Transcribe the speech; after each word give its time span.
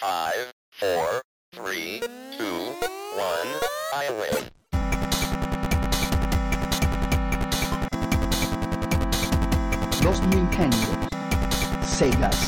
Five, 0.00 0.52
four, 0.70 1.20
three, 1.52 2.00
two, 2.38 2.44
one. 3.16 3.48
I 3.92 4.08
win. 4.10 4.44
Los 10.04 10.20
Nintendo, 10.20 11.08
Segas, 11.82 12.38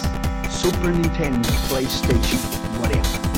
Super 0.48 0.92
Nintendo, 0.92 1.50
PlayStation, 1.66 2.38
whatever. 2.78 3.29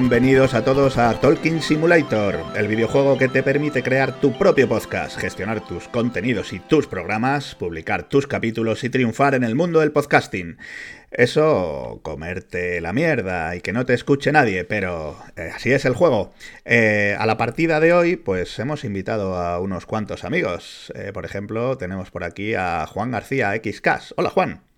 Bienvenidos 0.00 0.54
a 0.54 0.64
todos 0.64 0.96
a 0.96 1.20
Talking 1.20 1.60
Simulator, 1.60 2.42
el 2.56 2.68
videojuego 2.68 3.18
que 3.18 3.28
te 3.28 3.42
permite 3.42 3.82
crear 3.82 4.18
tu 4.18 4.32
propio 4.32 4.66
podcast, 4.66 5.18
gestionar 5.18 5.60
tus 5.66 5.88
contenidos 5.88 6.54
y 6.54 6.58
tus 6.58 6.86
programas, 6.86 7.54
publicar 7.54 8.08
tus 8.08 8.26
capítulos 8.26 8.82
y 8.82 8.88
triunfar 8.88 9.34
en 9.34 9.44
el 9.44 9.54
mundo 9.54 9.80
del 9.80 9.92
podcasting. 9.92 10.56
Eso, 11.10 12.00
comerte 12.02 12.80
la 12.80 12.94
mierda 12.94 13.54
y 13.54 13.60
que 13.60 13.74
no 13.74 13.84
te 13.84 13.92
escuche 13.92 14.32
nadie, 14.32 14.64
pero 14.64 15.18
eh, 15.36 15.50
así 15.54 15.70
es 15.70 15.84
el 15.84 15.92
juego. 15.92 16.32
Eh, 16.64 17.14
a 17.18 17.26
la 17.26 17.36
partida 17.36 17.78
de 17.78 17.92
hoy, 17.92 18.16
pues 18.16 18.58
hemos 18.58 18.84
invitado 18.84 19.36
a 19.36 19.60
unos 19.60 19.84
cuantos 19.84 20.24
amigos. 20.24 20.90
Eh, 20.96 21.12
por 21.12 21.26
ejemplo, 21.26 21.76
tenemos 21.76 22.10
por 22.10 22.24
aquí 22.24 22.54
a 22.54 22.86
Juan 22.86 23.10
García 23.10 23.52
XCAS. 23.62 24.14
Hola 24.16 24.30
Juan. 24.30 24.69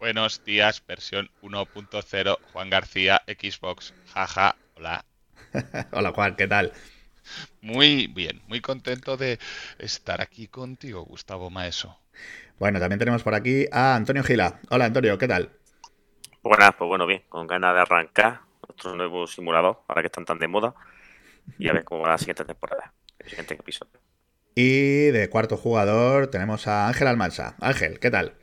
Buenos 0.00 0.42
días, 0.46 0.82
versión 0.86 1.28
1.0, 1.42 2.38
Juan 2.54 2.70
García, 2.70 3.20
Xbox, 3.26 3.92
jaja, 4.14 4.56
hola. 4.74 5.04
Hola 5.92 6.12
Juan, 6.12 6.36
¿qué 6.36 6.48
tal? 6.48 6.72
Muy 7.60 8.06
bien, 8.06 8.40
muy 8.48 8.62
contento 8.62 9.18
de 9.18 9.38
estar 9.78 10.22
aquí 10.22 10.48
contigo, 10.48 11.04
Gustavo 11.04 11.50
Maeso. 11.50 11.98
Bueno, 12.58 12.80
también 12.80 12.98
tenemos 12.98 13.22
por 13.22 13.34
aquí 13.34 13.66
a 13.70 13.94
Antonio 13.94 14.24
Gila. 14.24 14.60
Hola 14.70 14.86
Antonio, 14.86 15.18
¿qué 15.18 15.28
tal? 15.28 15.50
Buenas, 16.42 16.70
pues 16.78 16.88
bueno, 16.88 17.06
bien, 17.06 17.22
con 17.28 17.46
ganas 17.46 17.74
de 17.74 17.80
arrancar 17.82 18.40
nuestro 18.66 18.96
nuevo 18.96 19.26
simulador, 19.26 19.82
ahora 19.86 20.00
que 20.00 20.06
están 20.06 20.24
tan 20.24 20.38
de 20.38 20.48
moda, 20.48 20.74
y 21.58 21.68
a 21.68 21.74
ver 21.74 21.84
cómo 21.84 22.04
va 22.04 22.08
la 22.08 22.18
siguiente 22.18 22.46
temporada, 22.46 22.94
el 23.18 23.28
siguiente 23.28 23.52
episodio. 23.52 24.00
Y 24.54 25.10
de 25.10 25.28
cuarto 25.28 25.58
jugador 25.58 26.28
tenemos 26.28 26.66
a 26.68 26.88
Ángel 26.88 27.06
Almansa. 27.06 27.56
Ángel, 27.60 28.00
¿qué 28.00 28.10
tal? 28.10 28.39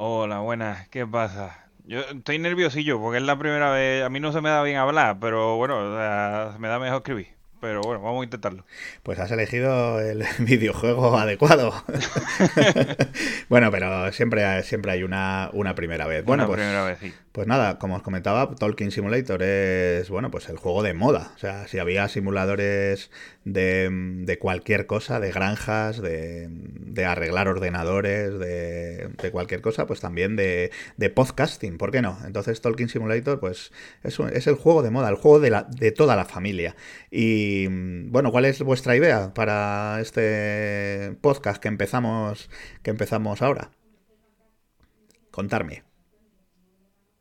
Hola, 0.00 0.38
buenas, 0.38 0.88
¿qué 0.90 1.04
pasa? 1.08 1.66
Yo 1.84 1.98
estoy 2.02 2.38
nerviosillo 2.38 3.00
porque 3.00 3.18
es 3.18 3.24
la 3.24 3.36
primera 3.36 3.70
vez, 3.72 4.04
a 4.04 4.08
mí 4.08 4.20
no 4.20 4.32
se 4.32 4.40
me 4.40 4.48
da 4.48 4.62
bien 4.62 4.76
hablar, 4.76 5.18
pero 5.20 5.56
bueno, 5.56 5.76
o 5.78 5.96
sea, 5.96 6.50
se 6.52 6.58
me 6.60 6.68
da 6.68 6.78
mejor 6.78 6.98
escribir. 6.98 7.28
Pero 7.60 7.80
bueno, 7.82 8.00
vamos 8.00 8.20
a 8.20 8.24
intentarlo. 8.24 8.64
Pues 9.02 9.18
has 9.18 9.32
elegido 9.32 9.98
el 10.00 10.22
videojuego 10.38 11.18
adecuado. 11.18 11.72
bueno, 13.48 13.72
pero 13.72 14.12
siempre, 14.12 14.62
siempre 14.62 14.92
hay 14.92 15.02
una, 15.02 15.50
una 15.52 15.74
primera 15.74 16.06
vez. 16.06 16.24
Bueno, 16.24 16.44
Una 16.44 16.46
pues, 16.46 16.58
primera 16.58 16.84
vez, 16.84 16.98
sí. 17.00 17.12
pues 17.32 17.48
nada, 17.48 17.80
como 17.80 17.96
os 17.96 18.02
comentaba, 18.02 18.54
Talking 18.54 18.92
Simulator 18.92 19.42
es, 19.42 20.08
bueno, 20.08 20.30
pues 20.30 20.48
el 20.48 20.58
juego 20.58 20.84
de 20.84 20.94
moda. 20.94 21.32
O 21.34 21.38
sea, 21.38 21.66
si 21.66 21.80
había 21.80 22.06
simuladores 22.06 23.10
de, 23.52 23.88
de 24.24 24.38
cualquier 24.38 24.86
cosa, 24.86 25.20
de 25.20 25.30
granjas, 25.32 26.00
de, 26.02 26.48
de 26.50 27.04
arreglar 27.04 27.48
ordenadores, 27.48 28.38
de, 28.38 29.10
cualquier 29.32 29.60
cosa, 29.60 29.86
pues 29.86 30.00
también 30.00 30.36
de, 30.36 30.70
de 30.96 31.10
podcasting, 31.10 31.78
¿por 31.78 31.90
qué 31.90 32.02
no? 32.02 32.18
Entonces 32.26 32.60
Talking 32.60 32.88
Simulator, 32.88 33.40
pues 33.40 33.72
es, 34.02 34.18
un- 34.18 34.30
es 34.30 34.46
el 34.46 34.54
juego 34.56 34.82
de 34.82 34.90
moda, 34.90 35.08
el 35.10 35.16
juego 35.16 35.40
de, 35.40 35.50
la, 35.50 35.64
de 35.64 35.92
toda 35.92 36.16
la 36.16 36.24
familia. 36.24 36.76
Y 37.10 37.66
mm, 37.68 38.10
bueno, 38.12 38.30
¿cuál 38.32 38.44
es 38.46 38.62
vuestra 38.62 38.96
idea 38.96 39.32
para 39.34 39.98
este 40.00 41.16
podcast 41.20 41.60
que 41.62 41.68
empezamos, 41.68 42.50
que 42.82 42.90
empezamos 42.90 43.42
ahora? 43.42 43.70
Contarme. 45.30 45.76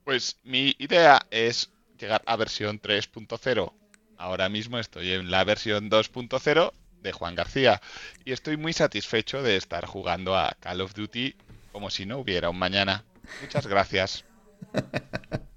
Pues 0.03 0.39
mi 0.43 0.75
idea 0.79 1.21
es 1.29 1.71
llegar 1.99 2.23
a 2.25 2.35
versión 2.35 2.79
3.0. 2.79 3.73
Ahora 4.17 4.49
mismo 4.49 4.79
estoy 4.79 5.11
en 5.13 5.31
la 5.31 5.43
versión 5.43 5.89
2.0 5.89 6.73
de 7.01 7.11
Juan 7.11 7.35
García 7.35 7.81
y 8.25 8.31
estoy 8.31 8.57
muy 8.57 8.73
satisfecho 8.73 9.43
de 9.43 9.55
estar 9.55 9.85
jugando 9.85 10.35
a 10.35 10.55
Call 10.59 10.81
of 10.81 10.93
Duty 10.93 11.35
como 11.71 11.89
si 11.89 12.05
no 12.05 12.17
hubiera 12.17 12.49
un 12.49 12.57
mañana. 12.57 13.03
Muchas 13.41 13.67
gracias. 13.67 14.25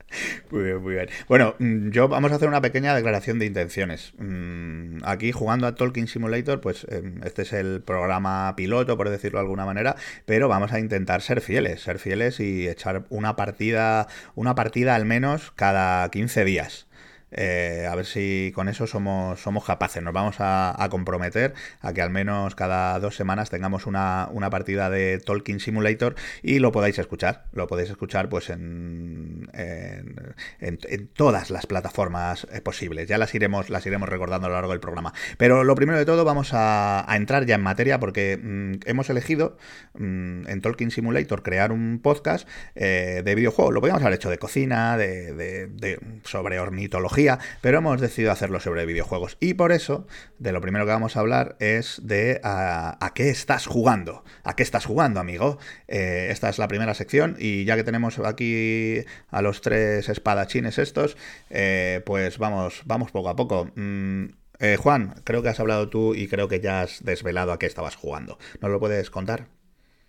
Muy 0.50 0.64
bien, 0.64 0.82
muy 0.82 0.94
bien. 0.94 1.08
Bueno, 1.28 1.54
mm, 1.58 1.90
yo 1.90 2.08
vamos 2.08 2.32
a 2.32 2.34
hacer 2.34 2.48
una 2.48 2.60
pequeña 2.60 2.94
declaración 2.94 3.38
de 3.38 3.46
intenciones. 3.46 4.12
Mm, 4.18 5.04
Aquí 5.04 5.32
jugando 5.32 5.66
a 5.66 5.74
Talking 5.74 6.08
Simulator, 6.08 6.60
pues 6.60 6.84
em, 6.90 7.22
este 7.24 7.42
es 7.42 7.52
el 7.52 7.80
programa 7.82 8.54
piloto, 8.56 8.96
por 8.96 9.08
decirlo 9.08 9.38
de 9.38 9.44
alguna 9.44 9.64
manera, 9.64 9.96
pero 10.26 10.48
vamos 10.48 10.72
a 10.72 10.80
intentar 10.80 11.22
ser 11.22 11.40
fieles, 11.40 11.82
ser 11.82 11.98
fieles 11.98 12.40
y 12.40 12.68
echar 12.68 13.04
una 13.08 13.36
partida, 13.36 14.08
una 14.34 14.54
partida 14.54 14.94
al 14.96 15.04
menos 15.04 15.52
cada 15.52 16.10
15 16.10 16.44
días. 16.44 16.88
Eh, 17.32 17.86
a 17.90 17.94
ver 17.94 18.06
si 18.06 18.52
con 18.54 18.68
eso 18.68 18.86
somos, 18.86 19.40
somos 19.40 19.64
capaces. 19.64 20.02
Nos 20.02 20.12
vamos 20.12 20.36
a, 20.38 20.76
comprometer 20.90 21.54
a 21.80 21.92
que 21.92 22.02
al 22.02 22.10
menos 22.10 22.54
cada 22.54 22.98
dos 22.98 23.14
semanas 23.16 23.50
tengamos 23.50 23.86
una, 23.86 24.28
una 24.32 24.50
partida 24.50 24.90
de 24.90 25.18
Talking 25.18 25.60
Simulator 25.60 26.14
y 26.42 26.58
lo 26.58 26.72
podáis 26.72 26.98
escuchar. 26.98 27.44
Lo 27.52 27.66
podéis 27.66 27.90
escuchar 27.90 28.28
pues 28.28 28.50
en, 28.50 29.48
en, 29.52 30.16
en- 30.60 31.08
todas 31.08 31.50
las 31.50 31.66
plataformas 31.66 32.46
eh, 32.52 32.60
posibles. 32.60 33.08
Ya 33.08 33.18
las 33.18 33.34
iremos, 33.34 33.70
las 33.70 33.86
iremos 33.86 34.08
recordando 34.08 34.46
a 34.46 34.50
lo 34.50 34.56
largo 34.56 34.70
del 34.72 34.80
programa. 34.80 35.12
Pero 35.38 35.64
lo 35.64 35.74
primero 35.74 35.98
de 35.98 36.04
todo 36.04 36.24
vamos 36.24 36.50
a, 36.52 37.06
entrar 37.10 37.46
ya 37.46 37.54
en 37.56 37.62
materia 37.62 37.98
porque 38.00 38.38
mm, 38.42 38.88
hemos 38.88 39.10
elegido 39.10 39.56
mm, 39.94 40.48
en 40.48 40.60
Talking 40.60 40.90
Simulator 40.90 41.42
crear 41.42 41.72
un 41.72 42.00
podcast 42.02 42.48
eh, 42.74 43.22
de 43.24 43.34
videojuegos. 43.34 43.74
Lo 43.74 43.80
podríamos 43.80 44.02
haber 44.02 44.14
hecho 44.14 44.30
de 44.30 44.38
cocina, 44.38 44.96
de- 44.96 45.32
de- 45.34 45.98
sobre 46.24 46.58
ornitología, 46.60 47.19
pero 47.60 47.78
hemos 47.78 48.00
decidido 48.00 48.32
hacerlo 48.32 48.60
sobre 48.60 48.86
videojuegos. 48.86 49.36
Y 49.40 49.54
por 49.54 49.72
eso, 49.72 50.06
de 50.38 50.52
lo 50.52 50.60
primero 50.60 50.84
que 50.84 50.92
vamos 50.92 51.16
a 51.16 51.20
hablar 51.20 51.56
es 51.60 52.00
de 52.02 52.40
a, 52.44 53.04
a 53.04 53.14
qué 53.14 53.30
estás 53.30 53.66
jugando. 53.66 54.24
¿A 54.44 54.56
qué 54.56 54.62
estás 54.62 54.84
jugando, 54.86 55.20
amigo? 55.20 55.58
Eh, 55.88 56.28
esta 56.30 56.48
es 56.48 56.58
la 56.58 56.68
primera 56.68 56.94
sección 56.94 57.36
y 57.38 57.64
ya 57.64 57.76
que 57.76 57.84
tenemos 57.84 58.18
aquí 58.18 59.04
a 59.30 59.42
los 59.42 59.60
tres 59.60 60.08
espadachines 60.08 60.78
estos, 60.78 61.16
eh, 61.50 62.02
pues 62.04 62.38
vamos, 62.38 62.82
vamos 62.84 63.10
poco 63.10 63.28
a 63.28 63.36
poco. 63.36 63.70
Mm, 63.74 64.26
eh, 64.60 64.76
Juan, 64.76 65.14
creo 65.24 65.42
que 65.42 65.48
has 65.48 65.60
hablado 65.60 65.88
tú 65.88 66.14
y 66.14 66.28
creo 66.28 66.48
que 66.48 66.60
ya 66.60 66.82
has 66.82 67.04
desvelado 67.04 67.52
a 67.52 67.58
qué 67.58 67.66
estabas 67.66 67.96
jugando. 67.96 68.38
¿Nos 68.60 68.70
lo 68.70 68.78
puedes 68.78 69.10
contar? 69.10 69.46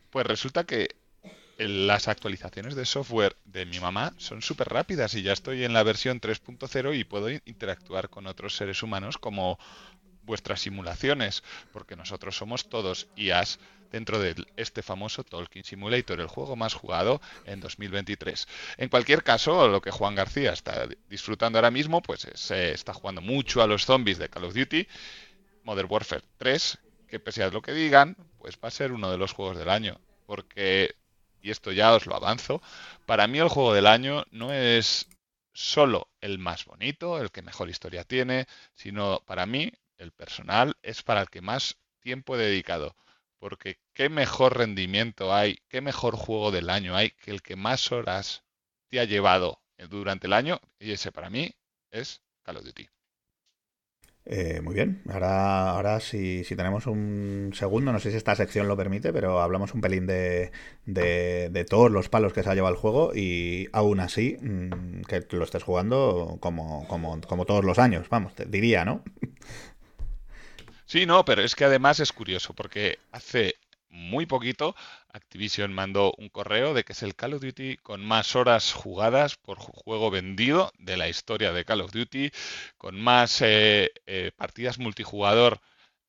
Pues 0.10 0.28
resulta 0.28 0.66
que 0.66 0.90
las 1.68 2.08
actualizaciones 2.08 2.76
de 2.76 2.86
software 2.86 3.36
de 3.46 3.66
mi 3.66 3.80
mamá 3.80 4.14
son 4.18 4.42
súper 4.42 4.70
rápidas 4.70 5.14
y 5.16 5.22
ya 5.22 5.34
estoy 5.34 5.64
en 5.64 5.74
la 5.74 5.84
versión 5.84 6.20
3.0 6.20 6.98
y 6.98 7.04
puedo 7.04 7.30
in- 7.30 7.42
interactuar 7.46 8.10
con 8.10 8.28
otros 8.28 8.56
seres 8.56 8.84
humanos 8.84 9.18
como 9.18 9.58
vuestras 10.24 10.62
simulaciones, 10.62 11.44
porque 11.74 11.96
nosotros 11.96 12.36
somos 12.38 12.70
todos 12.70 13.08
IAs 13.16 13.60
dentro 13.92 14.20
de 14.20 14.36
este 14.56 14.82
famoso 14.82 15.24
Talking 15.24 15.64
Simulator, 15.64 16.22
el 16.22 16.28
juego 16.28 16.56
más 16.56 16.74
jugado 16.74 17.20
en 17.46 17.60
2023. 17.60 18.48
En 18.78 18.88
cualquier 18.90 19.24
caso, 19.24 19.68
lo 19.68 19.82
que 19.82 19.92
Juan 19.92 20.16
García 20.16 20.54
está 20.54 20.88
disfrutando 21.10 21.58
ahora 21.58 21.72
mismo, 21.72 22.02
pues 22.02 22.28
se 22.34 22.72
está 22.72 22.94
jugando 22.94 23.22
mucho 23.22 23.62
a 23.62 23.68
los 23.68 23.86
zombies 23.86 24.18
de 24.18 24.30
Call 24.30 24.46
of 24.46 24.54
Duty, 24.54 24.88
Modern 25.64 25.88
Warfare 25.92 26.24
3, 26.38 26.78
que 27.08 27.20
pese 27.20 27.44
a 27.44 27.50
lo 27.50 27.62
que 27.62 27.74
digan, 27.74 28.16
pues 28.40 28.56
va 28.64 28.70
a 28.70 28.72
ser 28.72 28.94
uno 28.94 29.12
de 29.12 29.18
los 29.18 29.34
juegos 29.34 29.58
del 29.58 29.70
año, 29.70 30.00
porque 30.26 30.96
y 31.42 31.52
esto 31.52 31.72
ya 31.72 31.94
os 31.94 32.06
lo 32.06 32.16
avanzo, 32.16 32.62
para 33.06 33.28
mí 33.28 33.40
el 33.40 33.50
juego 33.50 33.74
del 33.74 33.88
año 33.88 34.26
no 34.32 34.54
es 34.54 35.08
solo 35.54 36.10
el 36.22 36.40
más 36.40 36.66
bonito, 36.66 37.20
el 37.20 37.32
que 37.32 37.42
mejor 37.42 37.70
historia 37.70 38.04
tiene, 38.04 38.48
sino 38.74 39.22
para 39.26 39.46
mí 39.46 39.72
el 39.98 40.12
personal 40.12 40.76
es 40.82 41.04
para 41.04 41.22
el 41.22 41.30
que 41.30 41.42
más 41.42 41.78
tiempo 42.00 42.36
he 42.36 42.40
dedicado. 42.40 42.96
Porque 43.40 43.80
qué 43.94 44.10
mejor 44.10 44.58
rendimiento 44.58 45.34
hay, 45.34 45.60
qué 45.68 45.82
mejor 45.82 46.16
juego 46.16 46.52
del 46.52 46.70
año 46.70 46.96
hay 46.96 47.12
que 47.12 47.32
el 47.32 47.42
que 47.42 47.56
más 47.56 47.92
horas 47.92 48.44
te 48.88 49.00
ha 49.00 49.06
llevado 49.06 49.62
durante 49.90 50.28
el 50.28 50.34
año 50.34 50.60
y 50.80 50.92
ese 50.92 51.12
para 51.12 51.30
mí 51.30 51.52
es 51.90 52.22
Call 52.44 52.58
of 52.58 52.66
Duty. 52.66 52.88
Eh, 54.26 54.62
muy 54.62 54.76
bien, 54.76 55.02
ahora, 55.10 55.72
ahora 55.72 56.00
si, 56.00 56.44
si 56.44 56.56
tenemos 56.56 56.86
un 56.86 57.52
segundo, 57.56 57.92
no 57.92 58.00
sé 58.00 58.12
si 58.12 58.18
esta 58.18 58.36
sección 58.36 58.68
lo 58.68 58.78
permite, 58.78 59.12
pero 59.12 59.42
hablamos 59.42 59.74
un 59.74 59.82
pelín 59.82 60.06
de, 60.06 60.52
de, 60.86 61.50
de 61.50 61.66
todos 61.66 61.90
los 61.92 62.08
palos 62.08 62.32
que 62.32 62.44
se 62.44 62.50
ha 62.50 62.54
llevado 62.54 62.74
el 62.76 62.80
juego 62.80 63.14
y 63.16 63.68
aún 63.74 64.00
así 64.00 64.38
mm, 64.40 65.02
que 65.08 65.26
lo 65.32 65.44
estés 65.44 65.64
jugando 65.64 66.38
como, 66.40 66.88
como, 66.88 67.20
como 67.22 67.46
todos 67.46 67.66
los 67.66 67.80
años, 67.80 68.10
vamos, 68.10 68.36
te 68.36 68.46
diría, 68.46 68.86
¿no? 68.86 69.04
Sí, 70.86 71.06
no, 71.06 71.24
pero 71.26 71.42
es 71.42 71.56
que 71.56 71.66
además 71.66 72.00
es 72.00 72.12
curioso 72.12 72.54
porque 72.54 73.00
hace 73.12 73.56
muy 73.92 74.26
poquito 74.26 74.76
Activision 75.14 75.74
mandó 75.74 76.14
un 76.18 76.30
correo 76.30 76.74
de 76.74 76.84
que 76.84 76.94
es 76.94 77.04
el 77.04 77.16
Call 77.16 77.34
of 77.36 77.42
Duty 77.42 77.78
con 77.78 78.04
más 78.06 78.36
horas 78.36 78.74
jugadas 78.74 79.36
por 79.38 79.58
ju- 79.60 79.72
juego 79.74 80.10
vendido 80.12 80.72
de 80.80 80.98
la 80.98 81.10
historia 81.10 81.52
de 81.52 81.66
Call 81.66 81.82
of 81.82 81.92
Duty, 81.92 82.32
con 82.78 83.00
más 83.00 83.42
eh, 83.42 83.92
eh, 84.06 84.32
partidas 84.36 84.80
multijugador 84.80 85.62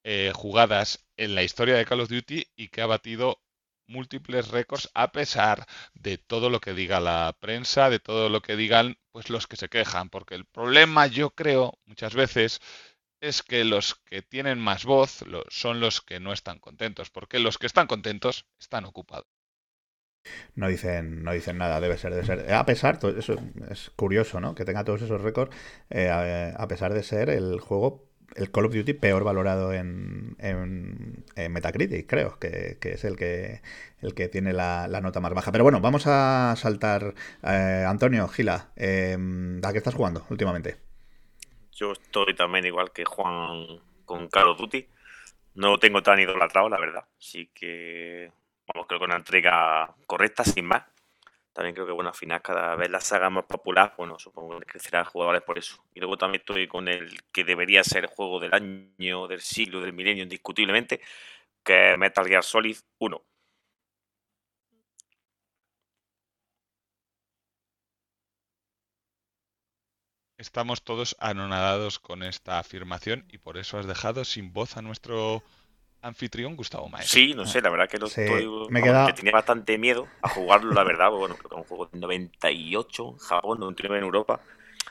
eh, 0.05 0.32
jugadas 0.34 1.05
en 1.17 1.34
la 1.34 1.43
historia 1.43 1.75
de 1.76 1.84
Call 1.84 2.00
of 2.00 2.08
Duty 2.08 2.46
y 2.56 2.69
que 2.69 2.82
ha 2.82 2.87
batido 2.87 3.40
múltiples 3.87 4.49
récords 4.49 4.90
a 4.94 5.12
pesar 5.12 5.67
de 5.94 6.17
todo 6.19 6.50
lo 6.50 6.61
que 6.61 6.73
diga 6.75 7.00
la 7.00 7.37
prensa, 7.40 7.90
de 7.90 7.99
todo 8.00 8.29
lo 8.29 8.40
que 8.40 8.56
digan 8.56 8.96
pues 9.11 9.29
los 9.29 9.46
que 9.46 9.56
se 9.56 9.69
quejan, 9.69 10.08
porque 10.08 10.34
el 10.34 10.46
problema 10.46 11.06
yo 11.06 11.31
creo 11.31 11.79
muchas 11.84 12.14
veces 12.14 12.61
es 13.22 13.42
que 13.42 13.64
los 13.64 13.94
que 14.04 14.20
tienen 14.20 14.58
más 14.58 14.84
voz 14.84 15.24
son 15.48 15.80
los 15.80 16.02
que 16.02 16.20
no 16.20 16.32
están 16.32 16.58
contentos, 16.58 17.08
porque 17.08 17.38
los 17.38 17.56
que 17.56 17.66
están 17.66 17.86
contentos 17.86 18.46
están 18.60 18.84
ocupados. 18.84 19.26
No 20.54 20.69
dicen, 20.69 21.22
no 21.22 21.32
dicen 21.32 21.56
nada, 21.56 21.80
debe 21.80 21.98
ser, 21.98 22.12
debe 22.12 22.26
ser. 22.26 22.52
A 22.52 22.66
pesar, 22.66 22.98
eso 23.16 23.36
es 23.70 23.90
curioso, 23.96 24.40
¿no? 24.40 24.54
Que 24.54 24.64
tenga 24.64 24.84
todos 24.84 25.02
esos 25.02 25.20
récords, 25.20 25.54
eh, 25.90 26.10
a, 26.10 26.69
pesar 26.69 26.94
de 26.94 27.02
ser 27.02 27.30
el 27.30 27.60
juego, 27.60 28.08
el 28.34 28.50
Call 28.50 28.66
of 28.66 28.74
Duty 28.74 28.94
peor 28.94 29.24
valorado 29.24 29.72
en, 29.72 30.36
Metacritic, 31.50 32.08
creo, 32.08 32.38
que, 32.40 32.78
es 32.80 33.04
el 33.04 33.16
que, 33.16 33.62
el 34.00 34.14
que 34.14 34.28
tiene 34.28 34.52
la, 34.52 34.88
nota 35.00 35.20
más 35.20 35.32
baja. 35.32 35.52
Pero 35.52 35.64
bueno, 35.64 35.80
vamos 35.80 36.06
a 36.06 36.54
saltar. 36.56 37.14
eh, 37.44 37.84
Antonio, 37.86 38.26
Gila, 38.28 38.72
eh, 38.76 39.16
¿a 39.62 39.72
qué 39.72 39.78
estás 39.78 39.94
jugando 39.94 40.26
últimamente? 40.28 40.81
Yo 41.74 41.92
estoy 41.92 42.34
también 42.34 42.66
igual 42.66 42.92
que 42.92 43.04
Juan 43.04 43.80
con 44.04 44.28
Call 44.28 44.48
of 44.48 44.58
Duty. 44.58 44.86
No 45.54 45.70
lo 45.70 45.78
tengo 45.78 46.02
tan 46.02 46.20
idolatrado, 46.20 46.69
la 46.69 46.78
verdad. 46.78 47.04
Así 47.19 47.46
que, 47.54 48.30
vamos, 48.66 48.86
creo 48.86 49.00
que 49.00 49.06
una 49.06 49.16
entrega 49.16 49.94
correcta, 50.06 50.44
sin 50.44 50.66
más. 50.66 50.84
También 51.52 51.74
creo 51.74 51.86
que, 51.86 51.92
bueno, 51.92 52.10
al 52.10 52.16
final 52.16 52.40
cada 52.40 52.74
vez 52.76 52.90
la 52.90 53.00
saga 53.00 53.28
más 53.28 53.44
popular, 53.44 53.94
bueno, 53.98 54.19
supongo 54.19 54.58
que 54.58 54.66
crecerá 54.66 55.04
jugadores 55.04 55.42
por 55.42 55.58
eso. 55.58 55.84
Y 55.94 56.00
luego 56.00 56.16
también 56.16 56.40
estoy 56.40 56.66
con 56.66 56.88
el 56.88 57.20
que 57.30 57.44
debería 57.44 57.84
ser 57.84 58.06
juego 58.06 58.40
del 58.40 58.54
año, 58.54 59.26
del 59.28 59.40
siglo, 59.42 59.80
del 59.80 59.92
milenio, 59.92 60.22
indiscutiblemente, 60.22 61.00
que 61.62 61.92
es 61.92 61.98
Metal 61.98 62.26
Gear 62.26 62.42
Solid 62.42 62.76
1. 62.98 63.22
Estamos 70.43 70.83
todos 70.83 71.15
anonadados 71.21 72.00
con 72.00 72.25
esta 72.25 72.59
afirmación 72.59 73.25
y 73.31 73.39
por 73.39 73.59
eso 73.59 73.79
has 73.79 73.87
dejado 73.87 74.25
sin 74.25 74.53
voz 74.53 74.77
a 74.77 74.83
nuestro 74.83 75.43
anfitrión 76.03 76.56
Gustavo 76.56 76.89
Maestro. 76.89 77.21
Sí, 77.21 77.33
no 77.35 77.47
sé, 77.47 77.61
la 77.62 77.71
verdad 77.71 77.89
que 77.89 77.99
lo 77.99 78.06
Sí, 78.09 78.23
estoy. 78.23 78.44
me 78.73 78.81
he 78.81 78.83
vamos, 78.83 78.83
quedado- 78.83 79.06
que 79.06 79.12
tenía 79.12 79.33
bastante 79.33 79.79
miedo 79.79 80.09
a 80.21 80.29
jugarlo, 80.29 80.75
la 80.75 80.83
verdad. 80.83 81.11
porque, 81.11 81.21
Bueno, 81.21 81.37
creo 81.39 81.49
que 81.50 81.55
es 81.55 81.61
un 81.62 81.69
juego 81.69 81.87
de 81.93 81.99
98 82.00 83.09
en 83.11 83.19
Japón, 83.19 83.61
99 83.61 83.99
en 83.99 84.05
Europa. 84.05 84.41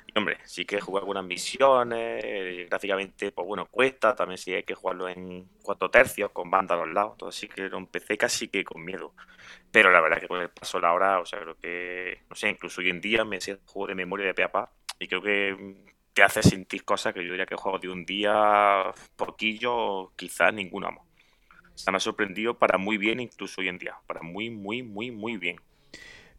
Y 0.07 0.17
hombre, 0.17 0.37
sí 0.45 0.65
que 0.65 0.77
he 0.77 0.81
jugado 0.81 1.03
algunas 1.03 1.25
misiones, 1.25 2.23
eh, 2.23 2.67
gráficamente, 2.69 3.31
pues 3.33 3.45
bueno, 3.47 3.65
cuesta. 3.65 4.15
También 4.15 4.37
sí 4.37 4.53
hay 4.53 4.63
que 4.63 4.73
jugarlo 4.75 5.09
en 5.09 5.49
cuatro 5.61 5.89
tercios, 5.91 6.31
con 6.31 6.49
banda 6.49 6.75
a 6.75 6.77
los 6.79 6.93
lados. 6.93 7.17
Todo 7.17 7.29
así 7.29 7.47
que 7.49 7.63
lo 7.69 7.77
empecé 7.77 8.17
casi 8.17 8.47
que 8.47 8.63
con 8.63 8.83
miedo. 8.85 9.13
Pero 9.71 9.91
la 9.91 10.01
verdad 10.01 10.19
que 10.19 10.27
con 10.27 10.41
el 10.41 10.49
paso 10.49 10.77
de 10.77 10.81
la 10.83 10.93
hora, 10.93 11.19
o 11.19 11.25
sea, 11.25 11.39
creo 11.41 11.57
que, 11.57 12.23
no 12.29 12.35
sé, 12.35 12.49
incluso 12.49 12.81
hoy 12.81 12.89
en 12.89 13.01
día 13.01 13.23
me 13.25 13.39
sé 13.41 13.51
el 13.51 13.59
juego 13.65 13.87
de 13.87 13.95
memoria 13.95 14.27
de 14.27 14.33
pe 14.33 14.43
a 14.43 14.51
pa. 14.51 14.71
Y 15.01 15.07
creo 15.07 15.21
que 15.21 15.55
mm, 15.59 15.91
te 16.13 16.21
hace 16.21 16.43
sentir 16.43 16.85
cosas 16.85 17.11
que 17.13 17.25
yo 17.25 17.31
diría 17.31 17.47
que 17.47 17.55
juego 17.55 17.79
de 17.79 17.89
un 17.89 18.05
día, 18.05 18.83
poquillo, 19.15 20.11
quizás 20.15 20.53
ninguno, 20.53 20.87
vamos. 20.87 21.07
O 21.73 21.77
sea, 21.77 21.91
me 21.91 21.97
ha 21.97 21.99
sorprendido 21.99 22.57
para 22.59 22.77
muy 22.77 22.97
bien, 22.97 23.19
incluso 23.19 23.61
hoy 23.61 23.69
en 23.69 23.79
día. 23.79 23.95
Para 24.05 24.21
muy, 24.21 24.51
muy, 24.51 24.83
muy, 24.83 25.09
muy 25.09 25.37
bien. 25.37 25.59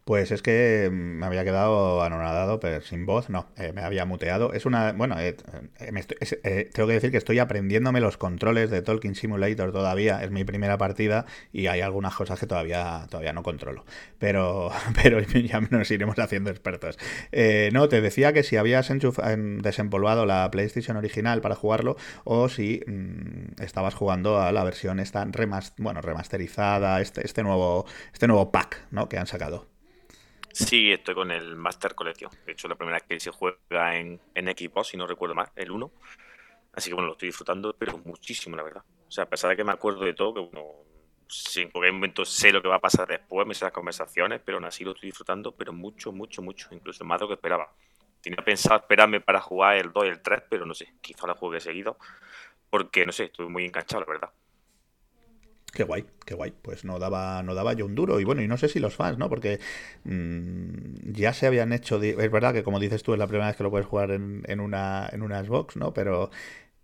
Pues 0.05 0.31
es 0.31 0.41
que 0.41 0.89
mm, 0.91 0.95
me 0.95 1.25
había 1.25 1.43
quedado 1.45 2.01
anonadado, 2.03 2.59
pero 2.59 2.81
sin 2.81 3.05
voz, 3.05 3.29
no, 3.29 3.47
eh, 3.57 3.71
me 3.73 3.81
había 3.81 4.05
muteado. 4.05 4.51
Es 4.53 4.65
una, 4.65 4.91
bueno, 4.91 5.17
eh, 5.19 5.35
eh, 5.79 6.69
tengo 6.73 6.87
que 6.87 6.93
decir 6.93 7.11
que 7.11 7.17
estoy 7.17 7.39
aprendiéndome 7.39 8.01
los 8.01 8.17
controles 8.17 8.69
de 8.69 8.81
Talking 8.81 9.15
Simulator 9.15 9.71
todavía, 9.71 10.23
es 10.23 10.31
mi 10.31 10.43
primera 10.43 10.77
partida 10.77 11.25
y 11.53 11.67
hay 11.67 11.81
algunas 11.81 12.15
cosas 12.15 12.39
que 12.39 12.47
todavía, 12.47 13.07
todavía 13.09 13.33
no 13.33 13.43
controlo, 13.43 13.85
pero, 14.19 14.71
pero 15.01 15.19
ya 15.21 15.61
nos 15.61 15.89
iremos 15.91 16.19
haciendo 16.19 16.49
expertos. 16.49 16.97
No, 17.71 17.87
te 17.89 18.01
decía 18.01 18.33
que 18.33 18.43
si 18.43 18.57
habías 18.57 18.89
en- 18.89 19.59
desempolvado 19.61 20.25
la 20.25 20.49
PlayStation 20.51 20.97
original 20.97 21.41
para 21.41 21.55
jugarlo 21.55 21.95
o 22.23 22.49
si 22.49 22.81
mm, 22.87 23.61
estabas 23.61 23.93
jugando 23.95 24.39
a 24.41 24.51
la 24.51 24.63
versión 24.63 24.99
esta 24.99 25.25
remas- 25.25 25.73
bueno, 25.77 26.01
remasterizada, 26.01 27.01
este, 27.01 27.25
este 27.25 27.43
nuevo, 27.43 27.85
este 28.13 28.27
nuevo 28.27 28.51
pack, 28.51 28.85
¿no? 28.91 29.09
que 29.09 29.17
han 29.17 29.27
sacado. 29.27 29.72
Sí, 30.53 30.91
estoy 30.91 31.15
con 31.15 31.31
el 31.31 31.55
Master 31.55 31.95
Collection. 31.95 32.31
De 32.45 32.51
hecho, 32.51 32.67
la 32.67 32.75
primera 32.75 32.97
vez 32.97 33.07
que 33.07 33.19
se 33.19 33.31
juega 33.31 33.97
en, 33.97 34.21
en 34.35 34.45
Xbox, 34.47 34.89
si 34.89 34.97
no 34.97 35.07
recuerdo 35.07 35.33
mal, 35.33 35.49
el 35.55 35.71
1. 35.71 35.91
Así 36.73 36.89
que 36.89 36.93
bueno, 36.93 37.07
lo 37.07 37.13
estoy 37.13 37.29
disfrutando, 37.29 37.75
pero 37.77 37.97
muchísimo, 38.05 38.55
la 38.55 38.63
verdad. 38.63 38.83
O 39.07 39.11
sea, 39.11 39.23
a 39.25 39.29
pesar 39.29 39.49
de 39.49 39.57
que 39.57 39.63
me 39.63 39.71
acuerdo 39.71 40.05
de 40.05 40.13
todo, 40.13 40.33
que 40.35 40.41
bueno, 40.41 40.63
si 41.27 41.61
en 41.61 41.71
cualquier 41.71 41.93
momento 41.93 42.23
sé 42.23 42.51
lo 42.51 42.61
que 42.61 42.67
va 42.67 42.75
a 42.75 42.81
pasar 42.81 43.07
después, 43.07 43.47
me 43.47 43.55
sé 43.55 43.65
las 43.65 43.73
conversaciones, 43.73 44.41
pero 44.45 44.57
aún 44.57 44.65
así 44.65 44.83
lo 44.83 44.91
estoy 44.91 45.09
disfrutando, 45.09 45.53
pero 45.55 45.73
mucho, 45.73 46.11
mucho, 46.11 46.43
mucho, 46.43 46.69
incluso 46.71 47.03
más 47.03 47.19
de 47.19 47.23
lo 47.23 47.29
que 47.29 47.35
esperaba. 47.35 47.73
Tenía 48.21 48.43
pensado 48.45 48.77
esperarme 48.79 49.21
para 49.21 49.41
jugar 49.41 49.77
el 49.77 49.91
2 49.91 50.05
y 50.05 50.09
el 50.09 50.21
3, 50.21 50.43
pero 50.49 50.67
no 50.67 50.75
sé, 50.75 50.93
quizá 51.01 51.25
lo 51.27 51.35
juegue 51.35 51.59
seguido, 51.61 51.97
porque 52.69 53.05
no 53.05 53.11
sé, 53.11 53.25
estuve 53.25 53.49
muy 53.49 53.65
enganchado, 53.65 54.01
la 54.01 54.07
verdad. 54.07 54.31
Qué 55.73 55.83
guay, 55.83 56.05
qué 56.25 56.35
guay. 56.35 56.53
Pues 56.61 56.85
no 56.85 56.99
daba, 56.99 57.41
no 57.41 57.55
daba 57.55 57.73
yo 57.73 57.85
un 57.87 57.95
duro. 57.95 58.19
Y 58.19 58.23
bueno, 58.23 58.43
y 58.43 58.47
no 58.47 58.57
sé 58.57 58.67
si 58.69 58.79
los 58.79 58.95
fans, 58.95 59.17
¿no? 59.17 59.27
Porque 59.27 59.59
mm, 60.03 61.11
ya 61.13 61.33
se 61.33 61.47
habían 61.47 61.73
hecho. 61.73 62.01
Es 62.01 62.31
verdad 62.31 62.53
que 62.53 62.63
como 62.63 62.79
dices 62.79 63.01
tú, 63.01 63.13
es 63.13 63.19
la 63.19 63.27
primera 63.27 63.47
vez 63.47 63.55
que 63.57 63.63
lo 63.63 63.71
puedes 63.71 63.87
jugar 63.87 64.11
en, 64.11 64.43
en 64.47 64.59
una, 64.59 65.09
en 65.11 65.23
una 65.23 65.43
Xbox, 65.43 65.75
¿no? 65.75 65.91
Pero, 65.93 66.29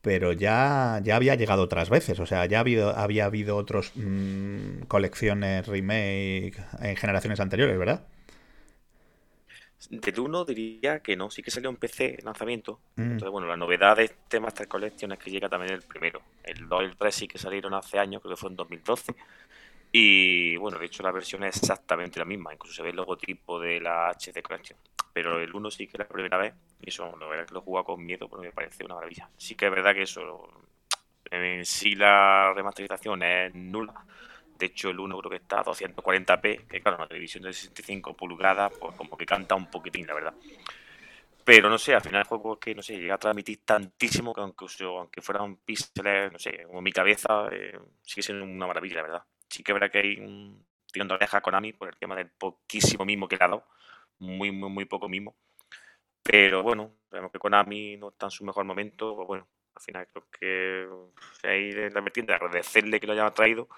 pero 0.01 0.33
ya, 0.33 1.01
ya 1.03 1.15
había 1.17 1.35
llegado 1.35 1.63
otras 1.63 1.89
veces. 1.89 2.19
O 2.19 2.25
sea, 2.25 2.45
ya 2.47 2.57
ha 2.59 2.61
habido, 2.61 2.95
había 2.97 3.25
habido 3.25 3.57
otros 3.57 3.93
mm, 3.95 4.83
colecciones, 4.87 5.67
remake 5.67 6.53
en 6.81 6.95
generaciones 6.97 7.39
anteriores, 7.39 7.77
¿verdad? 7.77 8.07
Del 9.89 10.19
1 10.19 10.45
diría 10.45 10.99
que 10.99 11.15
no, 11.15 11.29
sí 11.29 11.41
que 11.41 11.51
salió 11.51 11.69
en 11.69 11.77
PC 11.77 12.15
el 12.19 12.25
lanzamiento. 12.25 12.81
Mm. 12.95 13.01
Entonces, 13.03 13.29
bueno, 13.29 13.47
la 13.47 13.55
novedad 13.55 13.95
de 13.95 14.05
este 14.05 14.39
Master 14.39 14.67
Collection 14.67 15.11
es 15.13 15.19
que 15.19 15.31
llega 15.31 15.47
también 15.47 15.73
el 15.73 15.83
primero. 15.83 16.21
El 16.43 16.67
2 16.67 16.81
y 16.81 16.85
el 16.85 16.97
3 16.97 17.15
sí 17.15 17.27
que 17.27 17.37
salieron 17.37 17.73
hace 17.73 17.97
años, 17.97 18.21
creo 18.21 18.35
que 18.35 18.39
fue 18.39 18.49
en 18.49 18.57
2012. 18.57 19.15
Y 19.91 20.57
bueno, 20.57 20.77
de 20.77 20.85
hecho 20.85 21.01
la 21.01 21.11
versión 21.11 21.43
es 21.43 21.57
exactamente 21.57 22.19
la 22.19 22.25
misma, 22.25 22.53
incluso 22.53 22.75
se 22.75 22.83
ve 22.83 22.89
el 22.89 22.97
logotipo 22.97 23.59
de 23.59 23.79
la 23.79 24.09
HD 24.11 24.41
Collection. 24.41 24.77
Pero 25.13 25.39
el 25.39 25.53
1 25.53 25.71
sí 25.71 25.87
que 25.87 25.93
es 25.93 25.99
la 25.99 26.07
primera 26.07 26.37
vez, 26.37 26.53
y 26.81 26.89
eso, 26.89 27.15
la 27.17 27.27
verdad 27.27 27.47
que 27.47 27.53
lo 27.53 27.61
he 27.61 27.63
jugado 27.63 27.85
con 27.85 28.05
miedo, 28.05 28.27
pero 28.29 28.41
me 28.41 28.51
parece 28.51 28.85
una 28.85 28.95
maravilla. 28.95 29.29
Sí 29.37 29.55
que 29.55 29.65
es 29.65 29.71
verdad 29.71 29.95
que 29.95 30.03
eso, 30.03 30.47
en 31.31 31.65
sí 31.65 31.95
la 31.95 32.53
remasterización 32.53 33.23
es 33.23 33.55
nula. 33.55 34.05
De 34.59 34.65
hecho, 34.65 34.89
el 34.89 34.99
1 34.99 35.17
creo 35.19 35.29
que 35.29 35.37
está 35.37 35.61
a 35.61 35.63
240p, 35.63 36.67
que 36.67 36.81
claro, 36.81 36.97
una 36.97 37.07
televisión 37.07 37.43
de 37.43 37.53
65 37.53 38.13
pulgadas, 38.13 38.73
pues 38.77 38.93
como 38.97 39.15
que 39.17 39.25
canta 39.25 39.55
un 39.55 39.71
poquitín, 39.71 40.05
la 40.05 40.13
verdad. 40.13 40.33
Pero 41.45 41.69
no 41.69 41.77
sé, 41.77 41.95
al 41.95 42.01
final 42.01 42.19
el 42.19 42.27
juego 42.27 42.55
es 42.55 42.59
que, 42.59 42.75
no 42.75 42.83
sé, 42.83 42.97
llega 42.97 43.15
a 43.15 43.17
transmitir 43.17 43.61
tantísimo 43.63 44.33
que 44.33 44.41
aunque, 44.41 44.65
aunque 44.83 45.21
fueran 45.21 45.55
píxeles, 45.55 46.33
no 46.33 46.37
sé, 46.37 46.63
como 46.67 46.81
mi 46.81 46.91
cabeza, 46.91 47.47
eh, 47.53 47.79
sigue 48.03 48.21
siendo 48.21 48.43
una 48.43 48.67
maravilla, 48.67 48.97
la 48.97 49.01
verdad. 49.03 49.23
Sí 49.47 49.63
que 49.63 49.71
verdad 49.71 49.89
que 49.89 49.99
hay 49.99 50.17
un 50.17 50.65
tirando 50.91 51.13
oreja 51.15 51.37
a 51.37 51.41
Konami 51.41 51.71
por 51.71 51.87
el 51.87 51.95
tema 51.95 52.15
del 52.15 52.29
poquísimo 52.29 53.05
mismo 53.05 53.29
que 53.29 53.37
le 53.37 53.45
ha 53.45 53.47
dado. 53.47 53.63
Muy, 54.19 54.51
muy, 54.51 54.69
muy 54.69 54.85
poco 54.85 55.07
mismo. 55.07 55.37
Pero 56.21 56.63
bueno, 56.63 56.97
vemos 57.09 57.31
que 57.31 57.39
Konami 57.39 57.95
no 57.95 58.09
está 58.09 58.25
en 58.25 58.31
su 58.31 58.43
mejor 58.43 58.65
momento, 58.65 59.15
pues 59.15 59.27
bueno, 59.27 59.47
al 59.73 59.81
final 59.81 60.07
creo 60.07 60.27
que 60.29 61.47
ahí 61.47 61.69
es 61.69 61.93
la 61.93 62.01
vertiente 62.01 62.33
de 62.33 62.35
agradecerle 62.35 62.99
que 62.99 63.07
lo 63.07 63.13
hayan 63.13 63.33
traído 63.33 63.69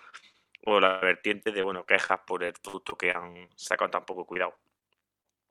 o 0.65 0.80
la 0.80 1.00
vertiente 1.00 1.51
de, 1.51 1.63
bueno, 1.63 1.86
quejas 1.86 2.20
por 2.25 2.44
el 2.44 2.53
producto 2.53 2.98
que 2.98 3.12
han 3.12 3.50
sacado 3.56 3.91
tan 3.91 4.06
poco 4.06 4.25
cuidado. 4.25 4.56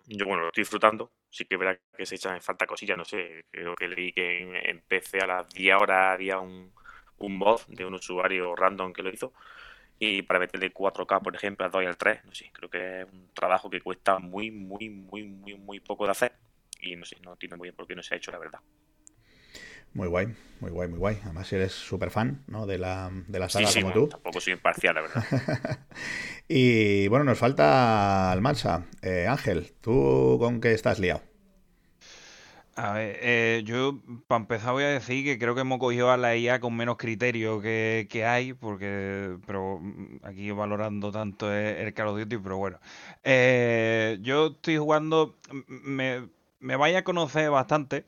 Yo, 0.07 0.27
bueno, 0.27 0.43
lo 0.43 0.49
estoy 0.49 0.63
disfrutando. 0.63 1.13
Sí 1.31 1.45
que 1.45 1.55
es 1.55 1.59
verdad 1.61 1.81
que 1.97 2.07
se 2.07 2.17
echan 2.17 2.35
en 2.35 2.43
falta 2.43 2.67
cosillas, 2.67 2.99
no 2.99 3.05
sé. 3.05 3.45
Creo 3.51 3.75
que 3.77 3.89
leí 3.89 4.13
que 4.13 4.83
PC 4.89 5.21
a 5.21 5.27
las 5.27 5.49
10 5.51 5.77
horas 5.77 6.15
había 6.15 6.39
un, 6.41 6.73
un 7.19 7.37
mod 7.39 7.61
de 7.69 7.85
un 7.85 7.95
usuario 7.95 8.57
random 8.57 8.93
que 8.93 9.03
lo 9.03 9.11
hizo. 9.11 9.33
y 9.99 10.23
para 10.23 10.41
meterle 10.41 10.73
4K, 10.73 11.21
por 11.23 11.35
ejemplo, 11.37 11.67
al 11.67 11.73
2 11.73 11.85
y 11.85 11.87
al 11.87 11.97
3, 11.99 12.25
no 12.27 12.35
sé, 12.35 12.51
creo 12.53 12.71
que 12.71 13.03
es 13.03 13.07
un 13.13 13.31
trabajo 13.35 13.71
que 13.71 13.81
cuesta 13.83 14.19
muy, 14.21 14.51
muy, 14.51 14.91
muy, 14.91 15.25
muy, 15.25 15.55
muy 15.57 15.81
poco 15.81 16.07
de 16.07 16.13
hacer 16.13 16.33
y 16.81 16.97
no 16.97 17.05
sé, 17.07 17.19
no 17.23 17.33
entiendo 17.33 17.57
muy 17.59 17.67
bien 17.69 17.77
por 17.77 17.87
qué 17.87 17.95
no 17.97 18.03
se 18.03 18.15
ha 18.15 18.19
hecho, 18.19 18.33
la 18.33 18.39
verdad. 18.39 18.61
Muy 19.95 20.09
guay, 20.09 20.29
muy 20.61 20.71
guay, 20.71 20.89
muy 20.89 20.99
guay. 20.99 21.19
Además, 21.25 21.49
si 21.49 21.57
eres 21.57 21.73
súper 21.73 22.11
fan 22.11 22.43
¿no? 22.49 22.67
de, 22.67 22.79
la, 22.79 23.11
de 23.29 23.39
la 23.39 23.49
Sí, 23.49 23.67
saga 23.67 23.73
sí, 23.73 23.83
como 23.83 23.93
bueno, 23.93 23.93
tú. 23.93 24.09
tampoco 24.09 24.41
soy 24.41 24.53
imparcial, 24.55 24.95
la 24.95 25.03
verdad. 25.03 25.21
y 26.49 27.09
bueno, 27.09 27.25
nos 27.25 27.39
falta 27.39 28.31
Almansa. 28.33 28.87
Eh, 29.03 29.27
Ángel, 29.29 29.73
¿tú 29.81 30.37
con 30.41 30.61
qué 30.61 30.73
estás 30.73 30.99
liado? 30.99 31.23
A 32.77 32.93
ver, 32.95 33.19
eh, 33.21 33.63
yo 33.65 34.01
para 34.27 34.41
empezar 34.41 34.73
voy 34.73 34.85
a 34.85 34.89
decir 34.89 35.25
que 35.25 35.39
creo 35.39 35.55
que 35.55 35.63
hemos 35.63 35.79
cogido 35.79 36.11
a 36.11 36.17
la 36.17 36.37
IA 36.37 36.61
con 36.61 36.75
menos 36.77 36.97
criterio 36.97 37.61
que, 37.61 38.07
que 38.09 38.25
hay, 38.25 38.55
porque 38.55 39.37
pero 39.47 39.79
mm, 39.81 40.21
aquí 40.25 40.51
valorando 40.53 41.11
tanto 41.13 41.53
el, 41.53 41.77
el 41.89 41.95
Call 41.95 42.09
of 42.09 42.19
Duty, 42.19 42.39
pero 42.39 42.57
bueno. 42.59 42.79
Eh, 43.25 44.19
yo 44.23 44.47
estoy 44.49 44.79
jugando, 44.79 45.37
me, 45.69 46.29
me 46.61 46.77
vaya 46.77 47.01
a 47.01 47.05
conocer 47.05 47.51
bastante 47.51 48.07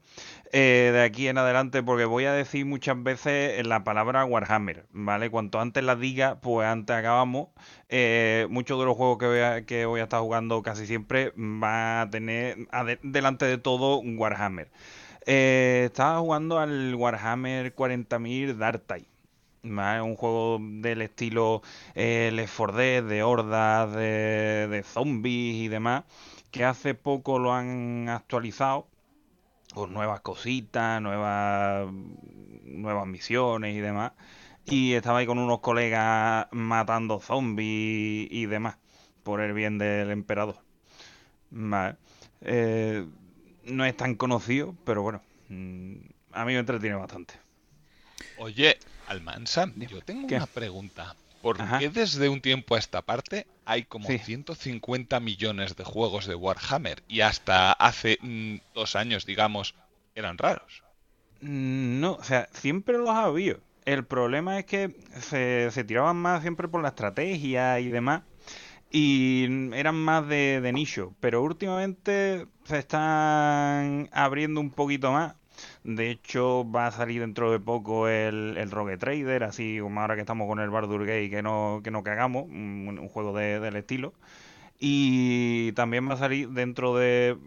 eh, 0.54 0.90
de 0.92 1.02
aquí 1.02 1.28
en 1.28 1.38
adelante, 1.38 1.82
porque 1.82 2.04
voy 2.04 2.26
a 2.26 2.32
decir 2.34 2.66
muchas 2.66 3.02
veces 3.02 3.66
la 3.66 3.84
palabra 3.84 4.26
Warhammer, 4.26 4.86
¿vale? 4.90 5.30
Cuanto 5.30 5.58
antes 5.60 5.82
la 5.82 5.96
diga, 5.96 6.40
pues 6.42 6.68
antes 6.68 6.94
acabamos. 6.94 7.48
Eh, 7.88 8.46
muchos 8.50 8.78
de 8.78 8.84
los 8.84 8.94
juegos 8.96 9.16
que 9.18 9.26
voy, 9.26 9.38
a, 9.40 9.64
que 9.64 9.86
voy 9.86 10.00
a 10.00 10.04
estar 10.04 10.20
jugando 10.20 10.62
casi 10.62 10.86
siempre 10.86 11.32
va 11.36 12.02
a 12.02 12.10
tener 12.10 12.68
delante 13.02 13.46
de 13.46 13.56
todo 13.56 14.00
Warhammer. 14.00 14.70
Eh, 15.26 15.84
estaba 15.86 16.20
jugando 16.20 16.58
al 16.58 16.94
Warhammer 16.96 17.74
40.000 17.74 18.54
Dark. 18.56 18.84
¿vale? 19.62 20.02
Un 20.02 20.16
juego 20.16 20.58
del 20.60 21.02
estilo 21.02 21.62
Left 21.94 22.54
4 22.56 22.76
Dead, 22.76 23.02
de 23.04 23.22
hordas, 23.22 23.94
de 23.94 24.84
zombies 24.84 25.56
y 25.56 25.68
demás, 25.68 26.04
que 26.50 26.64
hace 26.64 26.94
poco 26.94 27.38
lo 27.38 27.54
han 27.54 28.08
actualizado 28.10 28.91
con 29.74 29.92
nuevas 29.92 30.20
cositas, 30.20 31.00
nuevas, 31.02 31.88
nuevas 32.64 33.06
misiones 33.06 33.74
y 33.76 33.80
demás. 33.80 34.12
Y 34.64 34.92
estaba 34.94 35.18
ahí 35.18 35.26
con 35.26 35.38
unos 35.38 35.60
colegas 35.60 36.46
matando 36.52 37.20
zombies 37.20 38.28
y 38.30 38.46
demás, 38.46 38.76
por 39.24 39.40
el 39.40 39.52
bien 39.52 39.78
del 39.78 40.10
emperador. 40.10 40.56
Vale. 41.50 41.96
Eh, 42.40 43.06
no 43.64 43.84
es 43.84 43.96
tan 43.96 44.14
conocido, 44.16 44.74
pero 44.84 45.02
bueno, 45.02 45.22
mm, 45.48 45.94
a 46.32 46.44
mí 46.44 46.52
me 46.54 46.60
entretiene 46.60 46.96
bastante. 46.96 47.34
Oye, 48.36 48.78
Almansa, 49.06 49.70
yo 49.76 50.00
tengo 50.02 50.26
¿Qué? 50.26 50.36
una 50.36 50.46
pregunta. 50.46 51.14
¿Por 51.42 51.60
Ajá. 51.60 51.78
qué 51.78 51.88
desde 51.90 52.28
un 52.28 52.40
tiempo 52.40 52.74
a 52.74 52.78
esta 52.78 53.02
parte 53.02 53.46
hay 53.64 53.84
como 53.84 54.08
Sí. 54.08 54.18
150 54.18 55.20
millones 55.20 55.76
de 55.76 55.84
juegos 55.84 56.26
de 56.26 56.34
Warhammer 56.34 57.02
y 57.08 57.20
hasta 57.20 57.72
hace 57.72 58.18
mm, 58.22 58.56
dos 58.74 58.96
años, 58.96 59.26
digamos, 59.26 59.74
eran 60.14 60.38
raros? 60.38 60.82
Mm, 61.40 62.00
No, 62.00 62.12
o 62.14 62.22
sea, 62.24 62.48
siempre 62.52 62.98
los 62.98 63.10
ha 63.10 63.24
habido. 63.24 63.60
El 63.84 64.04
problema 64.06 64.58
es 64.58 64.64
que 64.66 64.94
se, 65.20 65.70
se 65.72 65.84
tiraban 65.84 66.16
más 66.16 66.42
siempre 66.42 66.68
por 66.68 66.82
la 66.82 66.88
estrategia 66.88 67.80
y 67.80 67.88
demás. 67.88 68.22
Y 68.90 69.46
eran 69.74 69.96
más 69.96 70.28
de, 70.28 70.60
de 70.60 70.72
nicho. 70.72 71.14
Pero 71.20 71.42
últimamente 71.42 72.46
se 72.64 72.78
están 72.78 74.08
abriendo 74.12 74.60
un 74.60 74.70
poquito 74.70 75.12
más. 75.12 75.34
De 75.84 76.10
hecho, 76.10 76.70
va 76.70 76.86
a 76.86 76.90
salir 76.92 77.20
dentro 77.20 77.50
de 77.50 77.58
poco 77.58 78.06
el, 78.08 78.56
el 78.56 78.70
Rogue 78.70 78.96
Trader, 78.98 79.42
así 79.44 79.78
como 79.80 80.00
ahora 80.00 80.14
que 80.14 80.20
estamos 80.20 80.46
con 80.46 80.60
el 80.60 80.70
Bardur 80.70 81.00
Gate, 81.04 81.28
que 81.30 81.42
no, 81.42 81.80
que 81.82 81.90
no 81.90 82.04
cagamos, 82.04 82.44
un, 82.44 83.08
juego 83.08 83.32
de- 83.36 83.58
del 83.60 83.76
estilo. 83.76 84.14
Y 84.80 85.72
también 85.72 86.08
va 86.08 86.14
a 86.14 86.18
salir 86.18 86.50
dentro 86.50 86.96
de... 86.96 87.38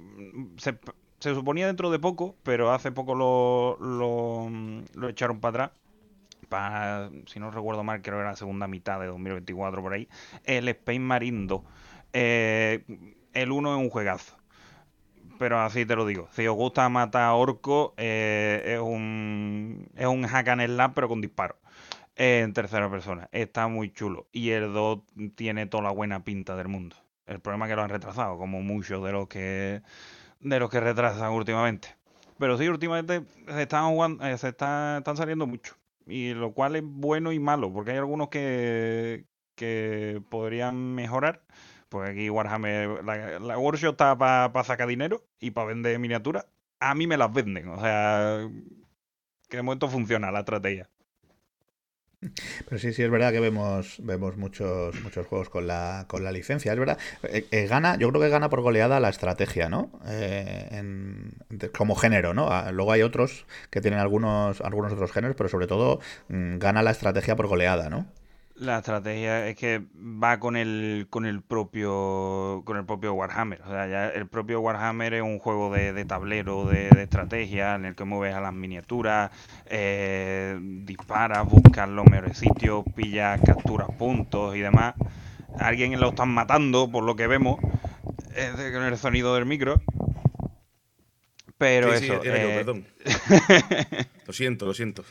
Se, 0.58 0.78
se 1.20 1.36
suponía 1.36 1.68
dentro 1.68 1.92
de 1.92 2.00
poco, 2.00 2.36
pero 2.44 2.72
hace 2.74 2.92
poco 2.92 3.16
lo, 3.16 3.78
lo, 3.80 4.50
lo 4.96 5.10
echaron 5.10 5.40
para 5.42 5.66
atrás. 5.66 5.80
Para, 6.50 7.10
si 7.28 7.40
no 7.40 7.52
recuerdo 7.52 7.84
mal, 7.84 8.02
creo 8.02 8.18
que 8.18 8.22
era 8.22 8.32
la 8.32 8.36
segunda 8.38 8.68
mitad 8.68 9.00
de 9.00 9.08
2024 9.08 9.82
por 9.82 9.94
ahí. 9.94 10.08
El 10.46 10.68
Space 10.70 11.00
Marine 11.00 11.48
2. 11.48 11.62
Eh, 12.14 12.84
el 13.34 13.52
1 13.52 13.76
es 13.76 13.82
un 13.82 13.90
juegazo. 13.90 14.36
Pero 15.38 15.60
así 15.60 15.86
te 15.86 15.96
lo 15.96 16.06
digo. 16.06 16.28
Si 16.32 16.48
os 16.48 16.56
gusta 16.56 16.88
matar 16.90 17.32
orcos, 17.34 17.92
eh, 17.98 18.62
es 18.66 18.80
un 18.80 19.88
es 19.96 20.06
un 20.08 20.24
hack 20.24 20.48
and 20.50 20.66
slash, 20.66 20.92
pero 20.96 21.08
con 21.10 21.22
disparos. 21.22 21.58
Eh, 22.16 22.42
en 22.44 22.54
tercera 22.54 22.90
persona. 22.90 23.30
Está 23.32 23.68
muy 23.68 23.92
chulo. 23.94 24.28
Y 24.32 24.52
el 24.52 24.74
2 24.74 25.00
tiene 25.36 25.66
toda 25.68 25.84
la 25.84 25.92
buena 25.92 26.24
pinta 26.24 26.56
del 26.56 26.70
mundo. 26.70 26.96
El 27.26 27.40
problema 27.42 27.66
es 27.66 27.72
que 27.72 27.76
lo 27.76 27.84
han 27.84 27.90
retrasado, 27.90 28.38
como 28.38 28.62
muchos 28.62 29.04
de 29.04 29.12
los 29.12 29.28
que 29.28 29.82
de 30.42 30.60
los 30.60 30.70
que 30.70 30.80
retrasan 30.80 31.32
últimamente. 31.34 31.90
Pero 32.40 32.58
sí, 32.58 32.68
últimamente 32.70 33.24
se 33.48 33.62
están 33.64 33.90
jugando, 33.92 34.26
eh, 34.26 34.38
se 34.38 34.50
está- 34.50 34.98
están 35.00 35.18
saliendo 35.18 35.48
mucho. 35.48 35.76
Y 36.08 36.34
lo 36.34 36.54
cual 36.54 36.76
es 36.76 36.84
bueno 36.86 37.32
y 37.32 37.40
malo, 37.40 37.72
porque 37.74 37.92
hay 37.92 37.98
algunos 37.98 38.30
que, 38.30 39.26
que 39.56 40.22
podrían 40.30 40.96
mejorar. 40.96 41.42
Porque 41.90 42.12
aquí 42.12 42.30
Warhammer, 42.30 43.04
la, 43.04 43.40
la 43.40 43.58
workshop 43.58 43.92
está 43.92 44.18
para 44.18 44.64
sacar 44.64 44.88
dinero 44.88 45.24
y 45.40 45.52
para 45.52 45.68
vender 45.68 46.00
miniaturas. 46.00 46.46
A 46.80 46.96
mí 46.96 47.08
me 47.08 47.18
las 47.18 47.32
venden, 47.34 47.70
o 47.70 47.80
sea, 47.80 48.50
que 49.50 49.58
de 49.58 49.64
momento 49.64 49.88
funciona 49.88 50.32
la 50.32 50.40
estrategia. 50.40 50.90
Pero 52.68 52.80
sí, 52.80 52.94
sí, 52.94 53.04
es 53.04 53.10
verdad 53.10 53.32
que 53.32 53.40
vemos, 53.40 53.98
vemos 54.00 54.38
muchos, 54.38 55.00
muchos 55.02 55.28
juegos 55.28 55.50
con 55.50 55.68
la, 55.68 56.06
con 56.08 56.24
la 56.24 56.32
licencia, 56.32 56.74
es 56.74 56.80
verdad. 56.80 56.98
Eh, 57.24 57.46
eh, 57.52 57.68
gana, 57.68 57.98
yo 57.98 58.10
creo 58.10 58.22
que 58.22 58.30
gana 58.30 58.50
por 58.50 58.62
goleada 58.62 59.00
la 59.00 59.10
estrategia, 59.10 59.70
¿no? 59.70 59.92
Eh, 60.08 60.84
como 61.78 61.96
género, 61.96 62.34
¿no? 62.34 62.50
Ah, 62.50 62.72
Luego 62.72 62.92
hay 62.92 63.02
otros 63.02 63.46
que 63.70 63.82
tienen 63.82 64.00
algunos, 64.00 64.62
algunos 64.62 64.94
otros 64.94 65.12
géneros, 65.12 65.36
pero 65.38 65.50
sobre 65.50 65.68
todo 65.68 66.00
mm, 66.30 66.58
gana 66.58 66.84
la 66.84 66.92
estrategia 66.92 67.36
por 67.36 67.48
goleada, 67.48 67.90
¿no? 67.90 68.08
La 68.58 68.78
estrategia 68.78 69.50
es 69.50 69.58
que 69.58 69.84
va 69.96 70.40
con 70.40 70.56
el 70.56 71.08
con 71.10 71.26
el 71.26 71.42
propio 71.42 72.62
con 72.64 72.78
el 72.78 72.86
propio 72.86 73.14
Warhammer. 73.14 73.62
O 73.64 73.68
sea, 73.70 73.86
ya 73.88 74.08
el 74.08 74.28
propio 74.28 74.62
Warhammer 74.62 75.14
es 75.16 75.22
un 75.24 75.40
juego 75.40 75.74
de, 75.74 75.92
de 75.92 76.06
tablero, 76.06 76.66
de, 76.66 76.90
de 76.90 77.04
estrategia, 77.04 77.76
en 77.76 77.84
el 77.84 77.96
que 77.96 78.06
mueves 78.06 78.34
a 78.34 78.40
las 78.40 78.54
miniaturas, 78.54 79.30
eh, 79.66 80.58
disparas, 80.86 81.46
buscas 81.50 81.90
los 81.90 82.06
mejores 82.10 82.38
sitios, 82.38 82.86
pillas, 82.96 83.42
capturas 83.46 83.90
puntos 83.98 84.56
y 84.56 84.62
demás. 84.62 84.96
A 85.60 85.68
alguien 85.68 86.00
lo 86.00 86.10
están 86.10 86.30
matando, 86.30 86.90
por 86.90 87.04
lo 87.04 87.18
que 87.18 87.28
vemos, 87.28 87.60
es 88.38 88.58
de- 88.58 88.72
con 88.72 88.84
el 88.84 88.98
sonido 88.98 89.36
del 89.36 89.46
micro. 89.46 89.82
Pero 91.58 91.92
Sí, 91.94 92.00
sí, 92.00 92.12
eso. 92.14 92.24
era 92.24 92.42
yo, 92.42 92.50
eh, 92.50 92.56
perdón. 92.56 92.86
Lo 94.28 94.34
siento, 94.34 94.66
lo 94.66 94.74
siento. 94.74 95.04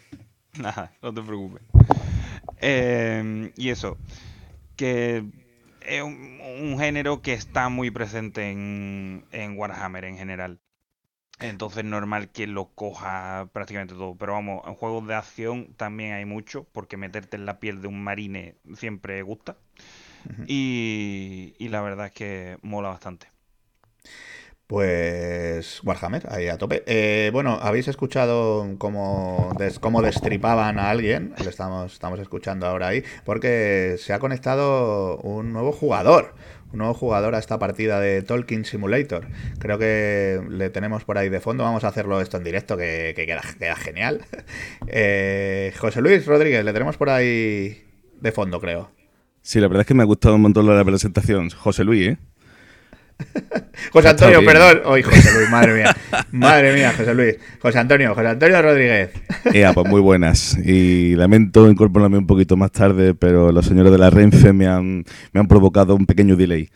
Nada, 0.58 0.92
no 1.02 1.12
te 1.14 1.22
preocupes. 1.22 1.62
Eh, 2.66 3.52
y 3.56 3.70
eso, 3.70 3.98
que 4.76 5.24
es 5.82 6.02
un, 6.02 6.40
un 6.42 6.78
género 6.78 7.22
que 7.22 7.34
está 7.34 7.68
muy 7.68 7.90
presente 7.90 8.50
en, 8.50 9.26
en 9.32 9.58
Warhammer 9.58 10.04
en 10.06 10.16
general. 10.18 10.60
Entonces 11.40 11.80
es 11.80 11.84
normal 11.86 12.30
que 12.30 12.46
lo 12.46 12.74
coja 12.74 13.48
prácticamente 13.52 13.94
todo. 13.94 14.16
Pero 14.16 14.34
vamos, 14.34 14.62
en 14.66 14.74
juegos 14.74 15.06
de 15.08 15.14
acción 15.14 15.74
también 15.76 16.14
hay 16.14 16.24
mucho, 16.26 16.64
porque 16.72 16.96
meterte 16.98 17.36
en 17.36 17.46
la 17.46 17.60
piel 17.60 17.82
de 17.82 17.88
un 17.88 18.04
marine 18.04 18.56
siempre 18.76 19.22
gusta. 19.22 19.58
y, 20.46 21.54
y 21.58 21.68
la 21.70 21.82
verdad 21.82 22.06
es 22.08 22.12
que 22.12 22.58
mola 22.62 22.90
bastante. 22.90 23.28
Pues 24.66 25.82
Warhammer, 25.84 26.26
ahí 26.30 26.48
a 26.48 26.56
tope. 26.56 26.82
Eh, 26.86 27.28
bueno, 27.32 27.58
habéis 27.60 27.86
escuchado 27.88 28.76
cómo, 28.78 29.54
cómo 29.80 30.00
destripaban 30.02 30.78
a 30.78 30.88
alguien, 30.88 31.34
le 31.42 31.50
estamos, 31.50 31.92
estamos 31.92 32.18
escuchando 32.18 32.66
ahora 32.66 32.88
ahí, 32.88 33.04
porque 33.26 33.96
se 33.98 34.14
ha 34.14 34.18
conectado 34.18 35.18
un 35.18 35.52
nuevo 35.52 35.70
jugador, 35.70 36.34
un 36.72 36.78
nuevo 36.78 36.94
jugador 36.94 37.34
a 37.34 37.40
esta 37.40 37.58
partida 37.58 38.00
de 38.00 38.22
Tolkien 38.22 38.64
Simulator. 38.64 39.28
Creo 39.58 39.78
que 39.78 40.40
le 40.48 40.70
tenemos 40.70 41.04
por 41.04 41.18
ahí 41.18 41.28
de 41.28 41.40
fondo, 41.40 41.62
vamos 41.62 41.84
a 41.84 41.88
hacerlo 41.88 42.22
esto 42.22 42.38
en 42.38 42.44
directo, 42.44 42.78
que, 42.78 43.12
que 43.14 43.26
queda, 43.26 43.42
queda 43.58 43.76
genial. 43.76 44.22
Eh, 44.86 45.72
José 45.78 46.00
Luis 46.00 46.26
Rodríguez, 46.26 46.64
le 46.64 46.72
tenemos 46.72 46.96
por 46.96 47.10
ahí 47.10 47.84
de 48.20 48.32
fondo, 48.32 48.60
creo. 48.60 48.90
Sí, 49.42 49.60
la 49.60 49.68
verdad 49.68 49.82
es 49.82 49.86
que 49.86 49.94
me 49.94 50.02
ha 50.02 50.06
gustado 50.06 50.36
un 50.36 50.42
montón 50.42 50.66
la 50.66 50.84
presentación. 50.84 51.50
José 51.50 51.84
Luis, 51.84 52.08
¿eh? 52.08 52.18
José 53.92 54.08
Antonio, 54.08 54.44
perdón. 54.44 54.82
Hoy 54.84 55.02
José 55.02 55.30
Luis, 55.36 55.50
madre 55.50 55.74
mía. 55.74 55.96
Madre 56.32 56.74
mía, 56.74 56.92
José 56.96 57.14
Luis. 57.14 57.36
José 57.60 57.78
Antonio, 57.78 58.14
José 58.14 58.28
Antonio 58.28 58.62
Rodríguez. 58.62 59.10
Ea, 59.52 59.72
pues 59.72 59.88
muy 59.88 60.00
buenas. 60.00 60.56
Y 60.64 61.14
lamento 61.16 61.70
incorporarme 61.70 62.18
un 62.18 62.26
poquito 62.26 62.56
más 62.56 62.72
tarde, 62.72 63.14
pero 63.14 63.52
los 63.52 63.66
señores 63.66 63.92
de 63.92 63.98
la 63.98 64.10
Renfe 64.10 64.52
me 64.52 64.66
han, 64.66 65.04
me 65.32 65.40
han 65.40 65.46
provocado 65.46 65.94
un 65.94 66.06
pequeño 66.06 66.36
delay. 66.36 66.70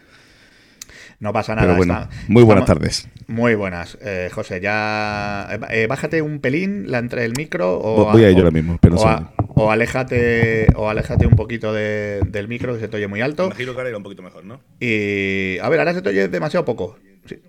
No 1.21 1.33
pasa 1.33 1.55
nada. 1.57 1.67
Pero 1.67 1.77
bueno, 1.79 1.95
está- 2.03 2.11
muy 2.29 2.45
buenas 2.45 2.63
estamos- 2.63 2.81
tardes. 2.81 3.09
Muy 3.27 3.55
buenas. 3.57 3.99
Eh, 4.01 4.31
José, 4.33 4.61
ya. 4.61 5.49
eh, 5.71 5.87
bájate 5.89 6.23
un 6.23 6.39
pelín 6.41 6.91
la 6.91 6.99
entre 6.99 7.25
el 7.25 7.33
micro 7.37 7.77
o. 7.79 8.13
Voy 8.13 8.23
a 8.25 8.29
ello 8.29 8.39
o- 8.39 8.41
ahora 8.43 8.51
mismo, 8.53 8.79
un 8.81 8.93
o 8.95 9.07
a- 9.09 9.33
o 9.55 9.71
aléjate, 9.71 10.69
o 10.77 10.89
aléjate 10.89 11.27
un 11.27 11.35
poquito 11.35 11.73
de- 11.73 12.21
del 12.29 12.47
micro 12.47 12.75
que 12.75 12.81
se 12.81 12.89
te 12.89 12.97
oye 12.99 13.09
muy 13.09 13.21
alto. 13.21 13.47
Imagino 13.47 13.73
que 13.73 13.79
ahora 13.79 13.89
irá 13.91 13.97
un 13.99 14.05
poquito 14.05 14.23
mejor, 14.23 14.45
¿no? 14.45 14.61
Y 14.79 15.59
a 15.59 15.69
ver, 15.69 15.81
ahora 15.81 15.93
se 15.95 16.03
te 16.03 16.09
oye 16.11 16.29
demasiado 16.29 16.65
poco. 16.65 16.97
Sí. 17.27 17.43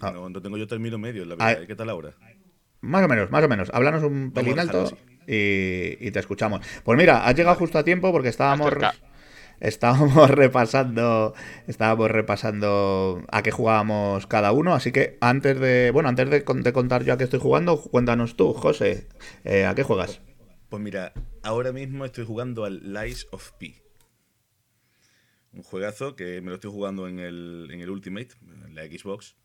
Ah. 0.00 0.12
No, 0.14 0.30
no 0.30 0.40
tengo 0.40 0.56
yo 0.56 0.66
término 0.66 0.96
medio 0.96 1.24
en 1.24 1.30
la 1.30 1.34
Ah. 1.40 1.48
vida. 1.54 1.62
¿eh? 1.62 1.66
¿Qué 1.66 1.74
tal 1.74 1.90
ahora? 1.90 2.10
Más 2.82 3.04
o 3.04 3.08
menos, 3.08 3.30
más 3.30 3.44
o 3.44 3.48
menos. 3.48 3.68
Háblanos 3.74 4.02
un 4.04 4.30
pelín 4.30 4.58
alto 4.58 4.96
y, 5.26 5.98
y 6.00 6.10
te 6.12 6.20
escuchamos. 6.20 6.64
Pues 6.84 6.96
mira, 6.96 7.26
has 7.26 7.34
llegado 7.34 7.56
justo 7.56 7.78
a 7.78 7.84
tiempo 7.84 8.10
porque 8.12 8.28
estábamos. 8.28 8.70
Estábamos 9.60 10.30
repasando 10.30 11.34
estábamos 11.66 12.10
repasando 12.10 13.22
a 13.30 13.42
qué 13.42 13.50
jugábamos 13.50 14.26
cada 14.26 14.52
uno, 14.52 14.74
así 14.74 14.92
que 14.92 15.18
antes 15.20 15.60
de 15.60 15.90
bueno 15.92 16.08
antes 16.08 16.28
de, 16.30 16.40
de 16.40 16.72
contar 16.72 17.04
yo 17.04 17.12
a 17.12 17.18
qué 17.18 17.24
estoy 17.24 17.40
jugando, 17.40 17.80
cuéntanos 17.80 18.36
tú, 18.36 18.52
José, 18.52 19.06
eh, 19.44 19.66
a 19.66 19.74
qué 19.74 19.82
juegas. 19.82 20.20
Pues 20.70 20.82
mira, 20.82 21.12
ahora 21.42 21.72
mismo 21.72 22.04
estoy 22.04 22.24
jugando 22.24 22.64
al 22.64 22.92
Lies 22.92 23.26
of 23.32 23.50
P. 23.58 23.74
Un 25.52 25.64
juegazo 25.64 26.14
que 26.14 26.40
me 26.40 26.50
lo 26.50 26.54
estoy 26.54 26.70
jugando 26.70 27.08
en 27.08 27.18
el, 27.18 27.68
en 27.72 27.80
el 27.80 27.90
Ultimate, 27.90 28.28
en 28.40 28.76
la 28.76 28.84
Xbox. 28.84 29.36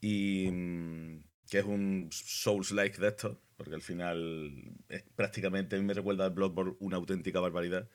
Y 0.00 0.50
mm, 0.50 1.22
que 1.48 1.58
es 1.58 1.64
un 1.64 2.08
Souls-like 2.10 3.00
de 3.00 3.08
esto, 3.08 3.40
porque 3.56 3.74
al 3.74 3.82
final 3.82 4.74
es 4.88 5.04
prácticamente, 5.14 5.80
me 5.80 5.94
recuerda 5.94 6.24
al 6.24 6.32
Bloodborne 6.32 6.74
una 6.80 6.96
auténtica 6.96 7.38
barbaridad. 7.38 7.88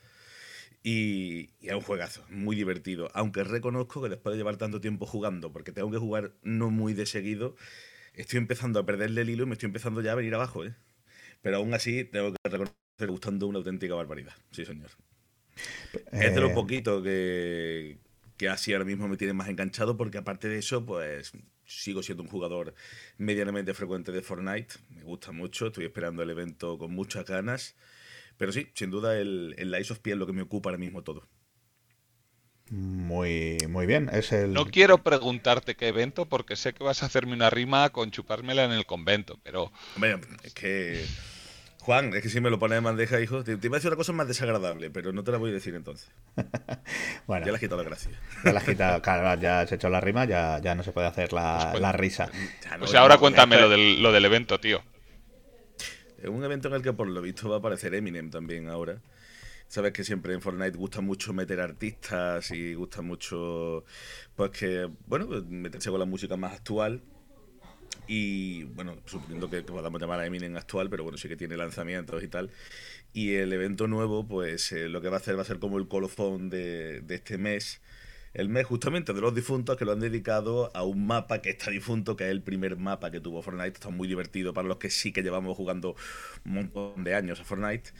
Y, 0.83 1.51
y 1.61 1.69
es 1.69 1.73
un 1.73 1.81
juegazo, 1.81 2.25
muy 2.29 2.55
divertido. 2.55 3.09
Aunque 3.13 3.43
reconozco 3.43 4.01
que 4.01 4.09
después 4.09 4.33
de 4.33 4.37
llevar 4.37 4.57
tanto 4.57 4.81
tiempo 4.81 5.05
jugando, 5.05 5.51
porque 5.53 5.71
tengo 5.71 5.89
que 5.91 5.97
jugar 5.97 6.33
no 6.43 6.69
muy 6.71 6.93
de 6.93 7.05
seguido, 7.05 7.55
estoy 8.13 8.39
empezando 8.39 8.79
a 8.79 8.85
perderle 8.85 9.21
el 9.21 9.29
hilo 9.29 9.43
y 9.43 9.47
me 9.47 9.53
estoy 9.53 9.67
empezando 9.67 10.01
ya 10.01 10.13
a 10.13 10.15
venir 10.15 10.35
abajo, 10.35 10.65
¿eh? 10.65 10.75
Pero 11.41 11.57
aún 11.57 11.73
así 11.73 12.05
tengo 12.05 12.33
que 12.33 12.49
reconocer 12.49 12.75
gustando 13.09 13.47
una 13.47 13.59
auténtica 13.59 13.95
barbaridad. 13.95 14.33
Sí, 14.51 14.65
señor. 14.65 14.91
Es 16.19 16.33
de 16.33 16.41
lo 16.41 16.51
Eh, 16.51 16.53
poquito 16.53 17.01
que, 17.03 17.99
que 18.37 18.49
así 18.49 18.73
ahora 18.73 18.85
mismo 18.85 19.07
me 19.07 19.17
tiene 19.17 19.33
más 19.33 19.49
enganchado, 19.49 19.97
porque 19.97 20.17
aparte 20.17 20.47
de 20.47 20.59
eso, 20.59 20.85
pues 20.85 21.31
sigo 21.65 22.03
siendo 22.03 22.23
un 22.23 22.29
jugador 22.29 22.75
medianamente 23.17 23.73
frecuente 23.73 24.11
de 24.11 24.21
Fortnite. 24.21 24.75
Me 24.89 25.03
gusta 25.03 25.31
mucho, 25.31 25.67
estoy 25.67 25.85
esperando 25.85 26.23
el 26.23 26.29
evento 26.29 26.77
con 26.77 26.91
muchas 26.93 27.25
ganas. 27.25 27.75
Pero 28.37 28.51
sí, 28.51 28.67
sin 28.73 28.89
duda 28.89 29.17
el, 29.17 29.55
el 29.57 29.71
Lies 29.71 29.91
of 29.91 29.99
P 29.99 30.11
es 30.11 30.17
lo 30.17 30.25
que 30.25 30.33
me 30.33 30.41
ocupa 30.41 30.69
ahora 30.69 30.77
mismo 30.79 31.03
todo. 31.03 31.27
Muy 32.69 33.57
muy 33.69 33.85
bien, 33.85 34.09
es 34.11 34.31
el 34.31 34.53
No 34.53 34.65
quiero 34.65 34.97
preguntarte 34.97 35.75
qué 35.75 35.89
evento 35.89 36.25
porque 36.25 36.55
sé 36.55 36.73
que 36.73 36.83
vas 36.83 37.03
a 37.03 37.07
hacerme 37.07 37.33
una 37.33 37.49
rima 37.49 37.89
con 37.89 38.09
chupármela 38.09 38.63
en 38.63 38.71
el 38.71 38.85
convento, 38.85 39.37
pero 39.43 39.71
Hombre, 39.95 40.19
es 40.43 40.53
que. 40.53 41.05
Juan, 41.81 42.13
es 42.13 42.23
que 42.23 42.29
si 42.29 42.39
me 42.39 42.49
lo 42.49 42.59
pones 42.59 42.77
en 42.77 42.85
bandeja, 42.85 43.19
hijo, 43.19 43.43
te, 43.43 43.57
te 43.57 43.67
iba 43.67 43.75
a 43.75 43.79
decir 43.79 43.89
una 43.89 43.97
cosa 43.97 44.13
más 44.13 44.25
desagradable, 44.25 44.89
pero 44.89 45.11
no 45.11 45.21
te 45.25 45.33
la 45.33 45.37
voy 45.37 45.49
a 45.49 45.53
decir 45.53 45.75
entonces. 45.75 46.09
bueno, 47.27 47.45
Ya 47.45 47.51
le 47.51 47.57
has 47.57 47.59
quitado 47.59 47.83
la 47.83 47.89
gracia. 47.89 48.11
ya 48.45 48.53
la 48.53 48.59
has 48.61 48.65
quitado, 48.65 49.01
claro, 49.01 49.41
ya 49.41 49.59
has 49.59 49.71
hecho 49.73 49.89
la 49.89 49.99
rima, 49.99 50.23
ya, 50.23 50.59
ya 50.63 50.75
no 50.75 50.83
se 50.83 50.93
puede 50.93 51.07
hacer 51.07 51.33
la, 51.33 51.67
Pues 51.71 51.81
la 51.81 51.91
risa. 51.91 52.31
No, 52.79 52.85
o 52.85 52.87
sea, 52.87 53.01
ahora 53.01 53.15
no, 53.15 53.19
cuéntame 53.19 53.59
lo 53.59 53.67
del, 53.67 54.01
lo 54.01 54.13
del 54.13 54.23
evento, 54.23 54.61
tío. 54.61 54.81
Es 56.23 56.29
un 56.29 56.41
evento 56.41 56.69
en 56.69 56.75
el 56.75 56.81
que 56.81 56.93
por 56.93 57.09
lo 57.09 57.21
visto 57.21 57.49
va 57.49 57.57
a 57.57 57.59
aparecer 57.59 57.93
Eminem 57.93 58.29
también 58.29 58.69
ahora. 58.69 59.01
Sabes 59.67 59.91
que 59.91 60.05
siempre 60.05 60.33
en 60.33 60.39
Fortnite 60.39 60.77
gusta 60.77 61.01
mucho 61.01 61.33
meter 61.33 61.59
artistas 61.59 62.49
y 62.51 62.75
gusta 62.75 63.01
mucho, 63.01 63.83
pues 64.33 64.51
que, 64.51 64.89
bueno, 65.05 65.27
pues 65.27 65.43
meterse 65.43 65.89
con 65.89 65.99
la 65.99 66.05
música 66.05 66.37
más 66.37 66.53
actual. 66.53 67.01
Y 68.07 68.63
bueno, 68.63 68.95
suponiendo 69.05 69.49
que 69.49 69.63
podamos 69.63 69.99
llamar 69.99 70.21
a 70.21 70.25
Eminem 70.25 70.55
actual, 70.55 70.89
pero 70.89 71.03
bueno, 71.03 71.17
sí 71.17 71.27
que 71.27 71.35
tiene 71.35 71.57
lanzamientos 71.57 72.23
y 72.23 72.29
tal. 72.29 72.51
Y 73.11 73.33
el 73.33 73.51
evento 73.51 73.87
nuevo, 73.87 74.25
pues 74.25 74.71
eh, 74.71 74.87
lo 74.87 75.01
que 75.01 75.09
va 75.09 75.17
a 75.17 75.19
hacer 75.19 75.37
va 75.37 75.41
a 75.41 75.45
ser 75.45 75.59
como 75.59 75.77
el 75.77 75.89
colofón 75.89 76.49
de, 76.49 77.01
de 77.01 77.15
este 77.15 77.37
mes. 77.37 77.81
El 78.33 78.49
mes 78.49 78.65
justamente 78.65 79.13
de 79.13 79.21
los 79.21 79.35
difuntos 79.35 79.77
que 79.77 79.85
lo 79.85 79.91
han 79.91 79.99
dedicado 79.99 80.71
a 80.73 80.81
un 80.83 81.05
mapa 81.05 81.39
que 81.39 81.51
está 81.51 81.69
difunto, 81.69 82.15
que 82.15 82.23
es 82.23 82.31
el 82.31 82.41
primer 82.41 82.77
mapa 82.77 83.11
que 83.11 83.19
tuvo 83.19 83.43
Fortnite. 83.43 83.73
Está 83.73 83.89
muy 83.89 84.07
divertido 84.07 84.55
para 84.55 84.67
los 84.67 84.77
que 84.77 84.89
sí 84.89 85.11
que 85.13 85.21
llevamos 85.21 85.55
jugando 85.55 85.95
un 86.43 86.53
montón 86.53 87.03
de 87.03 87.13
años 87.13 87.39
a 87.39 87.43
Fortnite. 87.43 87.91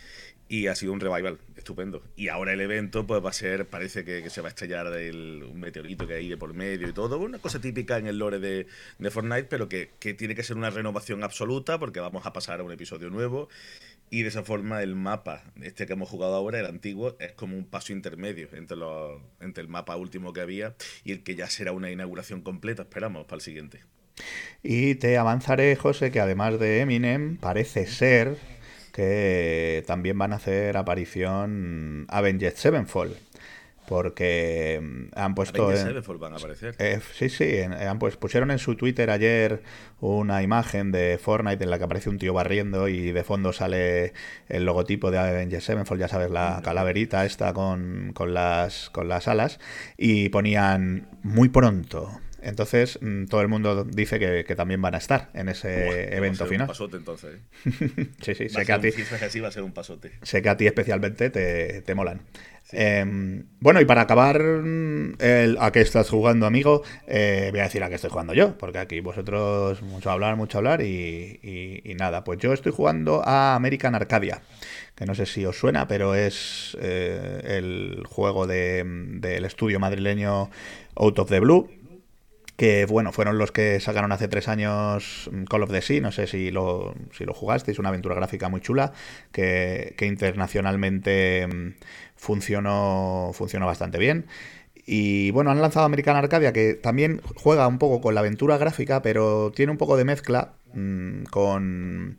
Y 0.49 0.67
ha 0.67 0.75
sido 0.75 0.93
un 0.93 0.99
revival 0.99 1.39
estupendo. 1.56 2.03
Y 2.15 2.27
ahora 2.27 2.53
el 2.53 2.62
evento 2.62 3.08
pues 3.08 3.23
va 3.23 3.29
a 3.29 3.34
ser, 3.34 3.65
parece 3.65 4.03
que, 4.03 4.29
se 4.29 4.41
va 4.41 4.49
a 4.49 4.49
estrellar 4.49 4.88
el, 4.88 5.43
un 5.43 5.60
meteorito 5.60 6.06
que 6.06 6.15
hay 6.15 6.29
de 6.29 6.38
por 6.38 6.53
medio 6.53 6.88
y 6.88 6.93
todo. 6.93 7.17
Una 7.17 7.39
cosa 7.39 7.60
típica 7.60 7.97
en 7.97 8.08
el 8.08 8.19
lore 8.19 8.39
de, 8.39 8.67
de 8.99 9.12
Fortnite, 9.12 9.45
pero 9.45 9.69
que, 9.69 9.91
que 9.99 10.13
tiene 10.13 10.36
que 10.36 10.43
ser 10.43 10.58
una 10.58 10.69
renovación 10.69 11.23
absoluta 11.23 11.79
porque 11.79 11.99
vamos 11.99 12.25
a 12.25 12.34
pasar 12.34 12.60
a 12.60 12.63
un 12.63 12.71
episodio 12.71 13.10
nuevo. 13.10 13.49
Y 14.10 14.21
de 14.21 14.29
esa 14.29 14.43
forma 14.43 14.84
el 14.84 14.95
mapa, 14.95 15.43
este 15.62 15.88
que 15.88 15.93
hemos 15.93 16.08
jugado 16.08 16.36
ahora, 16.36 16.60
el 16.60 16.67
antiguo, 16.67 17.15
es 17.19 17.32
como 17.32 17.58
un 17.58 17.65
paso 17.65 17.93
intermedio 17.93 18.47
entre, 18.53 18.77
los, 18.77 19.19
entre 19.39 19.63
el 19.63 19.69
mapa 19.69 19.95
último 19.95 20.34
que 20.34 20.41
había 20.41 20.75
y 21.03 21.13
el 21.13 21.23
que 21.23 21.36
ya 21.36 21.49
será 21.49 21.71
una 21.71 21.89
inauguración 21.89 22.41
completa, 22.41 22.84
esperamos, 22.84 23.25
para 23.25 23.38
el 23.38 23.41
siguiente. 23.41 23.82
Y 24.62 24.95
te 24.95 25.17
avanzaré, 25.17 25.75
José, 25.75 26.12
que 26.12 26.19
además 26.19 26.60
de 26.60 26.82
Eminem, 26.82 27.38
parece 27.38 27.88
ser 27.88 28.38
que 28.93 29.84
también 29.86 30.17
van 30.17 30.32
a 30.32 30.38
hacer 30.38 30.77
aparición 30.77 32.06
Avenged 32.10 32.53
Sevenfold. 32.56 33.15
Porque 33.86 34.79
mm, 34.82 35.19
han 35.19 35.36
puesto. 35.36 35.62
Avengers 35.63 35.82
en- 35.82 35.88
Sevenfold 35.89 36.19
van 36.21 36.34
a 36.34 36.36
aparecer. 36.38 36.73
eh, 36.79 37.01
sí, 37.13 37.27
sí, 37.27 37.60
han, 37.60 37.99
pues, 37.99 38.15
pusieron 38.15 38.49
en 38.49 38.58
su 38.58 38.75
Twitter 38.77 39.10
ayer 39.10 39.62
una 39.99 40.41
imagen 40.41 40.93
de 40.93 41.19
Fortnite 41.21 41.65
en 41.65 41.69
la 41.69 41.77
que 41.79 41.84
aparece 41.84 42.10
un 42.10 42.17
tío 42.17 42.34
barriendo 42.34 42.88
y 42.88 43.12
de 43.12 43.23
fondo 43.25 43.51
sale 43.51 44.13
el 44.47 44.63
logotipo 44.65 45.12
de 45.12 45.17
Avenged 45.17 45.60
Sevenfold, 45.60 45.99
ya 45.99 46.08
sabes, 46.08 46.32
la 46.32 46.62
calaverita 46.63 47.25
esta 47.25 47.51
con, 47.53 48.12
con, 48.13 48.34
las, 48.34 48.89
con 48.89 49.10
las 49.10 49.27
alas, 49.27 49.60
y 49.97 50.29
ponían 50.29 51.10
muy 51.21 51.49
pronto. 51.49 52.21
Entonces, 52.43 52.99
mm, 53.01 53.25
todo 53.25 53.41
el 53.41 53.47
mundo 53.47 53.84
dice 53.86 54.19
que, 54.19 54.43
que 54.45 54.56
también 54.56 54.82
van 54.82 54.95
a 54.95 54.97
estar 54.97 55.29
en 55.34 55.49
ese 55.49 55.69
Buah, 55.86 55.86
va 55.86 55.93
a 55.93 56.17
evento 56.17 56.38
ser 56.45 56.47
final. 56.49 56.65
Un 56.65 56.67
pasote 56.67 56.97
entonces. 56.97 57.32
¿eh? 57.36 58.08
Sí, 58.21 58.36
sí, 58.36 58.43
Va 58.45 58.49
sé 58.60 58.65
que 58.65 58.71
a 58.73 58.79
ti, 58.79 59.39
va 59.39 59.47
a 59.47 59.51
ser 59.51 59.63
un 59.63 59.71
pasote. 59.73 60.12
sé 60.21 60.41
que 60.41 60.49
a 60.49 60.58
ti 60.58 60.67
especialmente 60.67 61.29
te, 61.29 61.82
te 61.82 61.95
molan. 61.95 62.21
Eh, 62.71 63.06
bueno, 63.60 63.82
y 63.82 63.86
para 63.86 64.01
acabar 64.01 64.41
mm, 64.41 65.15
el 65.19 65.58
a 65.60 65.71
qué 65.71 65.82
estás 65.82 66.10
jugando, 66.10 66.45
amigo, 66.45 66.82
eh, 67.08 67.49
voy 67.51 67.60
a 67.60 67.63
decir 67.63 67.84
a 67.84 67.89
qué 67.89 67.95
estoy 67.95 68.10
jugando 68.10 68.34
yo, 68.34 68.58
porque 68.58 68.79
aquí 68.79 68.99
vosotros 69.01 69.82
mucho 69.82 70.10
hablar, 70.10 70.36
mucho 70.38 70.58
hablar 70.60 70.82
y, 70.82 71.39
y- 71.43 71.82
y 71.84 71.93
nada, 71.95 72.23
pues 72.23 72.39
yo 72.39 72.53
estoy 72.53 72.71
jugando 72.71 73.21
a 73.25 73.56
American 73.56 73.95
Arcadia, 73.95 74.41
que 74.95 75.06
no 75.06 75.13
sé 75.13 75.25
si 75.25 75.45
os 75.45 75.58
suena, 75.58 75.88
pero 75.88 76.15
es 76.15 76.77
eh, 76.82 77.41
el 77.45 78.03
juego 78.08 78.47
de- 78.47 78.84
del 78.86 79.45
estudio 79.45 79.79
madrileño 79.79 80.49
Out 80.95 81.19
of 81.19 81.29
the 81.29 81.39
Blue, 81.41 81.69
que 82.63 82.86
bueno, 82.86 83.12
fueron 83.12 83.38
los 83.38 83.52
que 83.52 83.80
sacaron 83.80 84.12
hace 84.12 84.28
tres 84.28 84.47
años 84.47 85.30
mm, 85.32 85.43
Call 85.45 85.63
of 85.63 85.71
the 85.71 85.82
Sea, 85.82 86.02
no 86.02 86.12
sé 86.12 86.28
si 86.28 86.52
lo, 86.52 86.93
si 87.12 87.26
lo 87.26 87.34
jugasteis, 87.34 87.80
una 87.80 87.89
aventura 87.89 88.15
gráfica 88.15 88.49
muy 88.49 88.62
chula, 88.62 88.93
que, 89.32 89.95
que 89.97 90.06
internacionalmente 90.06 91.47
mm, 91.47 91.73
funcionó, 92.15 93.32
funcionó 93.34 93.65
bastante 93.65 93.97
bien. 93.97 94.28
Y 94.86 95.32
bueno, 95.32 95.52
han 95.52 95.62
lanzado 95.62 95.86
American 95.86 96.15
Arcadia, 96.17 96.52
que 96.54 96.73
también 96.73 97.21
juega 97.36 97.67
un 97.67 97.80
poco 97.80 98.02
con 98.02 98.15
la 98.15 98.21
aventura 98.21 98.58
gráfica, 98.58 99.02
pero 99.02 99.52
tiene 99.56 99.71
un 99.71 99.78
poco 99.78 99.95
de 99.97 100.04
mezcla 100.06 100.54
mm, 100.73 101.23
con, 101.26 102.17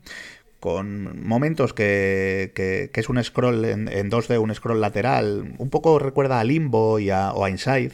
con 0.61 1.27
momentos 1.27 1.75
que, 1.75 2.53
que- 2.55 2.91
es 2.95 3.09
un 3.09 3.23
scroll 3.23 3.65
en, 3.67 3.89
en 3.89 4.11
2D, 4.11 4.39
un 4.39 4.55
scroll 4.55 4.81
lateral, 4.81 5.55
un 5.59 5.71
poco 5.71 5.99
recuerda 5.99 6.41
a 6.41 6.45
Limbo 6.45 6.99
y 6.99 7.11
a, 7.11 7.33
o 7.33 7.45
a 7.45 7.51
Inside, 7.51 7.93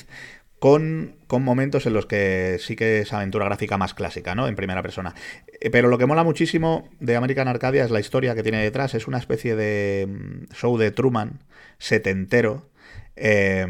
con, 0.60 1.16
con 1.26 1.42
momentos 1.42 1.86
en 1.86 1.94
los 1.94 2.06
que 2.06 2.58
sí 2.60 2.76
que 2.76 3.00
es 3.00 3.12
aventura 3.12 3.46
gráfica 3.46 3.78
más 3.78 3.94
clásica, 3.94 4.34
¿no? 4.36 4.46
En 4.48 4.56
primera 4.56 4.82
persona. 4.82 5.14
Eh, 5.60 5.70
Pero 5.70 5.88
lo 5.88 5.98
que 5.98 6.06
mola 6.06 6.24
muchísimo 6.24 6.88
de 7.00 7.16
American 7.16 7.48
Arcadia 7.48 7.84
es 7.84 7.90
la 7.90 8.00
historia 8.00 8.34
que 8.36 8.44
tiene 8.44 8.62
detrás. 8.62 8.94
Es 8.94 9.08
una 9.08 9.18
especie 9.18 9.56
de 9.56 10.06
mm, 10.08 10.54
show 10.54 10.78
de 10.78 10.92
Truman 10.92 11.40
setentero. 11.78 12.70
eh, 13.16 13.66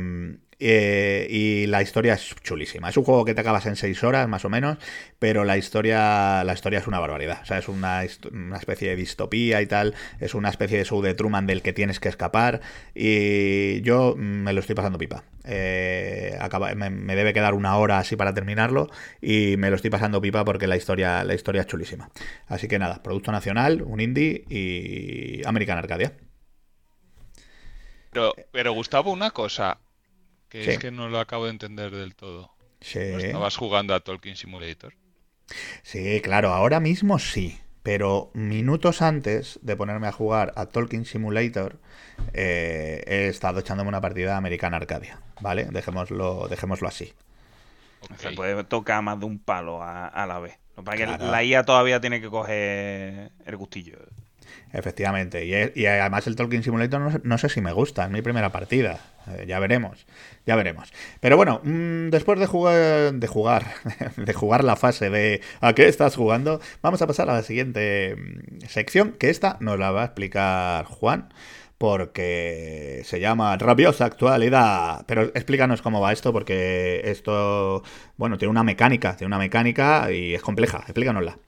eh, 0.61 1.27
y 1.31 1.67
la 1.67 1.83
historia 1.83 2.15
es 2.15 2.35
chulísima. 2.43 2.89
Es 2.91 2.97
un 2.97 3.05
juego 3.05 3.25
que 3.25 3.35
te 3.35 3.41
acabas 3.41 3.67
en 3.67 3.77
seis 3.77 4.05
horas, 4.05 4.29
más 4.29 4.45
o 4.45 4.51
menos, 4.51 4.79
pero 5.19 5.45
la 5.45 5.57
historia, 5.57 6.45
la 6.45 6.53
historia 6.53 6.79
es 6.79 6.87
una 6.87 6.99
barbaridad. 7.01 7.41
O 7.43 7.47
sea, 7.47 7.59
es 7.59 7.69
una, 7.69 8.03
una 8.33 8.57
especie 8.59 8.91
de 8.91 8.97
distopía 8.97 9.63
y 9.63 9.67
tal. 9.67 9.95
Es 10.21 10.35
una 10.35 10.51
especie 10.51 10.79
de 10.79 10.85
show 10.85 11.03
de 11.03 11.15
Truman 11.15 11.47
del 11.47 11.63
que 11.63 11.73
tienes 11.73 12.01
que 12.01 12.09
escapar. 12.09 12.61
Y 12.95 13.81
yo 13.83 14.15
me 14.17 14.53
lo 14.53 14.61
estoy 14.61 14.75
pasando 14.75 14.99
pipa. 14.99 15.25
Eh, 15.45 16.37
acaba- 16.41 16.75
me, 16.75 17.17
debe 17.17 17.33
quedar 17.33 17.55
una 17.55 17.77
hora 17.77 17.99
así 17.99 18.17
para 18.17 18.35
terminarlo. 18.35 18.89
Y 19.21 19.57
me 19.57 19.71
lo 19.71 19.77
estoy 19.77 19.91
pasando 19.91 20.21
pipa 20.21 20.45
porque 20.45 20.67
la 20.67 20.77
historia, 20.77 21.25
la 21.25 21.35
historia 21.35 21.63
es 21.63 21.67
chulísima. 21.67 22.11
Así 22.47 22.69
que 22.69 22.79
nada, 22.79 23.03
producto 23.03 23.33
nacional, 23.33 23.83
un 23.83 24.01
indie 24.01 24.45
y 24.49 25.43
American 25.47 25.79
Arcadia. 25.79 26.13
Pero 28.53 28.73
Gustavo, 28.73 29.13
una 29.13 29.31
cosa, 29.31 29.79
que 30.51 30.65
Sí. 30.65 30.71
es 30.73 30.79
que 30.79 30.91
no 30.91 31.09
lo 31.09 31.19
acabo 31.21 31.45
de 31.47 31.53
entender 31.53 31.91
del 31.91 32.15
todo. 32.15 32.53
Sí. 32.83 32.99
¿No 33.13 33.19
estabas 33.19 33.57
jugando 33.57 33.95
a 33.95 34.01
Tolkien 34.01 34.37
Simulator? 34.37 34.93
Sí, 35.83 36.21
claro, 36.23 36.51
ahora 36.53 36.79
mismo 36.81 37.19
sí. 37.19 37.59
pero 37.83 38.31
minutos 38.35 39.01
antes 39.01 39.59
de 39.63 39.75
ponerme 39.75 40.07
a 40.07 40.13
jugar 40.13 40.53
a 40.55 40.67
Talking 40.67 41.07
Simulator, 41.07 41.79
eh, 42.35 43.03
he 43.07 43.27
estado 43.29 43.61
echándome 43.61 43.89
una 43.89 44.03
partida 44.03 44.33
de 44.33 44.37
American 44.37 44.75
Arcadia, 44.75 45.19
¿vale? 45.41 45.65
Dejémoslo, 45.65 46.47
dejémoslo 46.49 46.87
así. 46.89 47.15
Se 48.19 48.33
puede 48.33 48.63
tocar 48.65 49.03
más 49.03 49.19
de 49.19 49.25
un 49.25 49.39
palo 49.39 49.83
a, 49.83 50.07
a 50.09 50.27
la 50.27 50.39
vez. 50.41 50.59
Lo 50.77 50.83
que 50.83 50.87
pasa 50.91 50.95
es 50.97 51.01
que 51.11 51.17
Claro. 51.17 51.31
la 51.33 51.43
IA 51.43 51.63
todavía 51.65 52.01
tiene 52.03 52.21
que 52.21 52.29
coger 52.29 53.31
el 53.47 53.57
gustillo. 53.57 53.97
Efectivamente. 54.73 55.45
Y, 55.75 55.87
además 55.87 56.27
el 56.27 56.37
Talking 56.37 56.63
Simulator 56.63 57.01
no, 57.01 57.21
no 57.23 57.39
sé 57.39 57.49
si 57.49 57.61
me 57.61 57.73
gusta, 57.73 58.05
es 58.05 58.11
mi 58.11 58.23
primera 58.23 58.53
partida. 58.53 59.01
Eh, 59.27 59.45
ya 59.47 59.59
veremos, 59.59 60.07
ya 60.47 60.57
veremos. 60.57 60.93
Pero 61.21 61.37
bueno, 61.37 61.61
mm, 61.65 62.11
después 62.11 62.39
de 62.39 62.47
jugar, 62.47 63.15
de 63.15 63.27
jugar, 63.27 63.67
de 64.17 64.33
jugar 64.33 64.65
la 64.65 64.77
fase 64.77 65.11
de 65.11 65.41
¿a 65.61 65.75
qué 65.75 65.89
estás 65.89 66.17
jugando? 66.17 66.61
Vamos 66.83 67.03
a 67.03 67.07
pasar 67.07 67.29
a 67.31 67.35
la 67.35 67.43
siguiente 67.43 68.17
mm, 68.17 68.67
sección, 68.67 69.13
que 69.13 69.31
esta 69.31 69.57
nos 69.61 69.79
la 69.79 69.91
va 69.91 70.03
a 70.03 70.07
explicar 70.07 70.85
Juan, 70.87 71.33
porque 71.79 73.03
se 73.05 73.21
llama 73.21 73.57
Rabiosa 73.57 74.05
Actualidad. 74.05 75.05
Pero 75.07 75.23
explícanos 75.23 75.83
cómo 75.83 76.01
va 76.01 76.13
esto, 76.13 76.33
porque 76.33 77.03
esto, 77.05 77.83
bueno, 78.17 78.39
tiene 78.39 78.51
una 78.51 78.65
mecánica, 78.65 79.17
tiene 79.17 79.29
una 79.29 79.39
mecánica 79.39 80.13
y 80.13 80.35
es 80.35 80.43
compleja. 80.43 80.79
Explícanosla. 80.87 81.39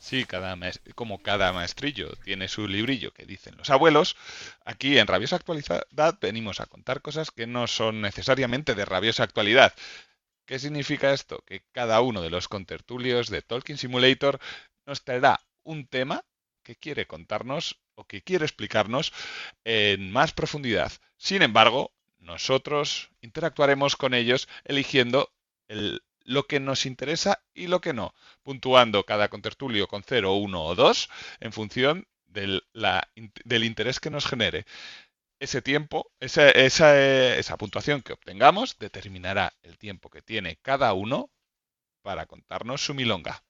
Sí, 0.00 0.24
cada 0.26 0.56
como 0.94 1.20
cada 1.22 1.52
maestrillo 1.52 2.14
tiene 2.22 2.48
su 2.48 2.68
librillo 2.68 3.12
que 3.12 3.26
dicen 3.26 3.56
los 3.56 3.68
abuelos, 3.70 4.16
aquí 4.64 4.96
en 4.98 5.06
Rabiosa 5.08 5.36
Actualidad 5.36 6.18
venimos 6.20 6.60
a 6.60 6.66
contar 6.66 7.02
cosas 7.02 7.30
que 7.32 7.46
no 7.48 7.66
son 7.66 8.00
necesariamente 8.00 8.74
de 8.76 8.84
rabiosa 8.84 9.24
actualidad. 9.24 9.74
¿Qué 10.46 10.58
significa 10.58 11.12
esto? 11.12 11.44
Que 11.46 11.64
cada 11.72 12.00
uno 12.02 12.22
de 12.22 12.30
los 12.30 12.48
contertulios 12.48 13.30
de 13.30 13.42
Tolkien 13.42 13.78
Simulator 13.78 14.40
nos 14.86 15.04
traerá 15.04 15.40
un 15.64 15.86
tema 15.88 16.24
que 16.64 16.76
quiere 16.76 17.06
contarnos 17.06 17.80
o 17.96 18.04
que 18.06 18.22
quiere 18.22 18.44
explicarnos 18.46 19.12
en 19.64 20.12
más 20.12 20.32
profundidad. 20.32 20.92
Sin 21.16 21.42
embargo, 21.42 21.92
nosotros 22.20 23.10
interactuaremos 23.20 23.96
con 23.96 24.14
ellos 24.14 24.48
eligiendo 24.64 25.32
el- 25.68 26.02
lo 26.34 26.46
que 26.46 26.60
nos 26.60 26.86
interesa 26.86 27.42
y 27.54 27.66
lo 27.68 27.80
que 27.80 27.92
no, 27.94 28.14
puntuando 28.42 29.04
cada 29.04 29.28
contertulio 29.28 29.88
con 29.88 30.02
0, 30.04 30.34
1 30.34 30.64
o 30.64 30.74
2 30.74 31.08
en 31.40 31.52
función 31.52 32.06
del, 32.26 32.64
la- 32.72 33.08
del 33.44 33.64
interés 33.64 34.00
que 34.00 34.10
nos 34.10 34.26
genere. 34.26 34.66
Ese 35.40 35.62
tiempo, 35.62 36.12
esa, 36.20 36.50
esa, 36.50 36.98
esa 37.36 37.56
puntuación 37.58 38.02
que 38.02 38.14
obtengamos 38.14 38.78
determinará 38.78 39.54
el 39.62 39.78
tiempo 39.78 40.10
que 40.10 40.22
tiene 40.22 40.58
cada 40.62 40.92
uno 40.94 41.30
para 42.02 42.26
contarnos 42.26 42.82
su 42.84 42.94
milonga. 42.94 43.44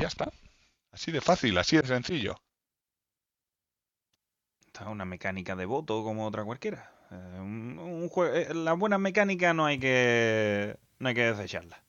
Ya 0.00 0.08
está. 0.08 0.32
Así 0.92 1.12
de 1.12 1.20
fácil, 1.20 1.58
así 1.58 1.76
de 1.76 1.86
sencillo. 1.86 2.36
Esta 4.64 4.84
es 4.84 4.88
una 4.88 5.04
mecánica 5.04 5.54
de 5.54 5.66
voto 5.66 6.02
como 6.02 6.26
otra 6.26 6.44
cualquiera. 6.46 6.90
Eh, 7.10 7.14
un, 7.40 7.78
un 7.78 8.10
eh, 8.34 8.54
las 8.54 8.78
buenas 8.78 9.00
mecánicas 9.00 9.54
no 9.54 9.66
hay 9.66 9.78
que 9.78 10.76
no 10.98 11.08
hay 11.08 11.14
que 11.14 11.32
desecharlas. 11.32 11.80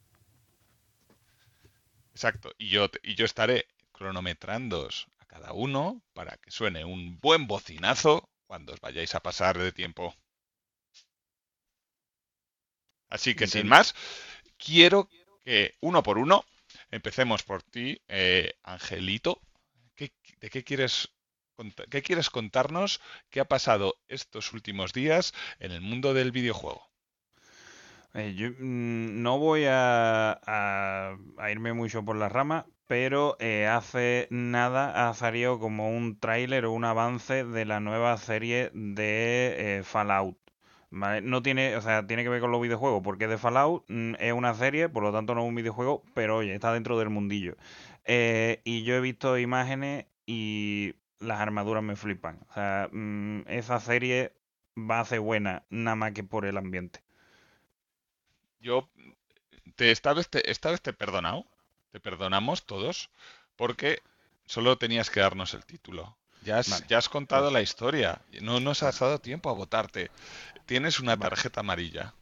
Exacto. 2.14 2.54
Y 2.58 2.70
yo, 2.70 2.90
y 3.04 3.16
yo 3.16 3.26
estaré 3.26 3.66
cronometrando 3.92 4.88
a 5.20 5.26
cada 5.26 5.52
uno 5.52 6.02
para 6.14 6.38
que 6.38 6.50
suene 6.50 6.86
un 6.86 7.20
buen 7.20 7.48
bocinazo 7.48 8.30
cuando 8.48 8.72
os 8.74 8.80
vayáis 8.80 9.14
a 9.16 9.20
pasar 9.22 9.58
de 9.58 9.74
tiempo. 9.74 10.16
Así 13.10 13.36
que 13.36 13.48
sin 13.48 13.68
más, 13.68 13.94
quiero 14.58 15.10
que 15.44 15.76
uno 15.82 16.04
por 16.04 16.18
uno 16.18 16.46
empecemos 16.92 17.44
por 17.44 17.64
ti, 17.64 18.02
eh, 18.08 18.54
Angelito. 18.64 19.42
¿Qué- 19.96 20.14
¿De 20.42 20.50
qué 20.50 20.64
quieres, 20.64 21.10
qué 21.90 22.02
quieres 22.02 22.30
contarnos? 22.30 23.02
¿Qué 23.30 23.40
ha 23.40 23.46
pasado 23.46 23.96
estos 24.08 24.54
últimos 24.54 24.94
días 24.94 25.34
en 25.60 25.72
el 25.72 25.82
mundo 25.82 26.14
del 26.14 26.32
videojuego? 26.32 26.92
Eh, 28.14 28.34
yo 28.36 28.50
mm, 28.50 29.22
no 29.22 29.40
voy 29.40 29.66
a, 29.68 31.16
irme 31.50 31.74
mucho 31.74 32.04
por 32.04 32.16
las 32.18 32.32
ramas, 32.32 32.66
pero 32.88 33.38
eh, 33.40 33.68
hace 33.68 34.28
nada 34.32 35.10
ha 35.10 35.14
salido 35.14 35.60
como 35.60 35.90
un 35.90 36.20
tráiler 36.20 36.66
o 36.66 36.72
un 36.74 36.84
avance 36.84 37.46
de 37.46 37.66
la 37.66 37.80
nueva 37.80 38.18
serie 38.18 38.70
de 38.74 39.80
eh, 39.80 39.84
Fallout. 39.84 40.38
No 40.92 41.42
tiene, 41.42 41.78
o 41.78 41.82
sea, 41.82 42.06
tiene 42.06 42.24
que 42.24 42.30
ver 42.30 42.42
con 42.42 42.52
los 42.52 42.62
videojuegos, 42.62 43.02
porque 43.02 43.28
de 43.28 43.38
Fallout, 43.38 43.86
mm, 43.88 44.16
es 44.20 44.34
una 44.34 44.54
serie, 44.56 44.90
por 44.90 45.04
lo 45.04 45.14
tanto 45.14 45.34
no 45.36 45.42
es 45.42 45.48
un 45.48 45.56
videojuego, 45.56 46.04
pero 46.14 46.38
oye, 46.38 46.54
está 46.54 46.74
dentro 46.74 47.00
del 47.00 47.10
mundillo. 47.10 47.56
Y 48.06 48.84
yo 48.84 48.96
he 48.96 49.00
visto 49.02 49.38
imágenes 49.38 50.06
y 50.26 50.96
las 51.22 51.40
armaduras 51.40 51.84
me 51.84 51.96
flipan. 51.96 52.40
O 52.50 52.54
sea, 52.54 52.90
mm, 52.92 53.44
esa 53.48 53.80
serie 53.80 54.34
va 54.78 55.00
a 55.00 55.06
ser 55.06 55.20
buena, 55.20 55.64
nada 55.70 55.96
más 55.96 56.12
que 56.14 56.24
por 56.24 56.46
el 56.46 56.58
ambiente. 56.58 57.02
Yo 58.60 58.90
te, 59.76 59.92
esta 59.92 60.14
vez 60.14 60.30
te, 60.30 60.50
esta 60.52 60.72
vez 60.72 60.82
te 60.82 60.92
he 60.92 60.94
perdonado, 60.94 61.46
te 61.92 62.00
perdonamos 62.00 62.66
todos, 62.66 63.10
porque 63.56 64.02
solo 64.46 64.78
tenías 64.78 65.10
que 65.10 65.20
darnos 65.20 65.54
el 65.54 65.66
título. 65.66 66.18
Ya 66.44 66.58
has, 66.58 66.70
Vale. 66.70 66.86
ya 66.90 66.98
has 66.98 67.10
contado 67.10 67.52
la 67.52 67.62
historia, 67.62 68.22
no 68.42 68.60
nos 68.60 68.84
has 68.84 69.00
dado 69.00 69.20
tiempo 69.20 69.50
a 69.50 69.54
votarte. 69.54 70.10
Tienes 70.66 71.00
una 71.00 71.18
tarjeta 71.18 71.60
amarilla. 71.60 72.16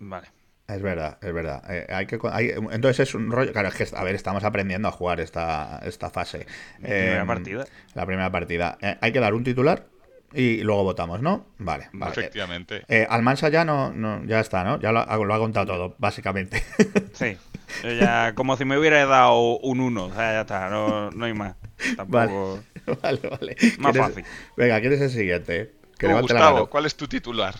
Vale. 0.00 0.32
Es 0.68 0.82
verdad, 0.82 1.18
es 1.22 1.32
verdad. 1.32 1.62
Eh, 1.68 1.86
hay 1.88 2.06
que, 2.06 2.18
hay- 2.32 2.50
entonces 2.72 3.08
es 3.08 3.14
un 3.14 3.30
rollo. 3.30 3.52
Claro, 3.52 3.68
es 3.68 3.74
que, 3.74 3.86
a 3.96 4.02
ver, 4.02 4.14
estamos 4.16 4.42
aprendiendo 4.42 4.88
a 4.88 4.90
jugar 4.92 5.20
esta, 5.20 5.80
esta 5.84 6.10
fase. 6.10 6.46
Mi 6.78 6.84
primera 6.88 7.20
Em, 7.20 7.26
partida. 7.26 7.64
La 7.94 8.04
primera 8.06 8.30
partida. 8.32 8.76
Eh, 8.80 8.96
hay 9.00 9.12
que 9.12 9.20
dar 9.20 9.34
un 9.34 9.44
titular 9.44 9.86
y 10.34 10.62
luego 10.64 10.82
votamos, 10.82 11.22
¿no? 11.22 11.46
Vale, 11.58 11.88
vale. 11.92 12.12
Efectivamente. 12.12 12.82
Eh, 12.88 13.06
Almansa 13.08 13.48
ya 13.48 13.64
no, 13.64 13.92
no, 13.92 14.24
ya 14.24 14.40
está, 14.40 14.64
¿no? 14.64 14.80
Ya 14.80 14.90
lo, 14.90 14.98
ha- 15.08 15.16
lo 15.16 15.34
ha 15.34 15.38
contado 15.38 15.66
todo, 15.66 15.94
básicamente. 15.98 16.64
Sí. 17.12 17.36
Yo 17.84 17.92
ya, 17.92 18.34
como 18.34 18.56
si 18.56 18.64
me 18.64 18.76
hubiera 18.78 19.04
dado 19.06 19.58
un 19.58 19.80
1. 19.80 20.04
O 20.06 20.14
sea, 20.14 20.32
ya 20.32 20.40
está, 20.40 20.68
no, 20.68 21.10
no 21.12 21.24
hay 21.26 21.32
más. 21.34 21.54
Tampoco. 21.96 22.60
vale, 23.02 23.20
vale. 23.28 23.56
Más 23.78 23.92
¿Quieres- 23.92 24.02
fácil. 24.08 24.24
Venga, 24.56 24.80
¿quién 24.80 24.92
es 24.94 25.00
el 25.00 25.10
siguiente? 25.10 25.74
Que 25.98 26.06
Tú, 26.06 26.08
levante 26.08 26.34
la 26.34 26.40
Gustavo. 26.40 26.66
¿cuál 26.70 26.86
es 26.86 26.96
tu 26.96 27.06
titular? 27.06 27.54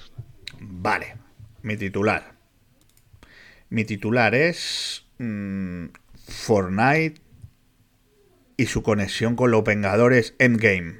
Vale, 0.60 1.14
mi 1.62 1.76
titular. 1.76 2.35
Mi 3.70 3.84
titular 3.84 4.34
es 4.34 5.04
mm, 5.18 5.86
Fortnite 6.28 7.20
y 8.56 8.66
su 8.66 8.82
conexión 8.82 9.36
con 9.36 9.50
los 9.50 9.64
Vengadores 9.64 10.34
Endgame. 10.38 10.96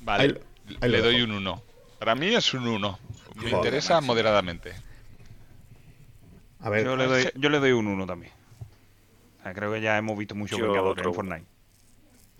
Vale, 0.00 0.22
Ahí- 0.24 0.76
ahí 0.82 0.90
lo 0.90 0.96
le 0.96 1.02
doy 1.02 1.22
un 1.22 1.32
1. 1.32 1.62
Para 1.98 2.14
mí 2.14 2.34
es 2.34 2.52
un 2.54 2.68
1. 2.68 2.98
Me 3.36 3.42
Joder, 3.42 3.54
interesa 3.56 3.94
macho. 3.94 4.06
moderadamente. 4.06 4.72
A 6.60 6.70
ver, 6.70 6.84
Yo 6.84 6.96
le 6.96 7.06
doy, 7.06 7.28
yo 7.34 7.48
le 7.50 7.58
doy 7.58 7.72
un 7.72 7.86
1 7.88 8.06
también. 8.06 8.32
O 9.40 9.42
sea, 9.42 9.52
creo 9.54 9.72
que 9.72 9.80
ya 9.80 9.98
hemos 9.98 10.16
visto 10.16 10.34
muchos 10.34 10.58
Yo 10.58 10.66
Vengadores 10.66 11.04
en 11.06 11.14
Fortnite. 11.14 11.44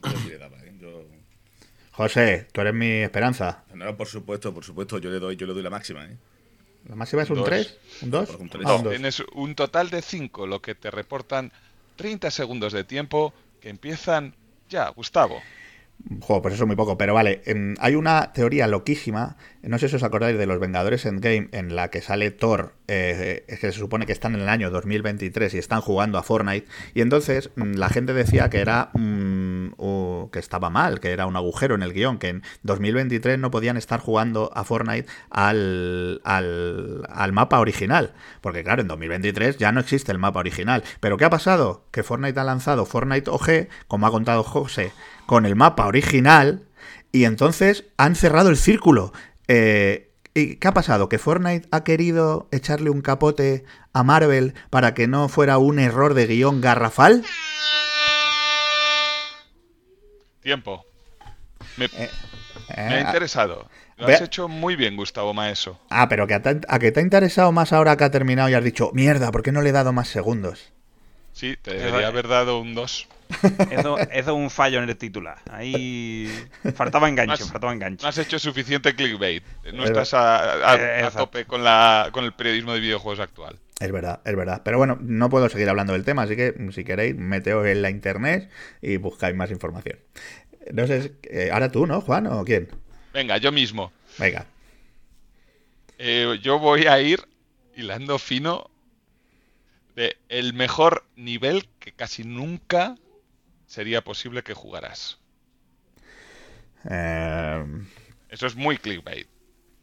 ¿eh? 0.04 0.74
Yo- 0.80 1.04
José, 1.92 2.48
tú 2.52 2.60
eres 2.60 2.74
mi 2.74 2.86
esperanza. 3.02 3.64
No, 3.74 3.96
por 3.96 4.06
supuesto, 4.08 4.52
por 4.52 4.64
supuesto, 4.64 4.98
yo 4.98 5.10
le 5.10 5.18
doy, 5.18 5.36
yo 5.36 5.46
le 5.46 5.54
doy 5.54 5.62
la 5.62 5.70
máxima, 5.70 6.04
¿eh? 6.06 6.16
¿La 6.88 6.96
máxima 6.96 7.22
es 7.22 7.30
un 7.30 7.36
Dos. 7.36 7.46
3? 7.46 7.78
¿Un 8.02 8.10
2? 8.10 8.30
Un 8.40 8.48
tres. 8.48 8.64
Ah, 8.66 8.74
un 8.74 8.82
2. 8.84 8.92
Tienes 8.92 9.22
un 9.34 9.54
total 9.54 9.90
de 9.90 10.02
5, 10.02 10.46
lo 10.46 10.60
que 10.60 10.74
te 10.74 10.90
reportan 10.90 11.52
30 11.96 12.30
segundos 12.30 12.72
de 12.72 12.84
tiempo 12.84 13.32
que 13.60 13.70
empiezan 13.70 14.34
ya, 14.68 14.88
Gustavo. 14.90 15.40
Joder, 16.20 16.42
pues 16.42 16.54
eso 16.54 16.64
es 16.64 16.66
muy 16.66 16.76
poco. 16.76 16.98
Pero 16.98 17.14
vale, 17.14 17.42
em, 17.46 17.74
hay 17.78 17.94
una 17.94 18.32
teoría 18.32 18.66
loquísima. 18.66 19.36
No 19.66 19.78
sé 19.78 19.88
si 19.88 19.96
os 19.96 20.02
acordáis 20.02 20.38
de 20.38 20.46
los 20.46 20.60
Vengadores 20.60 21.06
Endgame, 21.06 21.48
en 21.52 21.74
la 21.74 21.88
que 21.88 22.02
sale 22.02 22.30
Thor, 22.30 22.74
eh, 22.86 23.44
eh, 23.48 23.58
que 23.58 23.72
se 23.72 23.78
supone 23.78 24.06
que 24.06 24.12
están 24.12 24.34
en 24.34 24.42
el 24.42 24.48
año 24.48 24.70
2023 24.70 25.54
y 25.54 25.58
están 25.58 25.80
jugando 25.80 26.18
a 26.18 26.22
Fortnite. 26.22 26.66
Y 26.94 27.00
entonces 27.00 27.50
mm, 27.56 27.74
la 27.74 27.88
gente 27.88 28.12
decía 28.12 28.50
que 28.50 28.60
era 28.60 28.90
mm, 28.94 29.72
que 30.30 30.38
estaba 30.38 30.70
mal, 30.70 31.00
que 31.00 31.12
era 31.12 31.26
un 31.26 31.36
agujero 31.36 31.74
en 31.74 31.82
el 31.82 31.92
guion, 31.92 32.18
que 32.18 32.28
en 32.28 32.42
2023 32.62 33.38
no 33.38 33.50
podían 33.50 33.76
estar 33.76 34.00
jugando 34.00 34.50
a 34.54 34.64
Fortnite 34.64 35.08
al, 35.30 36.20
al, 36.24 37.06
al 37.08 37.32
mapa 37.32 37.60
original. 37.60 38.12
Porque 38.40 38.64
claro, 38.64 38.82
en 38.82 38.88
2023 38.88 39.58
ya 39.58 39.72
no 39.72 39.80
existe 39.80 40.12
el 40.12 40.18
mapa 40.18 40.40
original. 40.40 40.82
Pero 41.00 41.16
¿qué 41.16 41.24
ha 41.24 41.30
pasado? 41.30 41.84
Que 41.90 42.02
Fortnite 42.02 42.38
ha 42.38 42.44
lanzado 42.44 42.86
Fortnite 42.86 43.30
OG, 43.30 43.68
como 43.88 44.06
ha 44.06 44.10
contado 44.10 44.42
José, 44.42 44.92
con 45.26 45.46
el 45.46 45.56
mapa 45.56 45.86
original 45.86 46.66
y 47.12 47.26
entonces 47.26 47.84
han 47.96 48.16
cerrado 48.16 48.50
el 48.50 48.56
círculo. 48.56 49.12
Eh, 49.48 50.10
¿Y 50.34 50.56
qué 50.56 50.68
ha 50.68 50.74
pasado? 50.74 51.08
¿Que 51.08 51.18
Fortnite 51.18 51.68
ha 51.70 51.84
querido 51.84 52.48
echarle 52.50 52.90
un 52.90 53.02
capote 53.02 53.64
a 53.92 54.02
Marvel 54.02 54.54
para 54.70 54.92
que 54.94 55.06
no 55.06 55.28
fuera 55.28 55.58
un 55.58 55.78
error 55.78 56.14
de 56.14 56.26
guion 56.26 56.60
garrafal? 56.60 57.24
Tiempo. 60.40 60.84
Me, 61.76 61.86
Eh, 61.86 62.88
me 62.88 62.94
ha 62.94 63.00
interesado. 63.00 63.68
Lo 63.96 64.06
has 64.08 64.20
hecho 64.20 64.48
muy 64.48 64.74
bien, 64.74 64.96
Gustavo 64.96 65.32
Maeso. 65.34 65.78
Ah, 65.88 66.08
pero 66.08 66.26
que 66.26 66.34
a 66.34 66.78
que 66.78 66.92
te 66.92 67.00
ha 67.00 67.02
interesado 67.02 67.52
más 67.52 67.72
ahora 67.72 67.96
que 67.96 68.04
ha 68.04 68.10
terminado 68.10 68.48
y 68.48 68.54
has 68.54 68.64
dicho, 68.64 68.90
mierda, 68.92 69.30
¿por 69.30 69.42
qué 69.42 69.52
no 69.52 69.62
le 69.62 69.70
he 69.70 69.72
dado 69.72 69.92
más 69.92 70.08
segundos? 70.08 70.72
Sí, 71.32 71.56
te 71.60 71.74
debería 71.74 72.08
haber 72.08 72.28
dado 72.28 72.60
un 72.60 72.74
2. 72.74 73.08
Eso, 73.70 73.98
eso 73.98 74.10
es 74.10 74.26
un 74.28 74.50
fallo 74.50 74.82
en 74.82 74.88
el 74.88 74.96
titular. 74.96 75.38
Ahí 75.50 76.28
faltaba 76.74 77.08
enganche, 77.08 77.44
faltaba 77.44 77.72
enganche. 77.72 78.02
No 78.02 78.08
has 78.08 78.18
hecho 78.18 78.38
suficiente 78.38 78.94
clickbait. 78.94 79.42
No 79.72 79.84
Es 79.84 79.90
estás 79.90 80.14
a, 80.14 80.70
a- 80.72 81.00
Eh, 81.00 81.02
a 81.02 81.10
tope 81.10 81.44
con, 81.44 81.62
la, 81.64 82.08
con 82.12 82.24
el 82.24 82.32
periodismo 82.32 82.72
de 82.74 82.80
videojuegos 82.80 83.20
actual. 83.20 83.58
Es 83.80 83.90
verdad, 83.92 84.20
es 84.24 84.36
verdad. 84.36 84.62
Pero 84.64 84.78
bueno, 84.78 84.98
no 85.00 85.28
puedo 85.30 85.48
seguir 85.48 85.68
hablando 85.68 85.92
del 85.94 86.04
tema, 86.04 86.22
así 86.22 86.36
que 86.36 86.54
si 86.72 86.84
queréis, 86.84 87.16
meteos 87.16 87.66
en 87.66 87.82
la 87.82 87.90
internet 87.90 88.50
y 88.80 88.96
buscáis 88.98 89.34
más 89.34 89.50
información. 89.50 89.98
No 90.72 90.86
sé, 90.86 91.12
eh, 91.24 91.50
ahora 91.52 91.70
tú, 91.70 91.86
¿no, 91.86 92.00
Juan? 92.00 92.26
¿O 92.28 92.44
quién? 92.44 92.68
Venga, 93.12 93.36
yo 93.38 93.52
mismo. 93.52 93.92
Venga. 94.18 94.46
Eh, 95.98 96.38
yo 96.42 96.58
voy 96.58 96.86
a 96.86 97.00
ir 97.00 97.20
hilando 97.76 98.18
fino 98.18 98.70
de 99.96 100.16
el 100.28 100.54
mejor 100.54 101.04
nivel 101.16 101.68
que 101.78 101.92
casi 101.92 102.24
nunca 102.24 102.96
sería 103.74 104.02
posible 104.04 104.42
que 104.44 104.54
jugaras. 104.54 105.18
Eh, 106.88 107.64
Eso 108.28 108.46
es 108.46 108.54
muy 108.54 108.78
clickbait. 108.78 109.26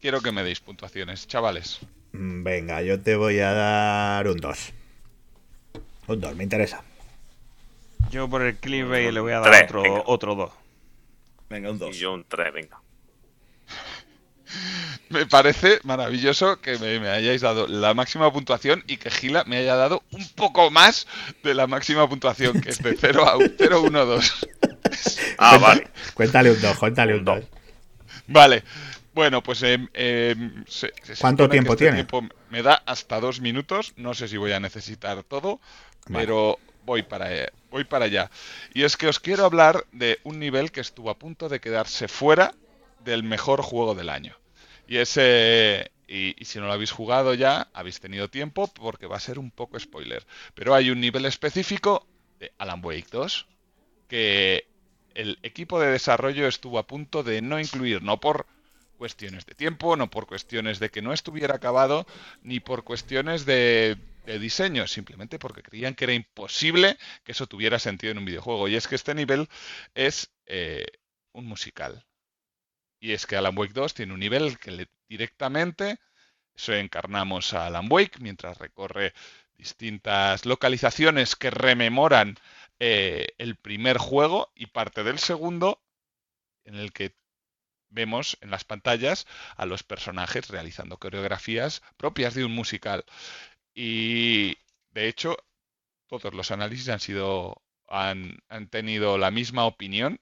Quiero 0.00 0.20
que 0.22 0.32
me 0.32 0.42
deis 0.42 0.60
puntuaciones, 0.60 1.26
chavales. 1.28 1.80
mm, 2.12 2.42
venga, 2.42 2.80
yo 2.82 3.00
te 3.00 3.16
voy 3.16 3.38
a 3.40 3.52
dar 3.52 4.26
un 4.28 4.38
2. 4.38 4.72
Un 6.08 6.20
2, 6.20 6.36
me 6.36 6.44
interesa. 6.44 6.82
Yo 8.10 8.28
por 8.28 8.42
el 8.42 8.56
clickbait 8.56 9.12
le 9.12 9.20
voy 9.20 9.32
a 9.32 9.40
dar 9.40 9.50
Tres, 9.50 9.64
otro, 9.64 9.82
venga. 9.82 10.02
otro 10.06 10.34
2. 10.34 10.50
Venga, 11.50 11.70
un 11.70 11.76
Y 11.76 11.80
2. 11.80 11.96
yo 11.96 12.14
un 12.14 12.24
3, 12.24 12.52
venga. 12.52 12.80
Me 15.10 15.26
parece 15.26 15.78
maravilloso 15.84 16.60
que 16.60 16.78
me, 16.78 16.98
me 16.98 17.08
hayáis 17.10 17.42
dado 17.42 17.66
la 17.66 17.92
máxima 17.92 18.32
puntuación 18.32 18.82
y 18.86 18.96
que 18.96 19.10
Gila 19.10 19.44
me 19.44 19.58
haya 19.58 19.76
dado 19.76 20.02
un 20.10 20.26
poco 20.30 20.70
más 20.70 21.06
de 21.42 21.52
la 21.54 21.66
máxima 21.66 22.08
puntuación, 22.08 22.60
que 22.62 22.70
es 22.70 22.82
de 22.82 22.96
0 22.98 23.28
a 23.28 23.36
0, 23.58 23.82
1, 23.82 24.06
2. 24.06 24.48
Ah, 25.38 25.58
vale. 25.58 25.88
Cuéntale 26.14 26.50
un 26.50 26.60
2, 26.60 26.78
cuéntale 26.78 27.12
un 27.12 27.18
Un 27.20 27.24
2. 27.26 27.40
dos. 27.40 27.48
Vale. 28.26 28.64
Bueno, 29.14 29.42
pues 29.42 29.62
em, 29.64 29.88
em, 29.92 30.64
se- 30.66 30.92
se 31.02 31.16
¿Cuánto 31.16 31.46
tiempo 31.48 31.74
este 31.74 31.84
tiene? 31.84 31.96
tiempo 32.04 32.22
me 32.48 32.62
da 32.62 32.82
hasta 32.86 33.20
dos 33.20 33.40
minutos. 33.40 33.92
No 33.96 34.14
sé 34.14 34.28
si 34.28 34.38
voy 34.38 34.52
a 34.52 34.60
necesitar 34.60 35.22
todo, 35.24 35.60
Vale. 36.06 36.24
pero 36.26 36.58
voy 36.86 37.02
para, 37.02 37.28
voy 37.70 37.84
para 37.84 38.06
allá. 38.06 38.30
Y 38.72 38.84
es 38.84 38.96
que 38.96 39.08
os 39.08 39.20
quiero 39.20 39.44
hablar 39.44 39.84
de 39.92 40.18
un 40.24 40.38
nivel 40.38 40.72
que 40.72 40.80
estuvo 40.80 41.10
a 41.10 41.18
punto 41.18 41.50
de 41.50 41.60
quedarse 41.60 42.08
fuera 42.08 42.54
del 43.04 43.22
mejor 43.22 43.60
juego 43.60 43.94
del 43.94 44.08
año. 44.08 44.34
Y 44.92 44.98
ese, 44.98 45.90
y, 46.06 46.34
si 46.44 46.58
no 46.58 46.66
lo 46.66 46.74
habéis 46.74 46.90
jugado 46.90 47.32
ya, 47.32 47.68
habéis 47.72 47.98
tenido 47.98 48.28
tiempo 48.28 48.68
porque 48.68 49.06
va 49.06 49.16
a 49.16 49.20
ser 49.20 49.38
un 49.38 49.50
poco 49.50 49.80
spoiler. 49.80 50.26
Pero 50.54 50.74
hay 50.74 50.90
un 50.90 51.00
nivel 51.00 51.24
específico 51.24 52.06
de 52.38 52.52
Alan 52.58 52.84
Wake 52.84 53.06
2 53.10 53.46
que 54.06 54.66
el 55.14 55.38
equipo 55.42 55.80
de 55.80 55.90
desarrollo 55.90 56.46
estuvo 56.46 56.78
a 56.78 56.86
punto 56.86 57.22
de 57.22 57.40
no 57.40 57.58
incluir, 57.58 58.02
no 58.02 58.20
por 58.20 58.44
cuestiones 58.98 59.46
de 59.46 59.54
tiempo, 59.54 59.96
no 59.96 60.10
por 60.10 60.26
cuestiones 60.26 60.78
de 60.78 60.90
que 60.90 61.00
no 61.00 61.14
estuviera 61.14 61.54
acabado, 61.54 62.06
ni 62.42 62.60
por 62.60 62.84
cuestiones 62.84 63.46
de, 63.46 63.96
de 64.26 64.38
diseño, 64.38 64.86
simplemente 64.86 65.38
porque 65.38 65.62
creían 65.62 65.94
que 65.94 66.04
era 66.04 66.12
imposible 66.12 66.98
que 67.24 67.32
eso 67.32 67.46
tuviera 67.46 67.78
sentido 67.78 68.10
en 68.10 68.18
un 68.18 68.26
videojuego. 68.26 68.68
Y 68.68 68.76
es 68.76 68.88
que 68.88 68.96
este 68.96 69.14
nivel 69.14 69.48
es 69.94 70.30
eh, 70.44 70.84
un 71.32 71.46
musical. 71.46 72.04
Y 73.02 73.12
es 73.12 73.26
que 73.26 73.36
Alan 73.36 73.58
Wake 73.58 73.74
2 73.74 73.92
tiene 73.94 74.14
un 74.14 74.20
nivel 74.20 74.58
que 74.58 74.70
le- 74.70 74.88
directamente 75.08 75.98
se 76.56 76.80
encarnamos 76.80 77.54
a 77.54 77.66
Alan 77.66 77.88
Wake 77.90 78.20
mientras 78.20 78.58
recorre 78.58 79.14
distintas 79.56 80.46
localizaciones 80.46 81.36
que 81.36 81.50
rememoran 81.50 82.36
eh, 82.80 83.28
el 83.38 83.56
primer 83.56 83.98
juego 83.98 84.52
y 84.54 84.66
parte 84.66 85.04
del 85.04 85.18
segundo 85.18 85.82
en 86.64 86.76
el 86.76 86.92
que 86.92 87.14
vemos 87.90 88.38
en 88.42 88.50
las 88.50 88.64
pantallas 88.64 89.26
a 89.56 89.66
los 89.66 89.82
personajes 89.84 90.48
realizando 90.48 90.98
coreografías 90.98 91.82
propias 91.96 92.34
de 92.34 92.44
un 92.44 92.54
musical. 92.54 93.04
Y 93.74 94.56
de 94.92 95.08
hecho, 95.08 95.36
todos 96.08 96.34
los 96.34 96.50
análisis 96.50 96.88
han 96.88 97.00
sido 97.00 97.62
han, 97.88 98.38
han 98.48 98.68
tenido 98.68 99.18
la 99.18 99.30
misma 99.30 99.66
opinión 99.66 100.20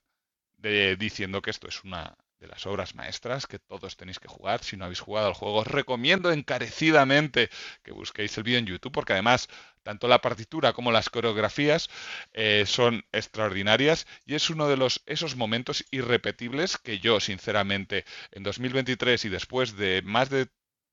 de 0.59 0.97
diciendo 0.97 1.43
que 1.43 1.51
esto 1.51 1.69
es 1.69 1.85
una 1.85 2.17
de 2.41 2.49
las 2.49 2.67
obras 2.67 2.95
maestras 2.95 3.47
que 3.47 3.59
todos 3.59 3.97
tenéis 3.97 4.19
que 4.19 4.29
jugar. 4.29 4.65
Si 4.65 4.77
no 4.77 4.87
habéis 4.87 5.01
jugado 5.01 5.29
al 5.29 5.35
juego, 5.35 5.59
os 5.59 5.67
recomiendo 5.67 6.33
encarecidamente 6.33 7.51
que 7.83 7.93
busquéis 7.93 8.37
el 8.39 8.45
vídeo 8.45 8.59
en 8.59 8.67
YouTube, 8.67 8.93
porque 8.93 9.13
además 9.13 9.49
tanto 9.83 10.09
la 10.09 10.21
partitura 10.21 10.73
como 10.73 10.91
las 10.91 11.11
coreografías 11.11 11.89
eh, 12.33 12.65
son 12.67 13.05
extraordinarias 13.13 14.07
y 14.25 14.35
es 14.35 14.51
uno 14.51 14.69
de 14.69 14.77
los 14.77 15.03
esos 15.07 15.37
momentos 15.37 15.85
irrepetibles 15.91 16.79
que 16.79 16.99
yo, 16.99 17.21
sinceramente, 17.21 18.05
en 18.33 18.43
2023 18.43 19.25
y 19.27 19.29
después 19.29 19.77
de 19.77 20.03
más 20.03 20.31
de 20.31 20.49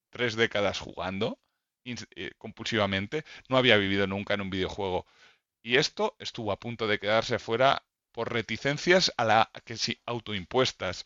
tres 0.10 0.36
décadas 0.36 0.80
jugando 0.80 1.40
eh, 1.86 2.32
compulsivamente, 2.38 3.24
no 3.48 3.58
había 3.58 3.78
vivido 3.78 4.08
nunca 4.08 4.34
en 4.34 4.42
un 4.42 4.50
videojuego. 4.50 5.06
Y 5.64 5.78
esto 5.78 6.16
estuvo 6.20 6.52
a 6.52 6.60
punto 6.60 6.88
de 6.88 7.00
quedarse 7.00 7.40
fuera 7.40 7.84
por 8.12 8.34
reticencias 8.34 9.14
a 9.18 9.26
la 9.26 9.52
que 9.64 9.78
sí 9.78 10.02
autoimpuestas, 10.06 11.06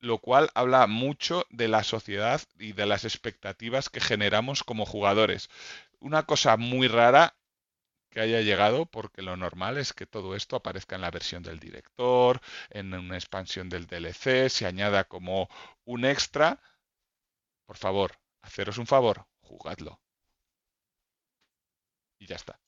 lo 0.00 0.18
cual 0.18 0.50
habla 0.54 0.86
mucho 0.86 1.46
de 1.50 1.68
la 1.68 1.82
sociedad 1.82 2.42
y 2.58 2.72
de 2.72 2.86
las 2.86 3.04
expectativas 3.04 3.88
que 3.88 4.00
generamos 4.00 4.62
como 4.62 4.86
jugadores. 4.86 5.48
Una 6.00 6.24
cosa 6.24 6.56
muy 6.56 6.88
rara 6.88 7.36
que 8.10 8.20
haya 8.20 8.40
llegado, 8.40 8.86
porque 8.86 9.22
lo 9.22 9.36
normal 9.36 9.76
es 9.78 9.92
que 9.92 10.06
todo 10.06 10.34
esto 10.34 10.56
aparezca 10.56 10.96
en 10.96 11.02
la 11.02 11.10
versión 11.10 11.42
del 11.42 11.60
director, 11.60 12.40
en 12.70 12.94
una 12.94 13.16
expansión 13.16 13.68
del 13.68 13.86
DLC, 13.86 14.48
se 14.48 14.66
añada 14.66 15.04
como 15.04 15.48
un 15.84 16.04
extra. 16.04 16.60
Por 17.66 17.76
favor, 17.76 18.12
haceros 18.42 18.78
un 18.78 18.86
favor, 18.86 19.26
jugadlo. 19.40 20.00
Y 22.18 22.26
ya 22.26 22.36
está. 22.36 22.58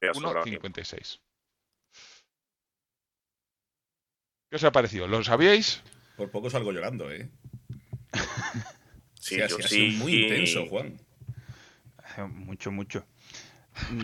Queda 0.00 0.12
sobrado 0.12 0.44
tiempo. 0.44 0.68
1.56. 0.68 1.20
¿Qué 4.48 4.56
os 4.56 4.64
ha 4.64 4.72
parecido? 4.72 5.06
¿Lo 5.08 5.22
sabíais? 5.24 5.82
Por 6.16 6.30
poco 6.30 6.50
salgo 6.50 6.72
llorando, 6.72 7.10
¿eh? 7.10 7.30
Sí, 9.20 9.34
Sí, 9.36 9.40
ha 9.40 9.48
yo 9.48 9.56
sido- 9.56 9.66
ha 9.66 9.68
sí. 9.68 9.74
sido 9.76 10.04
muy 10.04 10.12
intenso, 10.14 10.66
Juan. 10.66 10.98
Eh, 12.16 12.22
Mucho, 12.22 12.70
mucho. 12.70 13.04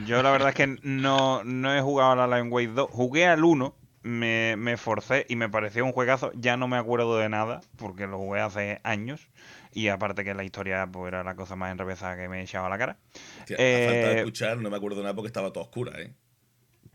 Yo 0.04 0.22
la 0.22 0.30
verdad 0.30 0.50
es 0.50 0.54
que 0.54 0.66
no, 0.82 1.44
no 1.44 1.74
he 1.74 1.80
jugado 1.80 2.12
a 2.12 2.26
la 2.26 2.38
Line 2.38 2.50
Wake 2.50 2.68
2. 2.72 2.90
Jugué 2.90 3.26
al 3.26 3.44
1, 3.44 3.74
me, 4.02 4.56
me 4.56 4.76
forcé 4.76 5.24
y 5.28 5.36
me 5.36 5.48
pareció 5.48 5.84
un 5.84 5.92
juegazo. 5.92 6.30
Ya 6.34 6.56
no 6.56 6.68
me 6.68 6.76
acuerdo 6.76 7.16
de 7.18 7.28
nada, 7.28 7.60
porque 7.76 8.06
lo 8.06 8.18
jugué 8.18 8.40
hace 8.40 8.80
años. 8.84 9.30
Y 9.72 9.88
aparte 9.88 10.24
que 10.24 10.34
la 10.34 10.44
historia 10.44 10.86
pues, 10.90 11.08
era 11.08 11.24
la 11.24 11.34
cosa 11.36 11.56
más 11.56 11.72
enrevesada 11.72 12.16
que 12.16 12.28
me 12.28 12.42
echaba 12.42 12.66
a 12.66 12.70
la 12.70 12.78
cara. 12.78 12.98
Hostia, 13.38 13.62
a 13.70 13.80
falta 13.80 14.08
de 14.08 14.14
Eh, 14.14 14.16
escuchar, 14.16 14.58
no 14.58 14.70
me 14.70 14.76
acuerdo 14.76 14.96
de 14.98 15.02
nada 15.04 15.14
porque 15.14 15.28
estaba 15.28 15.52
toda 15.52 15.64
oscura, 15.66 16.00
¿eh? 16.00 16.14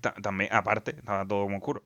Ta- 0.01 0.13
También, 0.21 0.49
aparte, 0.53 0.91
estaba 0.97 1.25
todo 1.27 1.43
como 1.43 1.57
oscuro. 1.57 1.83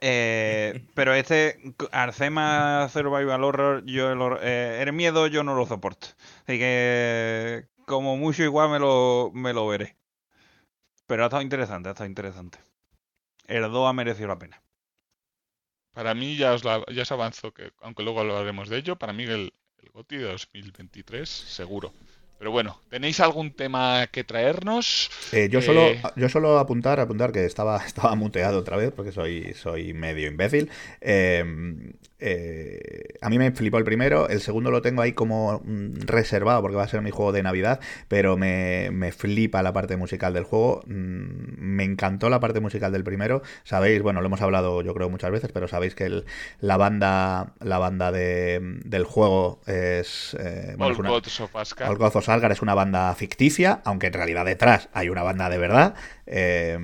Eh, 0.00 0.86
pero 0.94 1.14
este 1.14 1.60
Arcema 1.92 2.88
Survival 2.92 3.44
Horror, 3.44 3.84
yo 3.86 4.10
el, 4.12 4.38
eh, 4.42 4.82
el 4.86 4.92
miedo 4.92 5.26
yo 5.26 5.42
no 5.44 5.54
lo 5.54 5.66
soporto. 5.66 6.08
Así 6.46 6.58
que 6.58 7.66
como 7.86 8.16
mucho 8.16 8.42
igual 8.44 8.70
me 8.70 8.78
lo, 8.78 9.30
me 9.34 9.52
lo 9.52 9.66
veré. 9.66 9.96
Pero 11.06 11.22
ha 11.22 11.26
estado 11.26 11.42
interesante, 11.42 11.88
ha 11.90 11.92
estado 11.92 12.08
interesante. 12.08 12.58
El 13.46 13.62
2 13.72 13.88
ha 13.88 13.92
merecido 13.94 14.28
la 14.28 14.38
pena. 14.38 14.62
Para 15.92 16.14
mí, 16.14 16.36
ya 16.36 16.52
os, 16.56 16.64
la- 16.64 16.84
ya 16.96 17.02
os 17.02 17.12
avanzo, 17.12 17.52
que 17.56 17.72
aunque 17.80 18.02
luego 18.02 18.20
hablaremos 18.20 18.68
de 18.68 18.78
ello, 18.78 18.96
para 18.96 19.12
mí 19.12 19.24
el, 19.24 19.52
el 19.78 19.90
GOTY 19.90 20.16
de 20.18 20.24
2023, 20.24 21.28
seguro. 21.28 21.92
Pero 22.40 22.52
bueno, 22.52 22.80
¿tenéis 22.88 23.20
algún 23.20 23.52
tema 23.52 24.06
que 24.06 24.24
traernos? 24.24 25.10
Eh, 25.30 25.50
yo, 25.50 25.60
solo, 25.60 25.82
Eh, 25.82 26.00
yo 26.16 26.30
solo 26.30 26.58
apuntar, 26.58 26.98
apuntar 26.98 27.32
que 27.32 27.44
estaba, 27.44 27.76
estaba 27.86 28.14
muteado 28.14 28.58
otra 28.58 28.78
vez 28.78 28.92
porque 28.96 29.12
soy, 29.12 29.52
soy 29.52 29.92
medio 29.92 30.26
imbécil. 30.26 30.70
Eh, 31.02 31.44
eh, 32.20 33.14
a 33.20 33.28
mí 33.30 33.38
me 33.38 33.50
flipó 33.52 33.78
el 33.78 33.84
primero, 33.84 34.28
el 34.28 34.40
segundo 34.40 34.70
lo 34.70 34.82
tengo 34.82 35.02
ahí 35.02 35.12
como 35.12 35.60
mm, 35.64 36.00
reservado 36.06 36.62
porque 36.62 36.76
va 36.76 36.84
a 36.84 36.88
ser 36.88 37.02
mi 37.02 37.10
juego 37.10 37.32
de 37.32 37.42
Navidad, 37.42 37.80
pero 38.08 38.36
me, 38.36 38.90
me 38.92 39.12
flipa 39.12 39.62
la 39.62 39.72
parte 39.72 39.96
musical 39.96 40.32
del 40.32 40.44
juego. 40.44 40.82
Mm, 40.86 41.58
me 41.58 41.84
encantó 41.84 42.28
la 42.30 42.40
parte 42.40 42.60
musical 42.60 42.92
del 42.92 43.04
primero. 43.04 43.42
Sabéis, 43.64 44.02
bueno, 44.02 44.20
lo 44.20 44.26
hemos 44.26 44.40
hablado 44.42 44.82
yo 44.82 44.94
creo 44.94 45.10
muchas 45.10 45.30
veces, 45.30 45.50
pero 45.52 45.68
sabéis 45.68 45.94
que 45.94 46.04
el- 46.04 46.24
la 46.60 46.76
banda, 46.76 47.54
la 47.60 47.78
banda 47.78 48.12
de, 48.12 48.60
del 48.84 49.04
juego 49.04 49.60
es... 49.66 50.36
eh, 50.38 50.74
bueno, 50.76 50.86
All 50.86 50.92
es 50.92 50.98
una- 50.98 51.08
Gods 51.10 51.40
of 51.40 51.56
Asgard. 51.56 51.90
All 51.90 51.96
Gods 51.98 52.16
of 52.16 52.28
Asgard 52.28 52.52
es 52.52 52.62
una 52.62 52.74
banda 52.74 53.14
ficticia, 53.14 53.80
aunque 53.84 54.08
en 54.08 54.12
realidad 54.12 54.44
detrás 54.44 54.88
hay 54.92 55.08
una 55.08 55.22
banda 55.22 55.48
de 55.48 55.58
verdad. 55.58 55.94
Eh, 56.32 56.78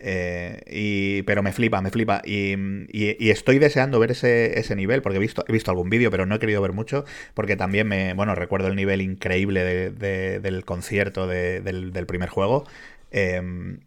eh, 0.00 0.60
y, 0.68 1.22
pero 1.22 1.42
me 1.42 1.52
flipa, 1.52 1.80
me 1.80 1.90
flipa. 1.90 2.20
Y, 2.24 2.54
y 2.92 3.30
estoy 3.30 3.58
deseando 3.58 3.98
ver 4.00 4.10
ese, 4.10 4.58
nivel, 4.76 5.02
porque 5.02 5.16
he 5.18 5.20
visto, 5.20 5.44
he 5.46 5.52
visto 5.52 5.70
algún 5.70 5.88
vídeo, 5.90 6.10
pero 6.10 6.26
no 6.26 6.34
he 6.34 6.38
querido 6.40 6.60
ver 6.60 6.72
mucho, 6.72 7.04
porque 7.34 7.56
también 7.56 7.86
me, 7.88 8.12
bueno, 8.14 8.34
recuerdo 8.34 8.68
el 8.68 8.76
nivel 8.76 9.00
increíble 9.00 9.62
de- 9.64 9.90
de- 9.90 10.40
del 10.40 10.64
concierto 10.64 11.26
de- 11.26 11.60
del, 11.60 11.92
primer 12.06 12.28
juego. 12.28 12.64
Eh, 13.12 13.40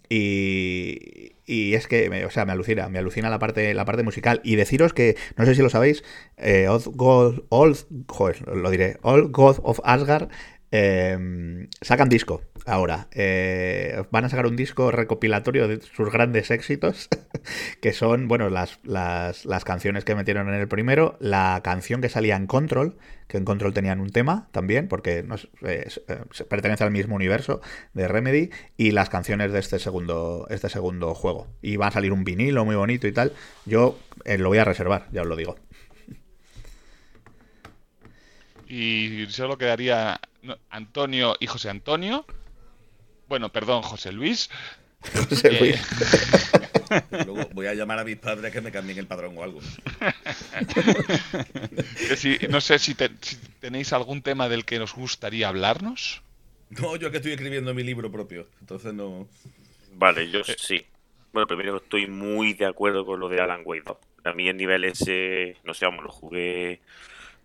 y, 0.10 1.34
y 1.46 1.74
es 1.76 1.88
que, 1.88 2.10
me- 2.10 2.26
o 2.26 2.30
sea, 2.30 2.46
me 2.46 2.52
alucina, 2.52 2.90
me 2.90 3.00
alucina 3.00 3.30
la 3.30 3.40
parte, 3.40 3.74
la 3.74 3.86
parte 3.86 4.04
musical. 4.04 4.42
Y 4.44 4.56
deciros 4.56 4.94
que, 4.94 5.16
no 5.38 5.46
sé 5.46 5.56
si 5.56 5.62
lo 5.62 5.70
sabéis, 5.70 6.04
eh, 6.38 6.68
Old 6.68 6.86
God, 6.96 7.44
Old- 7.50 7.86
joder, 8.08 8.48
lo 8.48 8.70
diré, 8.70 8.98
All 9.02 9.30
God 9.30 9.58
of 9.64 9.80
Asgard 9.84 10.30
eh, 10.78 11.68
sacan 11.82 12.10
disco 12.10 12.42
ahora. 12.66 13.08
Eh, 13.12 14.04
van 14.12 14.26
a 14.26 14.30
sacar 14.30 14.46
un 14.46 14.58
disco 14.58 14.92
recopilatorio 14.92 15.68
de 15.68 15.80
sus 15.82 16.12
grandes 16.12 16.52
éxitos, 16.52 17.08
que 17.82 17.94
son, 17.94 18.28
bueno, 18.28 18.50
las, 18.50 18.80
las, 18.84 19.46
las 19.46 19.64
canciones 19.64 20.04
que 20.04 20.16
metieron 20.16 20.50
en 20.50 20.56
el 20.56 20.68
primero, 20.68 21.16
la 21.20 21.62
canción 21.64 22.02
que 22.02 22.10
salía 22.10 22.36
en 22.36 22.48
Control, 22.48 22.98
que 23.28 23.38
en 23.38 23.46
Control 23.46 23.74
tenían 23.74 24.02
un 24.02 24.10
tema 24.10 24.50
también, 24.52 24.90
porque 24.90 25.24
no 25.24 25.36
eh, 25.62 25.88
pertenece 26.50 26.84
al 26.84 26.92
mismo 26.92 27.16
universo 27.16 27.62
de 27.94 28.08
Remedy, 28.08 28.50
y 28.76 28.92
las 28.92 29.10
canciones 29.10 29.54
de 29.54 29.60
este 29.60 29.80
segundo, 29.80 30.46
este 30.50 30.70
segundo 30.70 31.16
juego. 31.16 31.48
Y 31.62 31.78
va 31.78 31.88
a 31.88 31.92
salir 31.92 32.12
un 32.12 32.26
vinilo 32.26 32.66
muy 32.66 32.76
bonito 32.76 33.08
y 33.08 33.14
tal. 33.14 33.32
Yo 33.66 33.98
eh, 34.26 34.38
lo 34.38 34.50
voy 34.50 34.58
a 34.58 34.66
reservar, 34.66 35.08
ya 35.14 35.22
os 35.22 35.28
lo 35.28 35.38
digo. 35.38 35.56
Y 38.68 39.26
solo 39.30 39.58
quedaría 39.58 40.20
Antonio 40.70 41.36
y 41.40 41.48
José 41.48 41.70
Antonio. 41.70 42.26
Bueno, 43.28 43.52
perdón, 43.52 43.82
José 43.84 44.12
Luis. 44.12 44.50
José 45.14 45.48
Eh, 45.52 45.60
Luis. 45.60 46.52
Luego 47.26 47.50
voy 47.54 47.68
a 47.68 47.74
llamar 47.74 48.00
a 48.00 48.04
mis 48.04 48.18
padres 48.18 48.52
que 48.52 48.62
me 48.62 48.72
cambien 48.72 48.98
el 49.00 49.08
padrón 49.08 49.38
o 49.38 49.44
algo. 49.44 49.60
que 52.08 52.16
si- 52.16 52.40
no 52.50 52.62
sé 52.62 52.80
si, 52.80 52.96
te- 52.96 53.12
si 53.22 53.38
tenéis 53.60 53.94
algún 53.94 54.22
tema 54.22 54.50
del 54.50 54.66
que 54.66 54.80
nos 54.80 54.94
gustaría 54.94 55.48
hablarnos. 55.48 56.22
No, 56.70 56.96
yo 56.96 57.12
que 57.12 57.18
estoy 57.18 57.34
escribiendo 57.34 57.74
mi 57.74 57.84
libro 57.84 58.12
propio. 58.12 58.48
Entonces 58.62 58.94
no. 58.94 59.28
Vale, 59.94 60.30
yo 60.30 60.44
sí. 60.44 60.86
Bueno, 61.32 61.48
primero 61.48 61.78
estoy 61.78 62.08
muy 62.08 62.54
de 62.54 62.66
acuerdo 62.66 63.06
con 63.06 63.20
lo 63.20 63.30
de 63.30 63.42
Alan 63.42 63.62
Wake 63.66 63.84
2. 63.86 63.98
A 64.26 64.34
mí 64.34 64.48
el 64.48 64.58
nivel 64.58 64.84
ese, 64.86 65.58
no 65.64 65.74
sé, 65.74 65.86
vamos, 65.86 66.04
lo 66.04 66.12
jugué 66.12 66.82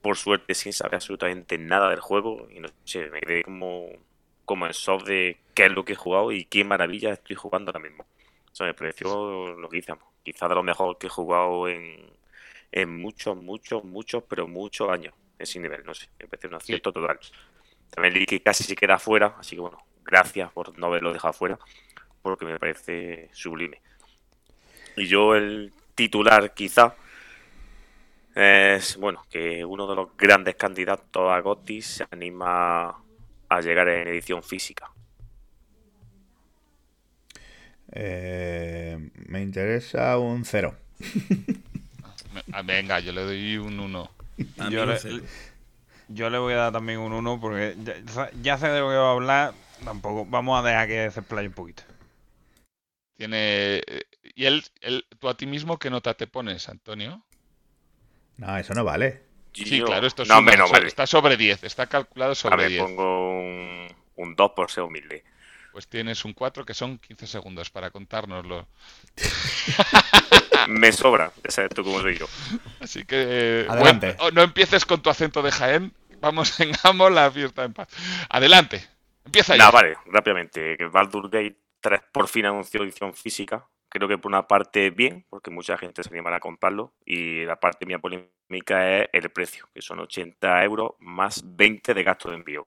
por 0.02 0.16
suerte 0.16 0.54
sin 0.54 0.72
saber 0.72 0.96
absolutamente 0.96 1.58
nada 1.58 1.90
del 1.90 2.00
juego 2.00 2.48
y 2.50 2.60
no 2.60 2.68
sé, 2.84 3.10
me 3.10 3.20
quedé 3.20 3.42
como, 3.44 3.88
como 4.44 4.66
en 4.66 4.72
shock 4.72 5.04
de 5.04 5.38
qué 5.54 5.66
es 5.66 5.72
lo 5.72 5.84
que 5.84 5.92
he 5.92 5.96
jugado 5.96 6.32
y 6.32 6.44
qué 6.44 6.64
maravilla 6.64 7.12
estoy 7.12 7.36
jugando 7.36 7.70
ahora 7.70 7.80
mismo. 7.80 8.04
O 8.50 8.54
sea, 8.54 8.66
me 8.66 8.74
pareció 8.74 9.56
lo 9.56 9.68
que 9.68 9.78
hicimos. 9.78 10.04
Quizás 10.22 10.48
de 10.48 10.54
lo 10.54 10.62
mejor 10.62 10.98
que 10.98 11.06
he 11.06 11.10
jugado 11.10 11.68
en, 11.68 12.10
en 12.72 13.00
muchos, 13.00 13.36
muchos, 13.36 13.84
muchos, 13.84 14.22
pero 14.28 14.46
muchos 14.46 14.90
años. 14.90 15.14
Ese 15.38 15.58
nivel, 15.58 15.84
no 15.84 15.94
sé, 15.94 16.08
me 16.18 16.26
parece 16.26 16.48
un 16.48 16.54
acierto 16.54 16.92
total. 16.92 17.18
También 17.90 18.14
leí 18.14 18.26
que 18.26 18.42
casi 18.42 18.64
se 18.64 18.76
queda 18.76 18.98
fuera, 18.98 19.36
así 19.38 19.56
que 19.56 19.62
bueno, 19.62 19.78
gracias 20.04 20.52
por 20.52 20.78
no 20.78 20.86
haberlo 20.86 21.12
dejado 21.12 21.32
fuera, 21.32 21.58
porque 22.22 22.44
me 22.44 22.58
parece 22.58 23.30
sublime. 23.32 23.80
Y 24.96 25.06
yo 25.06 25.34
el 25.34 25.72
titular 25.94 26.52
quizá 26.52 26.94
es, 28.40 28.96
bueno, 28.96 29.24
que 29.30 29.64
uno 29.64 29.86
de 29.86 29.96
los 29.96 30.16
grandes 30.16 30.56
candidatos 30.56 31.30
a 31.30 31.40
GOTY 31.40 31.82
se 31.82 32.06
anima 32.10 32.88
a 33.48 33.60
llegar 33.60 33.88
en 33.88 34.08
edición 34.08 34.42
física. 34.42 34.90
Eh, 37.92 39.10
me 39.26 39.42
interesa 39.42 40.16
un 40.18 40.44
cero. 40.44 40.74
Ah, 42.52 42.62
Venga, 42.62 43.00
yo 43.00 43.12
le 43.12 43.22
doy 43.22 43.56
un 43.56 43.78
1. 43.80 44.10
A 44.58 44.70
mí 44.70 44.70
Yo 44.70 44.86
no 44.86 44.92
le, 44.92 44.98
sé. 44.98 45.10
yo 46.08 46.30
le 46.30 46.38
voy 46.38 46.52
a 46.54 46.56
dar 46.58 46.72
también 46.72 46.98
un 47.00 47.12
1 47.12 47.40
porque 47.40 47.76
ya, 48.14 48.30
ya 48.42 48.58
sé 48.58 48.68
de 48.68 48.80
lo 48.80 48.88
que 48.88 48.94
va 48.96 49.08
a 49.08 49.12
hablar. 49.12 49.54
Tampoco. 49.84 50.26
Vamos 50.26 50.58
a 50.62 50.66
dejar 50.68 50.86
que 50.88 51.10
se 51.10 51.20
explaye 51.20 51.48
un 51.48 51.54
poquito. 51.54 51.82
Tiene. 53.16 53.78
eh, 53.86 54.02
¿Y 54.34 54.44
él, 54.46 54.64
él- 54.80 55.04
tú 55.18 55.28
a 55.28 55.36
ti 55.36 55.46
mismo 55.46 55.78
qué 55.78 55.90
nota 55.90 56.14
te 56.14 56.26
pones, 56.26 56.68
Antonio? 56.68 57.24
No, 58.40 58.56
eso 58.58 58.74
no 58.74 58.84
vale. 58.84 59.22
Sí, 59.52 59.82
claro, 59.82 60.06
esto 60.06 60.22
es 60.22 60.28
no, 60.28 60.38
una- 60.38 60.56
so- 60.66 60.72
vale. 60.72 60.86
está 60.86 61.06
sobre 61.06 61.36
10, 61.36 61.64
está 61.64 61.86
calculado 61.86 62.32
A 62.32 62.34
sobre 62.34 62.56
ver, 62.56 62.68
10. 62.70 62.82
pongo 62.82 63.38
un, 63.40 63.88
un 64.16 64.34
2 64.36 64.52
por 64.54 64.70
ser 64.70 64.84
humilde. 64.84 65.24
Pues 65.72 65.86
tienes 65.88 66.24
un 66.24 66.32
4 66.32 66.64
que 66.64 66.74
son 66.74 66.98
15 66.98 67.26
segundos 67.26 67.70
para 67.70 67.90
contárnoslo. 67.90 68.66
Me 70.68 70.92
sobra, 70.92 71.32
ya 71.44 71.50
sabes 71.50 71.70
tú 71.74 71.82
cómo 71.84 72.00
soy 72.00 72.16
yo. 72.18 72.26
Así 72.80 73.04
que. 73.04 73.66
Adelante. 73.68 74.06
bueno, 74.18 74.24
oh, 74.24 74.30
no 74.30 74.42
empieces 74.42 74.84
con 74.84 75.00
tu 75.02 75.10
acento 75.10 75.42
de 75.42 75.50
Jaén. 75.52 75.92
Vamos, 76.20 76.56
tengamos 76.56 77.10
la 77.12 77.30
fiesta 77.30 77.64
en 77.64 77.72
paz. 77.72 77.88
Adelante. 78.28 78.84
Empieza 79.24 79.54
ya. 79.54 79.58
Nada, 79.58 79.70
vale, 79.70 79.96
rápidamente. 80.06 80.76
Que 80.76 80.86
Baldur 80.86 81.30
Gate 81.30 81.56
3 81.80 82.00
por 82.12 82.28
fin 82.28 82.46
anunció 82.46 82.82
edición 82.82 83.14
física. 83.14 83.66
Creo 83.90 84.06
que 84.08 84.18
por 84.18 84.30
una 84.30 84.46
parte 84.46 84.90
bien, 84.90 85.26
porque 85.28 85.50
mucha 85.50 85.76
gente 85.76 86.02
se 86.04 86.10
animará 86.10 86.36
a 86.36 86.40
comprarlo. 86.40 86.92
Y 87.04 87.44
la 87.44 87.58
parte 87.58 87.84
mía 87.86 87.98
polémica 87.98 89.00
es 89.02 89.08
el 89.12 89.30
precio, 89.30 89.68
que 89.74 89.82
son 89.82 89.98
80 89.98 90.62
euros 90.64 90.92
más 91.00 91.42
20 91.44 91.92
de 91.92 92.02
gasto 92.04 92.30
de 92.30 92.36
envío. 92.36 92.64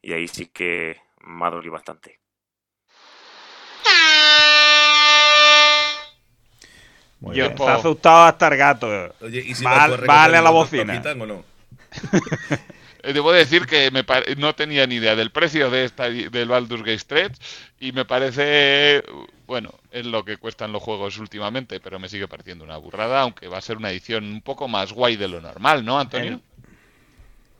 Y 0.00 0.12
ahí 0.12 0.28
sí 0.28 0.46
que 0.46 0.96
me 1.22 1.44
ha 1.44 1.50
dolido 1.50 1.72
bastante. 1.72 2.20
Muy 7.20 7.36
Yo, 7.36 7.50
ha 7.66 7.74
asustado 7.74 8.24
hasta 8.24 8.48
el 8.48 8.56
gato. 8.56 9.14
Oye, 9.20 9.40
¿y 9.44 9.54
si 9.54 9.64
Val- 9.64 9.74
los 9.90 9.90
correos 9.90 10.06
vale 10.06 10.36
a 10.38 10.42
la 10.42 10.50
bocina. 10.50 10.92
quitan 10.96 11.20
o 11.20 11.26
no? 11.26 11.44
Eh, 13.02 13.14
Debo 13.14 13.32
decir 13.32 13.64
que 13.64 13.90
me 13.90 14.04
pare- 14.04 14.36
no 14.36 14.54
tenía 14.54 14.86
ni 14.86 14.96
idea 14.96 15.16
del 15.16 15.30
precio 15.30 15.70
de 15.70 15.86
esta, 15.86 16.10
del 16.10 16.48
Baldur's 16.48 16.82
Gate 16.82 17.02
3 17.06 17.30
y 17.80 17.92
me 17.92 18.04
parece, 18.04 19.02
bueno, 19.50 19.74
es 19.90 20.06
lo 20.06 20.24
que 20.24 20.36
cuestan 20.36 20.70
los 20.70 20.80
juegos 20.80 21.18
últimamente, 21.18 21.80
pero 21.80 21.98
me 21.98 22.08
sigue 22.08 22.28
pareciendo 22.28 22.62
una 22.64 22.76
burrada, 22.76 23.22
aunque 23.22 23.48
va 23.48 23.58
a 23.58 23.60
ser 23.60 23.78
una 23.78 23.90
edición 23.90 24.22
un 24.24 24.42
poco 24.42 24.68
más 24.68 24.92
guay 24.92 25.16
de 25.16 25.26
lo 25.26 25.40
normal, 25.40 25.84
¿no, 25.84 25.98
Antonio? 25.98 26.40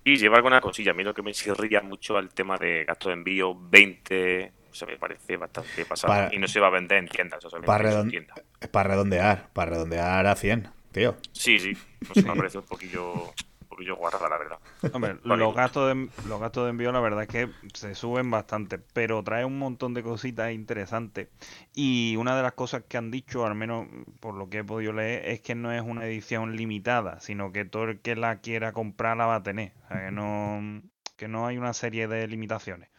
Y 0.05 0.17
lleva 0.17 0.37
alguna 0.37 0.61
cosilla. 0.61 0.93
A 0.93 0.95
mí 0.95 1.03
lo 1.03 1.13
que 1.13 1.23
me 1.23 1.33
chirría 1.35 1.81
mucho 1.83 2.17
al 2.17 2.29
tema 2.31 2.57
de 2.59 2.85
gasto 2.85 3.09
de 3.09 3.15
envío 3.17 3.57
20. 3.59 4.53
O 4.71 4.75
sea, 4.75 4.87
me 4.87 4.97
parece 4.99 5.37
bastante 5.37 5.85
pasado. 5.85 6.13
Para- 6.15 6.33
y 6.33 6.39
no 6.39 6.47
se 6.47 6.61
va 6.61 6.69
a 6.69 6.71
vender 6.71 6.99
en 6.99 7.09
tiendas. 7.09 7.45
O 7.45 7.51
sea, 7.51 7.61
Para, 7.61 7.91
en 7.91 7.97
redon- 7.97 8.11
tiendas. 8.11 8.41
para 8.71 8.91
redondear, 8.91 9.49
para 9.53 9.73
redondear 9.73 10.25
a 10.29 10.37
100, 10.37 10.69
tío. 10.93 11.17
Sí, 11.33 11.59
sí. 11.59 11.73
No 12.09 12.15
sé, 12.15 12.23
me 12.23 12.37
parece 12.37 12.59
un 12.59 12.65
poquillo, 12.67 13.35
poquillo 13.81 13.97
guarrada, 13.97 14.29
la 14.29 14.39
verdad. 14.39 14.59
Hombre, 14.93 15.17
los 15.25 15.55
gastos 15.55 15.89
de 15.89 16.09
los 16.29 16.41
gastos 16.41 16.65
de 16.65 16.71
envío 16.71 16.93
la 16.93 17.01
verdad 17.01 17.23
es 17.23 17.29
que 17.29 17.49
se 17.75 17.95
suben 17.95 18.31
bastante, 18.31 18.79
pero 18.79 19.23
trae 19.23 19.45
un 19.45 19.59
montón 19.59 19.95
de 19.95 20.03
cositas 20.03 20.53
interesantes. 20.53 21.29
Y 21.75 22.17
una 22.17 22.37
de 22.37 22.43
las 22.43 22.53
cosas 22.53 22.85
que 22.87 22.99
han 22.99 23.11
dicho, 23.11 23.47
al 23.47 23.55
menos 23.55 23.87
por 24.21 24.35
lo 24.35 24.49
que 24.51 24.59
he 24.59 24.65
podido 24.65 24.93
leer, 24.93 25.29
es 25.29 25.41
que 25.41 25.55
no 25.55 25.73
es 25.73 25.83
una 25.83 26.05
edición 26.07 26.57
limitada, 26.57 27.21
sino 27.21 27.53
que 27.53 27.65
todo 27.65 27.85
el 27.85 28.01
que 28.01 28.17
la 28.17 28.41
quiera 28.41 28.73
comprar 28.73 29.17
la 29.17 29.27
va 29.27 29.37
a 29.37 29.43
tener. 29.43 29.73
O 29.85 29.89
sea, 29.89 30.07
que 30.07 30.11
no, 30.13 30.83
que 31.17 31.29
no 31.29 31.47
hay 31.47 31.57
una 31.59 31.73
serie 31.73 32.07
de 32.07 32.27
limitaciones. 32.29 32.91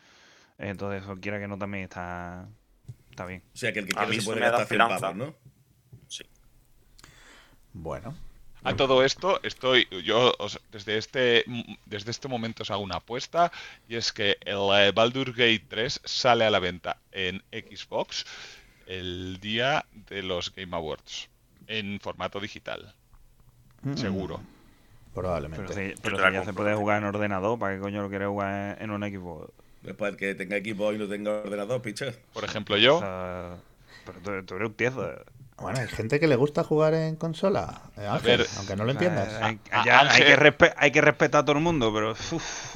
Entonces, 0.58 1.04
eso 1.04 1.16
quiera 1.20 1.40
que 1.40 1.48
no 1.48 1.58
también 1.58 1.84
está, 1.84 2.48
está 3.10 3.26
bien. 3.26 3.44
O 3.54 3.58
sea, 3.58 3.72
que 3.74 3.80
el 3.80 3.86
que 3.86 3.94
A 4.00 4.06
quiera 4.06 4.22
se 4.22 4.26
puede 4.26 4.40
gastar 4.40 4.68
100 4.68 4.82
esperanza. 4.82 5.00
pavos, 5.00 5.18
¿no? 5.18 5.36
Bueno. 7.74 8.16
A 8.64 8.74
todo 8.76 9.04
esto, 9.04 9.40
estoy 9.44 9.88
yo 10.04 10.34
os- 10.46 10.60
desde 10.72 10.98
este 10.98 11.46
desde 11.86 12.12
este 12.12 12.28
momento 12.28 12.62
os 12.64 12.72
hago 12.72 12.84
una 12.84 12.98
apuesta 12.98 13.52
y 13.88 13.96
es 13.96 14.12
que 14.14 14.38
el 14.42 14.64
eh, 14.80 14.92
Baldur's 14.94 15.36
Gate 15.36 15.66
3 15.68 16.00
sale 16.04 16.46
a 16.46 16.52
la 16.52 16.60
venta 16.60 17.02
en 17.12 17.44
Xbox 17.52 18.26
el 18.86 19.40
día 19.40 19.86
de 20.10 20.22
los 20.24 20.54
Game 20.54 20.76
Awards 20.76 21.30
en 21.68 22.00
formato 22.00 22.40
digital, 22.40 22.94
Mm, 23.84 23.96
seguro. 23.96 24.42
Probablemente. 25.14 25.74
Pero, 25.74 25.74
si, 25.74 26.02
pero 26.02 26.32
ya 26.32 26.46
se 26.46 26.54
puede 26.54 26.76
jugar 26.76 27.00
en 27.00 27.06
ordenador, 27.06 27.58
¿para 27.60 27.76
qué 27.76 27.82
coño 27.82 28.02
lo 28.02 28.10
quieres 28.10 28.28
jugar 28.28 28.78
en 28.82 28.92
un 28.92 29.04
equipo? 29.04 29.50
Después 29.82 30.16
que 30.16 30.36
tenga 30.36 30.56
equipo 30.58 30.94
y 30.94 30.98
no 30.98 31.08
tenga 31.08 31.32
ordenador, 31.42 31.82
picha. 31.82 32.14
Por 32.34 32.44
ejemplo, 32.44 32.76
O 32.76 32.80
yo 32.80 33.00
sea, 33.00 33.58
pero 34.06 34.20
tú, 34.22 34.46
tú 34.46 34.56
eres 34.56 34.68
un 34.70 34.76
tiezo. 34.76 35.10
Bueno, 35.62 35.80
hay 35.80 35.88
gente 35.88 36.20
que 36.20 36.28
le 36.28 36.36
gusta 36.36 36.64
jugar 36.64 36.94
en 36.94 37.16
consola, 37.16 37.82
eh, 37.98 38.08
Ángel, 38.08 38.38
ver, 38.40 38.48
aunque 38.58 38.76
no 38.76 38.84
lo 38.86 38.92
entiendas. 38.92 39.30
Eh, 39.30 39.40
Hay, 39.42 39.60
ya- 39.86 40.10
que 40.10 40.38
respe- 40.38 40.74
hay 40.78 40.92
que 40.92 41.02
respetar 41.02 41.42
a 41.42 41.46
todo 41.46 41.56
el 41.58 41.64
mundo, 41.64 41.94
pero 41.94 42.12
uf, 42.12 42.76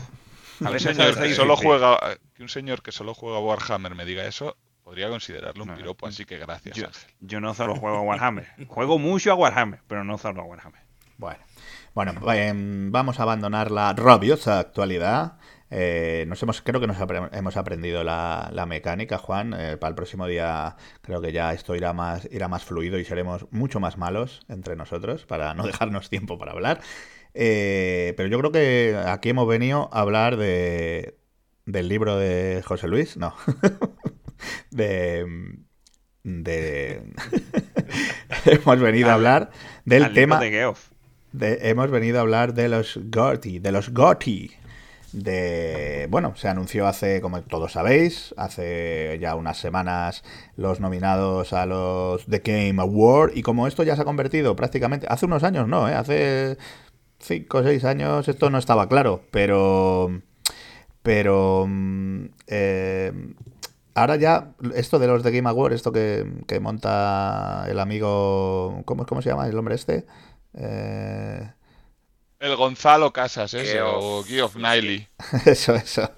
a 0.61 0.67
un 0.67 0.73
veces 0.73 0.95
señor 0.95 1.13
se 1.15 1.21
que 1.23 1.33
solo 1.35 1.55
juega 1.57 1.97
que 2.35 2.43
un 2.43 2.49
señor 2.49 2.81
que 2.81 2.91
solo 2.91 3.13
juega 3.13 3.39
Warhammer 3.39 3.95
me 3.95 4.05
diga 4.05 4.25
eso, 4.25 4.55
podría 4.83 5.09
considerarlo 5.09 5.63
un 5.63 5.69
No, 5.71 5.75
piropo, 5.75 6.05
así 6.07 6.25
que 6.25 6.37
gracias, 6.37 6.77
Yo, 6.77 6.87
Ángel. 6.87 7.11
yo 7.21 7.39
no 7.41 7.53
solo 7.53 7.75
juego 7.75 7.97
a 7.97 8.01
Warhammer. 8.03 8.47
Juego 8.67 8.99
mucho 8.99 9.31
a 9.31 9.35
Warhammer, 9.35 9.79
pero 9.87 10.03
no 10.03 10.17
solo 10.17 10.41
a 10.41 10.45
Warhammer. 10.45 10.81
Bueno, 11.17 11.39
bueno 11.93 12.33
em, 12.33 12.91
vamos 12.91 13.19
a 13.19 13.23
abandonar 13.23 13.71
la 13.71 13.93
rabiosa 13.93 14.59
actualidad. 14.59 15.37
Eh, 15.77 16.23
nos 16.27 16.41
hemos, 16.41 16.61
creo 16.61 16.79
que 16.79 16.87
nos 16.87 16.97
apre- 16.97 17.29
hemos 17.33 17.57
aprendido 17.57 18.03
la, 18.05 18.49
la 18.53 18.65
mecánica, 18.65 19.17
Juan. 19.17 19.53
Eh, 19.57 19.75
para 19.77 19.89
el 19.89 19.95
próximo 19.95 20.25
día 20.25 20.77
creo 21.01 21.19
que 21.21 21.33
ya 21.33 21.51
esto 21.53 21.75
irá 21.75 21.91
más, 21.91 22.27
irá 22.31 22.47
más 22.47 22.63
fluido 22.63 22.97
y 22.97 23.03
seremos 23.03 23.45
mucho 23.51 23.81
más 23.81 23.97
malos 23.97 24.45
entre 24.47 24.75
nosotros 24.77 25.25
para 25.25 25.53
no 25.53 25.63
dejarnos 25.67 26.09
tiempo 26.09 26.37
para 26.37 26.53
hablar. 26.53 26.79
Eh, 27.33 28.13
pero 28.15 28.29
yo 28.29 28.39
creo 28.39 28.51
que 28.53 28.97
aquí 29.05 29.29
hemos 29.29 29.47
venido 29.47 29.89
a 29.91 29.99
hablar 29.99 30.37
de, 30.37 31.17
del 31.65 31.89
libro 31.89 32.17
de 32.17 32.63
José 32.65 32.87
Luis. 32.87 33.17
No. 33.17 33.35
de... 34.71 35.25
de... 36.23 37.01
hemos 38.45 38.79
venido 38.79 39.09
a 39.09 39.13
hablar 39.13 39.51
del 39.83 40.03
tema... 40.13 40.35
de 40.39 40.51
de- 41.33 41.69
hemos 41.69 41.91
venido 41.91 42.19
a 42.19 42.21
hablar 42.21 42.53
de 42.53 42.69
los 42.69 42.97
GOTY, 43.03 43.59
de 43.59 43.71
los 43.73 43.89
GOTY. 43.89 44.51
De, 45.15 46.07
bueno, 46.09 46.35
se 46.35 46.49
anunció 46.49 46.87
hace, 46.87 47.21
como 47.21 47.41
todos 47.41 47.71
sabéis, 47.71 48.35
hace 48.35 49.17
ya 49.21 49.35
unas 49.35 49.57
semanas 49.57 50.25
los 50.57 50.81
nominados 50.81 51.53
a 51.53 51.65
los 51.65 52.25
The 52.25 52.39
Game 52.39 52.81
Award 52.81 53.31
y 53.33 53.41
como 53.41 53.65
esto 53.65 53.83
ya 53.83 53.95
se 53.95 54.01
ha 54.01 54.05
convertido 54.05 54.57
prácticamente, 54.57 55.07
hace 55.09 55.25
unos 55.25 55.43
años 55.43 55.69
no, 55.69 55.87
¿eh? 55.87 55.93
hace 55.93 56.57
5 57.19 57.57
o 57.57 57.63
6 57.63 57.85
años 57.85 58.27
esto 58.27 58.49
no 58.49 58.57
estaba 58.57 58.89
claro, 58.89 59.21
pero, 59.31 60.21
pero 61.01 61.65
mm, 61.65 62.25
eh, 62.47 63.13
ahora 63.93 64.17
ya 64.17 64.53
esto 64.75 64.99
de 64.99 65.07
los 65.07 65.23
The 65.23 65.31
Game 65.31 65.49
Award, 65.49 65.71
esto 65.71 65.93
que, 65.93 66.29
que 66.45 66.59
monta 66.59 67.65
el 67.69 67.79
amigo, 67.79 68.81
¿cómo, 68.83 69.05
¿cómo 69.05 69.21
se 69.21 69.29
llama 69.29 69.47
el 69.47 69.57
hombre 69.57 69.75
este? 69.75 70.05
Eh, 70.55 71.51
El 72.45 72.55
Gonzalo 72.55 73.11
Casas, 73.11 73.53
ese, 73.53 73.81
o 73.81 74.23
Geoff 74.23 74.53
sí, 74.53 74.59
Niley. 74.61 75.07
Eso, 75.45 75.75
eso. 75.75 76.09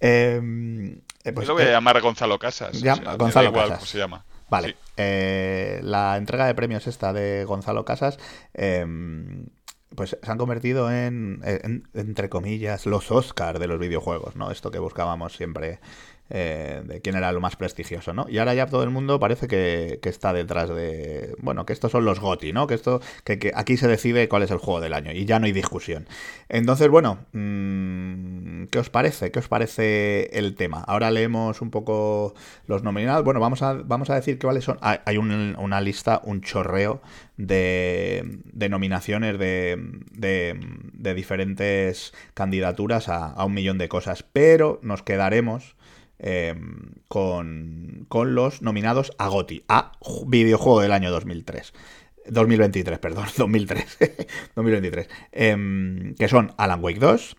Em, 0.00 1.00
eh, 1.24 1.32
pues, 1.32 1.46
Yo 1.46 1.52
lo 1.52 1.54
voy 1.54 1.64
a 1.64 1.68
eh, 1.68 1.72
llamar 1.72 2.00
Gonzalo 2.00 2.38
Casas. 2.38 2.80
ya- 2.80 2.92
o 2.92 2.96
sea, 2.96 3.04
me 3.04 3.10
da 3.10 3.16
Gonzalo 3.16 3.48
igual 3.48 3.68
Casas. 3.70 3.88
se 3.88 3.98
llama. 3.98 4.24
Vale. 4.48 4.68
Sí. 4.68 4.74
eh, 4.98 5.80
la 5.82 6.16
entrega 6.16 6.46
de 6.46 6.54
premios 6.54 6.86
esta 6.86 7.12
de 7.12 7.44
Gonzalo 7.44 7.84
Casas, 7.84 8.18
em, 8.52 9.46
pues 9.96 10.16
se 10.22 10.30
han 10.30 10.38
convertido 10.38 10.90
en, 10.90 11.40
en- 11.44 11.88
entre 11.94 12.28
comillas, 12.28 12.86
los 12.86 13.10
Oscar 13.10 13.58
de 13.58 13.66
los 13.66 13.78
videojuegos, 13.78 14.36
¿no? 14.36 14.50
Esto 14.50 14.70
que 14.70 14.78
buscábamos 14.78 15.34
siempre 15.34 15.80
eh, 16.34 16.82
de 16.84 17.00
quién 17.02 17.14
era 17.16 17.30
lo 17.32 17.40
más 17.40 17.56
prestigioso, 17.56 18.14
¿no? 18.14 18.26
Y 18.28 18.38
ahora 18.38 18.54
ya 18.54 18.66
todo 18.66 18.82
el 18.84 18.90
mundo 18.90 19.20
parece 19.20 19.46
que, 19.48 19.98
que 20.02 20.08
está 20.08 20.32
detrás 20.32 20.70
de, 20.70 21.34
bueno, 21.38 21.66
que 21.66 21.74
estos 21.74 21.92
son 21.92 22.04
los 22.06 22.20
GOTY, 22.20 22.52
¿no? 22.54 22.66
Que 22.66 22.74
esto, 22.74 23.00
que, 23.24 23.38
que 23.38 23.52
aquí 23.54 23.76
se 23.76 23.86
decide 23.86 24.28
cuál 24.28 24.42
es 24.42 24.50
el 24.50 24.56
juego 24.58 24.80
del 24.80 24.94
año 24.94 25.12
y 25.12 25.26
ya 25.26 25.38
no 25.38 25.46
hay 25.46 25.52
discusión. 25.52 26.06
Entonces, 26.48 26.88
bueno, 26.88 27.18
mm, 27.32 28.64
¿qué 28.70 28.78
os 28.78 28.90
parece? 28.90 29.30
¿Qué 29.30 29.38
os 29.40 29.48
parece 29.48 30.30
el 30.38 30.54
tema? 30.54 30.80
Ahora 30.86 31.10
leemos 31.10 31.60
un 31.60 31.70
poco 31.70 32.34
los 32.66 32.82
nominados. 32.82 33.24
Bueno, 33.24 33.40
vamos 33.40 33.62
a, 33.62 33.74
vamos 33.74 34.10
a 34.10 34.14
decir 34.14 34.38
cuáles 34.38 34.64
son. 34.64 34.78
Hay, 34.80 34.98
hay 35.04 35.16
un- 35.18 35.54
una 35.58 35.80
lista, 35.80 36.20
un 36.24 36.40
chorreo 36.40 37.02
de, 37.36 38.38
de 38.52 38.68
nominaciones 38.68 39.38
de, 39.38 39.76
de- 40.12 40.58
de 40.92 41.14
diferentes 41.14 42.12
candidaturas 42.34 43.08
a 43.08 43.44
un 43.44 43.54
millón 43.54 43.78
de 43.78 43.88
cosas, 43.88 44.22
pero 44.32 44.78
nos 44.82 45.02
quedaremos 45.02 45.76
eh, 46.22 46.54
con, 47.08 48.06
con 48.08 48.34
los 48.34 48.62
nominados 48.62 49.12
a 49.18 49.28
GOTY, 49.28 49.64
a 49.68 49.92
ju- 50.00 50.24
videojuego 50.28 50.80
del 50.80 50.92
año 50.92 51.10
2003. 51.10 51.72
2023, 52.28 52.98
perdón, 52.98 53.26
2003. 53.36 53.98
2023. 54.56 55.08
Em, 55.32 56.14
que 56.14 56.28
son 56.28 56.52
Alan 56.56 56.82
Wake 56.82 57.00
2, 57.00 57.36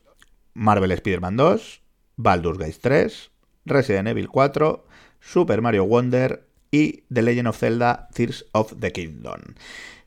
Marvel 0.53 0.91
Spider-Man 0.91 1.37
2, 1.37 1.81
Baldur's 2.17 2.59
Gate 2.59 2.77
3, 2.81 3.31
Resident 3.65 4.09
Evil 4.09 4.27
4, 4.27 4.85
Super 5.19 5.61
Mario 5.61 5.85
Wonder 5.85 6.47
y 6.69 7.03
The 7.13 7.21
Legend 7.21 7.47
of 7.47 7.57
Zelda 7.57 8.09
Tears 8.13 8.45
of 8.51 8.73
the 8.79 8.91
Kingdom. 8.91 9.39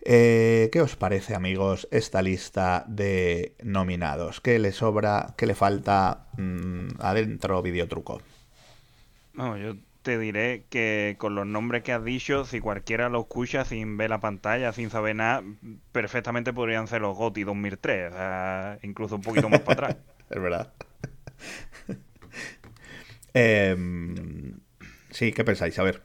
Eh, 0.09 0.69
¿Qué 0.71 0.81
os 0.83 0.95
parece, 0.95 1.35
amigos, 1.35 1.89
esta 1.91 2.23
lista 2.23 2.85
de 2.87 3.57
nominados? 3.63 4.41
¿Qué 4.41 4.59
le 4.61 4.71
sobra? 4.73 5.35
¿Qué 5.37 5.47
le 5.47 5.55
falta 5.57 6.29
mm, 6.37 7.01
adentro 7.01 7.61
videotruco? 7.63 8.21
No, 9.37 9.57
yo 9.57 9.77
te 10.03 10.19
diré 10.19 10.65
que 10.71 11.17
con 11.19 11.35
los 11.35 11.47
nombres 11.47 11.83
que 11.83 11.93
has 11.93 12.05
dicho, 12.05 12.45
si 12.45 12.61
cualquiera 12.61 13.09
lo 13.09 13.21
escucha 13.21 13.65
sin 13.65 13.97
ver 13.97 14.11
la 14.11 14.21
pantalla, 14.21 14.73
sin 14.73 14.89
saber 14.91 15.17
nada, 15.17 15.43
perfectamente 15.93 16.53
podrían 16.53 16.87
ser 16.89 17.01
los 17.03 17.17
GOTY 17.17 17.45
2003, 17.45 18.13
o 18.13 18.17
sea, 18.17 18.79
incluso 18.83 19.17
un 19.17 19.23
poquito 19.23 19.49
más 19.49 19.61
para 19.61 19.89
atrás. 19.89 19.97
Es 20.31 20.43
verdad. 20.43 20.73
Em, 23.35 24.59
sí, 25.11 25.31
¿qué 25.33 25.45
pensáis? 25.45 25.79
A 25.79 25.83
ver. 25.83 26.03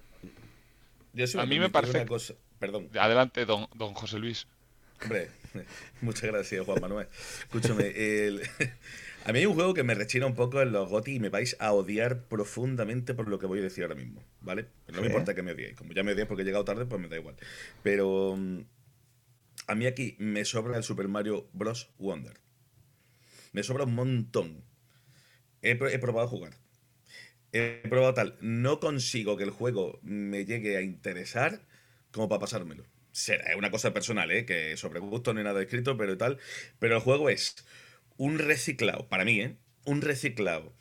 Yo 1.13 1.25
A 1.39 1.45
mí 1.45 1.59
me 1.59 1.69
parece 1.69 1.97
una 1.97 2.05
cosa. 2.05 2.34
Perdón. 2.59 2.89
Adelante, 2.99 3.45
don, 3.45 3.67
don 3.73 3.93
José 3.93 4.19
Luis. 4.19 4.47
Hombre, 5.01 5.29
muchas 6.01 6.23
gracias, 6.29 6.65
Juan 6.65 6.82
Manuel. 6.82 7.07
Escúchame, 7.39 7.88
el- 7.95 8.41
a 9.26 9.32
mí 9.32 9.39
hay 9.39 9.45
un 9.45 9.53
juego 9.53 9.74
que 9.74 9.84
me 9.84 9.93
rechina 9.95 10.26
un 10.26 10.36
poco 10.36 10.61
en 10.61 10.72
los 10.72 10.89
GOTY 10.89 11.15
y 11.15 11.19
me 11.19 11.30
vais 11.30 11.55
a 11.59 11.74
odiar 11.74 12.28
profundamente 12.28 13.13
por 13.13 13.28
lo 13.28 13.39
que 13.39 13.45
voy 13.45 13.59
a 13.59 13.63
decir 13.63 13.84
ahora 13.84 13.95
mismo, 13.95 14.24
¿vale? 14.41 14.67
No 14.88 14.99
Sí. 14.99 15.01
me 15.01 15.07
importa 15.07 15.36
que 15.36 15.43
me 15.43 15.51
odiéis. 15.53 15.76
Como 15.76 15.93
ya 15.93 16.03
me 16.03 16.11
odiáis 16.13 16.28
porque 16.28 16.43
he 16.43 16.45
llegado 16.45 16.65
tarde, 16.65 16.86
pues 16.86 17.01
me 17.01 17.07
da 17.07 17.17
igual. 17.17 17.36
Pero 17.84 18.36
mm, 18.38 18.61
a 19.67 19.74
mí 19.76 19.88
aquí 19.88 20.15
me 20.19 20.45
sobra 20.45 20.78
el 20.78 20.84
Super 20.84 21.07
Mario 21.07 21.49
Bros. 21.53 21.89
Wonder. 21.97 22.39
Me 23.53 23.63
sobra 23.63 23.86
un 23.86 23.95
montón. 23.95 24.63
He, 25.61 25.72
he 25.72 25.99
probado 25.99 26.28
a 26.28 26.30
jugar. 26.30 26.53
He 27.53 27.82
probado 27.89 28.13
tal. 28.13 28.38
No 28.41 28.80
consigo 28.80 29.38
que 29.38 29.43
el 29.43 29.51
juego 29.51 29.99
me 30.03 30.45
llegue 30.45 30.78
a 30.78 30.82
interesar 30.82 31.61
como 32.11 32.30
para 32.30 32.39
pasármelo. 32.41 32.86
Será 33.11 33.51
es 33.51 33.57
una 33.57 33.72
cosa 33.72 33.93
personal, 33.93 34.32
¿eh? 34.32 34.45
Que 34.45 34.78
sobre 34.78 34.99
gusto 34.99 35.34
no 35.34 35.39
hay 35.39 35.43
nada 35.45 35.61
escrito, 35.61 35.97
pero 35.97 36.17
tal. 36.17 36.39
Pero 36.80 36.95
el 36.95 37.01
juego 37.01 37.30
es 37.30 37.55
un 38.18 38.39
reciclado, 38.39 39.07
para 39.07 39.26
mí, 39.26 39.39
¿eh? 39.39 39.55
Un 39.86 40.01
reciclado. 40.01 40.74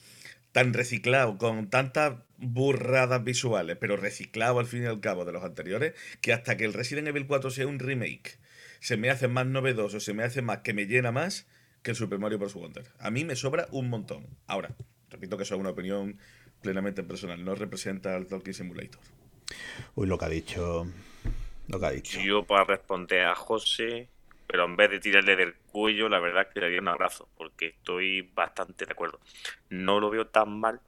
Tan 0.53 0.73
reciclado, 0.73 1.39
con 1.39 1.71
tantas 1.71 2.19
burradas 2.37 3.23
visuales, 3.23 3.77
pero 3.81 3.97
reciclado 3.97 4.59
al 4.59 4.67
fin 4.67 4.83
y 4.83 4.87
al 4.87 5.01
cabo 5.01 5.25
de 5.25 5.33
los 5.33 5.45
anteriores, 5.45 5.95
que 6.21 6.33
hasta 6.33 6.57
que 6.57 6.65
el 6.65 6.73
Resident 6.73 7.09
Evil 7.09 7.27
4 7.27 7.51
sea 7.51 7.67
un 7.67 7.79
remake, 7.79 8.39
se 8.81 8.97
me 8.97 9.11
hace 9.11 9.29
más 9.29 9.47
novedoso, 9.47 10.01
se 10.01 10.15
me 10.15 10.25
hace 10.25 10.43
más, 10.43 10.59
que 10.59 10.73
me 10.73 10.87
llena 10.87 11.13
más 11.13 11.47
que 11.83 11.93
el 11.93 11.97
Super 11.97 12.19
Mario 12.19 12.39
Bros. 12.39 12.55
Wonder. 12.55 12.87
A 12.99 13.11
mí 13.11 13.25
me 13.25 13.37
sobra 13.37 13.69
un 13.71 13.89
montón. 13.89 14.27
Ahora, 14.47 14.75
repito 15.09 15.37
que 15.37 15.45
eso 15.45 15.55
es 15.55 15.61
una 15.61 15.71
opinión 15.71 16.19
plenamente 16.63 17.03
personal, 17.03 17.45
no 17.45 17.55
representa 17.55 18.15
al 18.15 18.27
Talking 18.27 18.55
Simulator. 18.55 19.01
Uy, 19.95 20.07
lo 20.07 20.19
que 20.19 20.25
ha 20.25 20.29
dicho. 20.29 20.87
Lo 21.69 21.81
que 21.81 21.87
ha 21.87 21.91
dicho. 21.91 22.21
Yo 22.21 22.45
para 22.45 22.65
responder 22.65 23.25
a 23.25 23.35
José, 23.35 24.09
pero 24.47 24.65
en 24.65 24.77
vez 24.77 24.91
de 24.91 25.01
tirarle 25.01 25.37
del 25.37 25.55
cuello, 25.71 26.09
la 26.09 26.21
verdad 26.21 26.43
es 26.49 26.49
que 26.55 26.61
le 26.61 26.67
daría 26.67 26.81
un 26.81 26.89
abrazo, 26.89 27.29
porque 27.37 27.67
estoy 27.69 28.23
bastante 28.23 28.87
de 28.87 28.93
acuerdo. 28.93 29.21
No 29.71 30.01
lo 30.01 30.11
veo 30.11 30.27
tan 30.29 30.59
mal, 30.61 30.81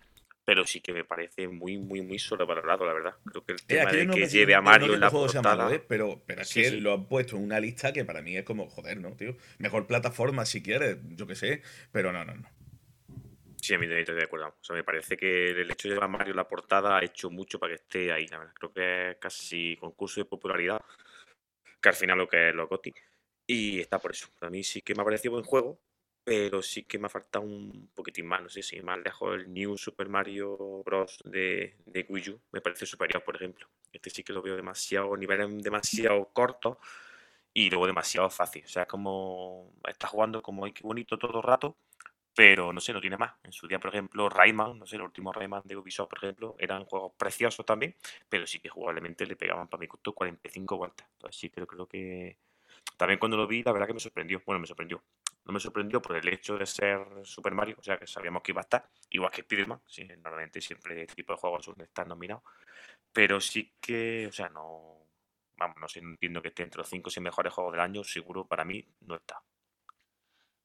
pero 0.44 0.64
sí 0.66 0.80
que 0.80 0.92
me 0.92 1.04
parece 1.04 1.48
muy, 1.48 1.78
muy, 1.78 2.02
muy 2.02 2.18
sobrevalorado, 2.18 2.84
la 2.86 2.92
verdad. 2.94 3.14
Creo 3.24 3.44
que 3.44 3.52
el 3.52 3.58
Eh, 3.60 3.64
tema 3.66 3.92
de 3.92 4.06
no 4.06 4.14
que 4.14 4.26
lleve 4.26 4.54
a 4.54 4.60
Mario 4.60 4.94
en 4.94 5.00
la 5.00 5.10
portada... 5.10 5.42
malo, 5.56 5.74
¿eh? 5.74 5.84
pero, 5.86 6.22
pero 6.26 6.42
es 6.42 6.48
Sí, 6.48 6.62
que 6.62 6.70
sí. 6.70 6.80
lo 6.80 6.92
han 6.92 7.06
puesto 7.08 7.36
en 7.36 7.44
una 7.44 7.60
lista 7.60 7.92
que 7.92 8.04
para 8.04 8.22
mí 8.22 8.36
es 8.36 8.44
como, 8.44 8.68
joder, 8.68 9.00
¿no, 9.00 9.16
tío? 9.16 9.36
Mejor 9.58 9.86
plataforma 9.86 10.44
si 10.44 10.62
quieres, 10.62 10.98
yo 11.16 11.26
qué 11.26 11.34
sé, 11.36 11.62
pero 11.92 12.12
no, 12.12 12.24
no, 12.24 12.34
no. 12.34 12.48
Sí, 13.56 13.74
a 13.74 13.78
mí 13.78 13.84
también 13.86 14.00
estoy 14.00 14.16
de 14.16 14.24
acuerdo. 14.24 14.48
O 14.48 14.64
sea, 14.64 14.74
me 14.74 14.82
parece 14.84 15.16
que 15.16 15.50
el 15.50 15.70
hecho 15.70 15.88
de 15.88 15.94
llevar 15.94 16.04
a 16.06 16.08
Mario 16.12 16.32
en 16.32 16.36
la 16.36 16.48
portada 16.48 16.98
ha 16.98 17.04
hecho 17.04 17.30
mucho 17.30 17.58
para 17.60 17.70
que 17.70 17.76
esté 17.82 18.12
ahí, 18.12 18.26
la 18.26 18.38
verdad. 18.38 18.54
Creo 18.58 18.72
que 18.72 19.10
es 19.12 19.16
casi 19.18 19.76
concurso 19.78 20.20
de 20.20 20.24
popularidad, 20.26 20.80
que 21.80 21.88
al 21.88 21.94
final 21.94 22.18
lo 22.18 22.28
que 22.28 22.48
es 22.48 22.54
lo 22.54 22.66
GOTY. 22.68 22.92
Y 23.47 23.80
está 23.80 23.99
por 23.99 24.12
eso. 24.12 24.28
A 24.40 24.51
mí 24.51 24.62
sí 24.62 24.82
que 24.82 24.95
me 24.95 25.03
ha 25.03 25.05
parecido 25.05 25.32
buen 25.32 25.45
juego, 25.45 25.78
pero 26.24 26.62
sí 26.62 26.84
que 26.84 26.99
me 26.99 27.07
ha 27.07 27.11
faltado 27.11 27.45
un 27.45 27.90
poquitín 27.95 28.26
más. 28.26 28.43
No 28.43 28.49
sé 28.49 28.62
si 28.62 28.80
más 28.82 28.99
lejos 28.99 29.34
el 29.34 29.53
New 29.53 29.76
Super 29.76 30.09
Mario 30.09 30.82
Bros. 30.84 31.18
de, 31.24 31.76
de 31.86 32.07
Wii 32.09 32.30
U 32.30 32.40
me 32.53 32.61
parece 32.61 32.86
superior, 32.86 33.22
por 33.24 33.36
ejemplo. 33.36 33.68
Este 33.93 34.11
sí 34.11 34.22
que 34.22 34.32
lo 34.32 34.43
veo 34.43 34.57
demasiado, 34.57 35.16
niveles 35.16 35.62
demasiado 35.62 36.24
cortos 36.32 36.78
y 37.53 37.70
luego 37.70 37.86
demasiado 37.86 38.30
fácil. 38.30 38.64
O 38.64 38.68
sea, 38.68 38.82
es 38.82 38.88
como 38.88 39.72
está 39.88 40.07
jugando 40.09 40.43
como 40.43 40.64
ay, 40.64 40.72
qué 40.72 40.82
bonito 40.82 41.18
todo 41.18 41.38
el 41.38 41.43
rato, 41.43 41.76
pero 42.34 42.72
no 42.72 42.80
sé, 42.80 42.93
no 42.93 43.01
tiene 43.01 43.16
más. 43.18 43.34
En 43.43 43.53
su 43.53 43.66
día, 43.66 43.78
por 43.78 43.90
ejemplo, 43.90 44.28
Rayman, 44.28 44.78
no 44.78 44.86
sé, 44.86 44.97
el 44.97 45.03
último 45.03 45.32
Rayman 45.32 45.62
de 45.64 45.76
Ubisoft, 45.76 46.09
por 46.09 46.18
ejemplo, 46.18 46.57
eran 46.59 46.84
juegos 46.86 47.12
preciosos 47.16 47.66
también, 47.66 47.95
pero 48.28 48.47
sí 48.47 48.61
que 48.61 48.68
jugablemente 48.68 49.26
le 49.26 49.36
pegaban 49.36 49.68
para 49.68 49.80
mi 49.80 49.86
gusto 49.86 50.14
45 50.14 50.76
vueltas. 50.78 51.07
Entonces 51.12 51.40
sí 51.40 51.51
creo, 51.51 51.66
creo 51.66 51.86
que 51.86 52.38
también 52.97 53.18
cuando 53.18 53.36
lo 53.36 53.47
vi, 53.47 53.62
la 53.62 53.72
verdad 53.72 53.86
que 53.86 53.95
me 53.95 54.01
sorprendió. 54.01 54.43
Bueno, 54.47 54.61
me 54.61 54.66
sorprendió. 54.66 55.03
No 55.45 55.53
me 55.53 55.61
sorprendió 55.61 56.01
por 56.01 56.16
el 56.16 56.28
hecho 56.28 56.57
de 56.57 56.66
ser 56.66 57.05
Super 57.24 57.53
Mario, 57.53 57.76
o 57.78 57.82
sea 57.82 57.99
que 57.99 58.07
sabíamos 58.07 58.43
que 58.43 58.53
iba 58.53 58.61
a 58.61 58.62
estar, 58.62 58.88
igual 59.11 59.32
que 59.32 59.40
Spider-Man, 59.40 59.80
sí, 59.86 60.05
normalmente 60.05 60.61
siempre 60.61 61.03
este 61.03 61.16
tipo 61.16 61.32
de 61.32 61.38
juegos 61.38 61.68
estar 61.78 62.07
nominados. 62.07 62.45
Pero 63.12 63.40
sí 63.40 63.74
que, 63.80 64.26
o 64.28 64.32
sea, 64.32 64.49
no. 64.49 64.99
Vamos, 65.57 65.76
no 65.78 65.88
sé, 65.88 66.01
entiendo 66.01 66.43
que 66.43 66.49
esté 66.49 66.62
entre 66.62 66.78
los 66.78 66.88
5 66.88 67.09
o 67.09 67.11
6 67.11 67.22
mejores 67.22 67.53
juegos 67.53 67.72
del 67.72 67.80
año, 67.80 68.05
seguro 68.05 68.47
para 68.47 68.64
mí 68.64 68.84
no 69.01 69.16
está. 69.16 69.43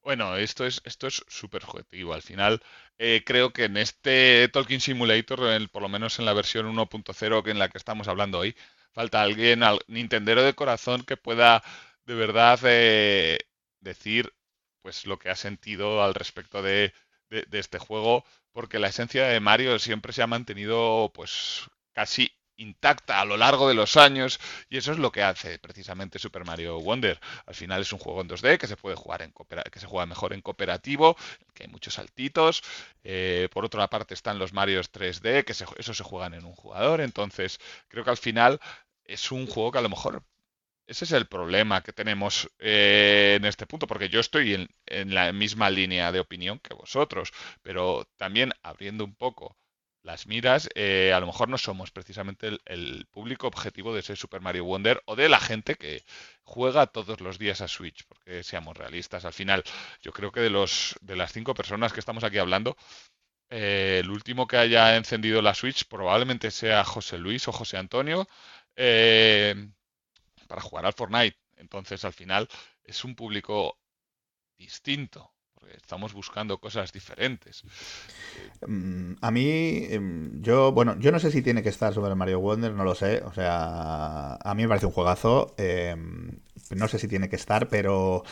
Bueno, 0.01 0.37
esto 0.37 0.65
es 0.65 0.81
esto 0.85 1.07
es 1.07 1.23
súper 1.27 1.63
subjetivo. 1.63 2.13
Al 2.13 2.21
final, 2.21 2.61
eh, 2.97 3.23
creo 3.25 3.51
que 3.51 3.65
en 3.65 3.75
este 3.77 4.47
Talking 4.47 4.79
Simulator, 4.79 5.69
por 5.69 5.81
lo 5.81 5.89
menos 5.89 6.17
en 6.19 6.25
la 6.25 6.33
versión 6.33 6.65
1.0 6.65 7.43
que 7.43 7.51
en 7.51 7.59
la 7.59 7.67
que 7.69 7.77
estamos 7.77 8.07
hablando 8.07 8.39
hoy, 8.39 8.55
falta 8.93 9.21
alguien, 9.21 9.63
al 9.63 9.79
Nintendero 9.87 10.43
de 10.43 10.53
corazón, 10.53 11.03
que 11.03 11.17
pueda 11.17 11.61
de 12.07 12.15
verdad 12.15 12.59
eh, 12.63 13.39
decir 13.81 14.33
pues 14.81 15.05
lo 15.05 15.19
que 15.19 15.29
ha 15.29 15.35
sentido 15.35 16.03
al 16.03 16.15
respecto 16.15 16.61
de, 16.63 16.93
de- 17.29 17.45
este 17.59 17.79
juego, 17.79 18.23
porque 18.53 18.79
la 18.79 18.87
esencia 18.87 19.27
de 19.27 19.39
Mario 19.41 19.79
siempre 19.79 20.13
se 20.13 20.21
ha 20.23 20.27
mantenido 20.27 21.11
pues 21.13 21.69
casi 21.93 22.31
intacta 22.59 23.21
a 23.21 23.25
lo 23.25 23.37
largo 23.37 23.67
de 23.67 23.75
los 23.75 23.97
años 23.97 24.39
y 24.69 24.77
eso 24.77 24.91
es 24.91 24.97
lo 24.97 25.11
que 25.11 25.21
hace 25.23 25.59
precisamente 25.59 26.17
Super 26.19 26.45
Mario 26.45 26.79
Wonder. 26.79 27.19
Al 27.45 27.53
final 27.55 27.81
es 27.81 27.93
un 27.93 27.99
juego 27.99 28.21
en 28.21 28.27
2D 28.29 28.57
que 28.57 28.67
se 28.67 28.77
puede 28.77 28.95
jugar 28.95 29.21
en 29.21 29.33
que 29.71 29.79
se 29.79 29.85
juega 29.87 30.05
mejor 30.07 30.33
en 30.33 30.41
cooperativo, 30.41 31.17
que 31.53 31.63
hay 31.63 31.69
muchos 31.69 31.95
saltitos. 31.95 32.63
Eh, 33.03 33.49
por 33.53 33.65
otra 33.65 33.87
parte 33.89 34.13
están 34.15 34.39
los 34.39 34.53
Marios 34.53 34.91
3D 34.91 35.43
que 35.45 35.53
se, 35.53 35.65
eso 35.77 35.93
se 35.93 36.03
juegan 36.03 36.33
en 36.33 36.45
un 36.45 36.53
jugador. 36.55 37.01
Entonces 37.01 37.59
creo 37.89 38.03
que 38.03 38.09
al 38.11 38.17
final 38.17 38.59
es 39.05 39.31
un 39.31 39.47
juego 39.47 39.71
que 39.71 39.77
a 39.79 39.81
lo 39.81 39.89
mejor 39.89 40.23
ese 40.87 41.05
es 41.05 41.11
el 41.11 41.27
problema 41.27 41.83
que 41.83 41.93
tenemos 41.93 42.49
eh, 42.59 43.35
en 43.37 43.45
este 43.45 43.67
punto, 43.67 43.87
porque 43.87 44.09
yo 44.09 44.19
estoy 44.19 44.53
en, 44.55 44.69
en 44.85 45.13
la 45.13 45.31
misma 45.33 45.69
línea 45.69 46.11
de 46.11 46.19
opinión 46.19 46.59
que 46.59 46.73
vosotros, 46.73 47.31
pero 47.61 48.07
también 48.17 48.53
abriendo 48.63 49.03
un 49.05 49.15
poco 49.15 49.57
las 50.07 50.25
miras, 50.25 50.69
eh, 50.75 51.11
a 51.13 51.19
lo 51.19 51.27
mejor 51.27 51.49
no 51.49 51.57
somos 51.57 51.91
precisamente 51.91 52.57
el, 52.65 53.05
público 53.11 53.47
objetivo 53.47 53.93
de 53.93 53.99
ese 53.99 54.15
Super 54.15 54.41
Mario 54.41 54.63
Wonder 54.65 55.01
o 55.05 55.15
de 55.17 55.27
la 55.29 55.39
gente 55.39 55.75
que 55.75 56.03
juega 56.43 56.87
todos 56.87 57.19
los 57.21 57.37
días 57.37 57.61
a 57.61 57.67
Switch, 57.67 58.05
porque 58.07 58.41
seamos 58.43 58.77
realistas, 58.77 59.25
al 59.25 59.33
final 59.33 59.63
yo 60.01 60.13
creo 60.13 60.31
que 60.31 60.39
de 60.39 60.49
los 60.49 60.95
de 61.01 61.15
las 61.17 61.33
cinco 61.33 61.53
personas 61.53 61.91
que 61.93 61.99
estamos 61.99 62.23
aquí 62.23 62.37
hablando, 62.37 62.77
eh, 63.49 63.99
el 64.03 64.09
último 64.11 64.47
que 64.47 64.57
haya 64.57 64.95
encendido 64.97 65.41
la 65.41 65.53
Switch 65.55 65.85
probablemente 65.87 66.51
sea 66.51 66.83
José 66.85 67.17
Luis 67.17 67.47
o 67.47 67.51
José 67.51 67.77
Antonio. 67.77 68.27
eh, 68.75 69.55
para 70.47 70.61
jugar 70.61 70.85
al 70.85 70.93
Fortnite. 70.93 71.37
Entonces, 71.57 72.05
al 72.05 72.13
final, 72.13 72.47
es 72.83 73.03
un 73.05 73.15
público 73.15 73.79
distinto, 74.57 75.33
porque 75.53 75.77
estamos 75.77 76.13
buscando 76.13 76.59
cosas 76.59 76.91
diferentes. 76.93 77.65
Mm, 78.65 79.15
A 79.21 79.31
mí, 79.31 79.85
em, 79.89 80.41
yo, 80.41 80.71
bueno, 80.71 80.97
yo 80.99 81.11
no 81.11 81.19
sé 81.19 81.31
si 81.31 81.41
tiene 81.41 81.63
que 81.63 81.69
estar 81.69 81.93
sobre 81.93 82.15
Mario 82.15 82.39
Wonder, 82.39 82.73
no 82.73 82.83
lo 82.83 82.95
sé. 82.95 83.21
O 83.25 83.33
sea, 83.33 84.35
a 84.35 84.53
mí 84.55 84.63
me 84.63 84.69
parece 84.69 84.85
un 84.87 84.91
juegazo. 84.91 85.53
em, 85.57 86.39
no 86.75 86.87
sé 86.87 86.99
si 86.99 87.07
tiene 87.07 87.29
que 87.29 87.35
estar, 87.37 87.69
pero 87.69 88.23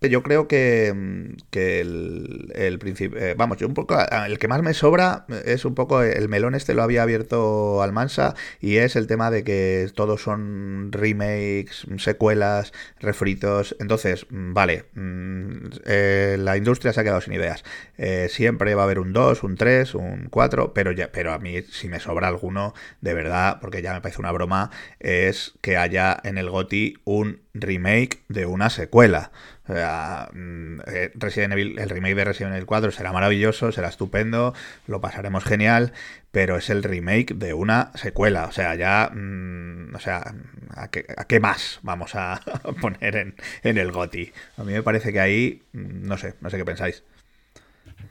yo 0.00 0.22
creo 0.22 0.46
que, 0.46 0.92
mm, 0.94 1.36
que 1.50 1.80
el, 1.80 2.52
el 2.54 2.78
principio, 2.78 3.18
eh, 3.18 3.34
vamos, 3.36 3.58
yo 3.58 3.66
un 3.66 3.74
poco, 3.74 3.96
el 4.26 4.38
que 4.38 4.48
más 4.48 4.62
me 4.62 4.74
sobra 4.74 5.26
es 5.44 5.64
un 5.64 5.74
poco 5.74 6.02
el 6.02 6.28
melón 6.28 6.54
este 6.54 6.74
lo 6.74 6.82
había 6.82 7.02
abierto 7.02 7.82
Almansa 7.82 8.34
y 8.60 8.76
es 8.76 8.96
el 8.96 9.06
tema 9.06 9.30
de 9.30 9.44
que 9.44 9.90
todos 9.94 10.22
son 10.22 10.92
remakes, 10.92 11.86
secuelas, 11.98 12.72
refritos. 13.00 13.76
Entonces, 13.80 14.26
mm, 14.30 14.52
vale, 14.54 14.84
mm, 14.94 15.66
eh, 15.86 16.36
la 16.38 16.56
industria 16.56 16.92
se 16.92 17.00
ha 17.00 17.04
quedado 17.04 17.20
sin 17.20 17.34
ideas. 17.34 17.64
Eh, 17.96 18.28
siempre 18.30 18.74
va 18.74 18.82
a 18.82 18.84
haber 18.84 18.98
un 19.00 19.12
2, 19.12 19.42
un 19.42 19.56
3, 19.56 19.94
un 19.94 20.28
4, 20.30 20.72
pero 20.74 20.88
pero 21.12 21.32
a 21.32 21.38
mí 21.38 21.62
si 21.70 21.88
me 21.88 22.00
sobra 22.00 22.28
alguno, 22.28 22.74
de 23.00 23.14
verdad, 23.14 23.58
porque 23.60 23.82
ya 23.82 23.92
me 23.94 24.00
parece 24.00 24.20
una 24.20 24.32
broma, 24.32 24.70
es 25.00 25.54
que 25.60 25.76
haya 25.76 26.18
en 26.24 26.38
el 26.38 26.50
GOTY 26.50 26.98
un 27.04 27.42
remake 27.54 28.22
de 28.28 28.46
una 28.46 28.70
secuela. 28.70 29.32
O 29.68 29.72
sea, 29.74 30.30
mm, 30.32 30.80
eh, 30.86 31.10
Resident 31.14 31.52
Evil, 31.52 31.78
el 31.78 31.90
remake 31.90 32.14
de 32.14 32.24
Resident 32.24 32.54
Evil 32.54 32.66
4 32.66 32.90
será 32.90 33.12
maravilloso, 33.12 33.70
será 33.72 33.88
estupendo, 33.88 34.54
lo 34.86 35.00
pasaremos 35.00 35.44
genial, 35.44 35.92
pero 36.30 36.56
es 36.56 36.70
el 36.70 36.82
remake 36.82 37.34
de 37.34 37.52
una 37.54 37.92
secuela. 37.94 38.46
O 38.46 38.52
sea, 38.52 38.74
ya, 38.76 39.10
mm, 39.14 39.94
o 39.94 40.00
sea, 40.00 40.34
¿a 40.76 40.88
qué, 40.90 41.04
a 41.16 41.24
qué 41.26 41.40
más 41.40 41.80
vamos 41.82 42.14
a 42.14 42.40
poner 42.80 43.16
en, 43.16 43.34
en 43.62 43.78
el 43.78 43.92
GOTY? 43.92 44.32
A 44.56 44.64
mí 44.64 44.72
me 44.72 44.82
parece 44.82 45.12
que 45.12 45.20
ahí, 45.20 45.62
mm, 45.72 46.06
no 46.06 46.16
sé, 46.18 46.34
no 46.40 46.50
sé 46.50 46.56
qué 46.56 46.64
pensáis. 46.64 47.04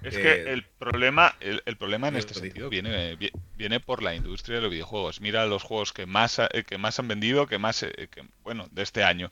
Es 0.01 0.17
Eh, 0.17 0.19
que 0.19 0.41
el 0.45 0.63
problema, 0.77 1.35
el, 1.39 1.61
el 1.65 1.77
problema 1.77 2.07
en 2.07 2.15
este 2.15 2.33
sentido 2.33 2.69
viene, 2.69 3.15
vi- 3.15 3.31
viene 3.55 3.79
por 3.79 4.01
la 4.03 4.15
industria 4.15 4.57
de 4.57 4.61
los 4.61 4.71
videojuegos. 4.71 5.21
Mira 5.21 5.45
los 5.47 5.63
juegos 5.63 5.91
que 5.91 6.05
más, 6.05 6.39
ha- 6.39 6.49
eh, 6.53 6.63
que 6.63 6.77
más 6.77 6.99
han 6.99 7.07
vendido, 7.07 7.47
que 7.47 7.57
más, 7.57 7.83
eh, 7.83 8.07
que, 8.11 8.23
bueno, 8.43 8.67
de 8.71 8.83
este 8.83 9.03
año. 9.03 9.31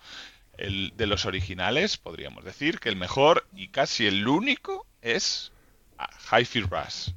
El, 0.58 0.94
de 0.96 1.06
los 1.06 1.26
originales, 1.26 1.98
podríamos 1.98 2.44
decir 2.44 2.80
que 2.80 2.90
el 2.90 2.96
mejor 2.96 3.48
y 3.56 3.70
casi 3.70 4.08
el 4.08 4.28
único 4.28 4.86
es 5.02 5.52
ah, 5.98 6.10
Hi-Fi 6.32 6.62
Rush. 6.62 7.10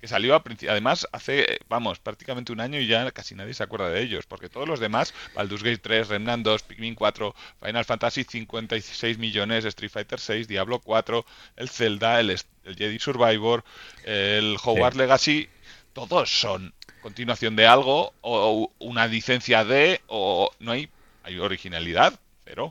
Que 0.00 0.08
salió 0.08 0.34
a 0.34 0.42
además 0.70 1.06
hace, 1.12 1.58
vamos, 1.68 1.98
prácticamente 1.98 2.52
un 2.52 2.60
año 2.60 2.80
y 2.80 2.86
ya 2.86 3.10
casi 3.10 3.34
nadie 3.34 3.52
se 3.52 3.62
acuerda 3.62 3.90
de 3.90 4.00
ellos. 4.00 4.24
Porque 4.26 4.48
todos 4.48 4.66
los 4.66 4.80
demás, 4.80 5.12
Baldur's 5.34 5.62
Gate 5.62 5.76
3, 5.76 6.08
Remnant 6.08 6.42
2, 6.42 6.62
Pikmin 6.62 6.94
4, 6.94 7.34
Final 7.62 7.84
Fantasy 7.84 8.24
56 8.24 9.18
millones, 9.18 9.66
Street 9.66 9.90
Fighter 9.90 10.18
6, 10.18 10.48
Diablo 10.48 10.78
4, 10.80 11.26
el 11.56 11.68
Zelda, 11.68 12.18
el, 12.18 12.30
el 12.30 12.76
Jedi 12.76 12.98
Survivor, 12.98 13.62
el 14.04 14.56
Hogwarts 14.64 14.96
Legacy, 14.96 15.50
todos 15.92 16.30
son 16.30 16.72
continuación 17.02 17.56
de 17.56 17.66
algo 17.66 18.14
o 18.20 18.40
o 18.40 18.72
una 18.78 19.06
licencia 19.06 19.64
de 19.64 20.00
o 20.06 20.50
no 20.60 20.72
hay 20.72 20.88
hay 21.22 21.38
originalidad, 21.38 22.18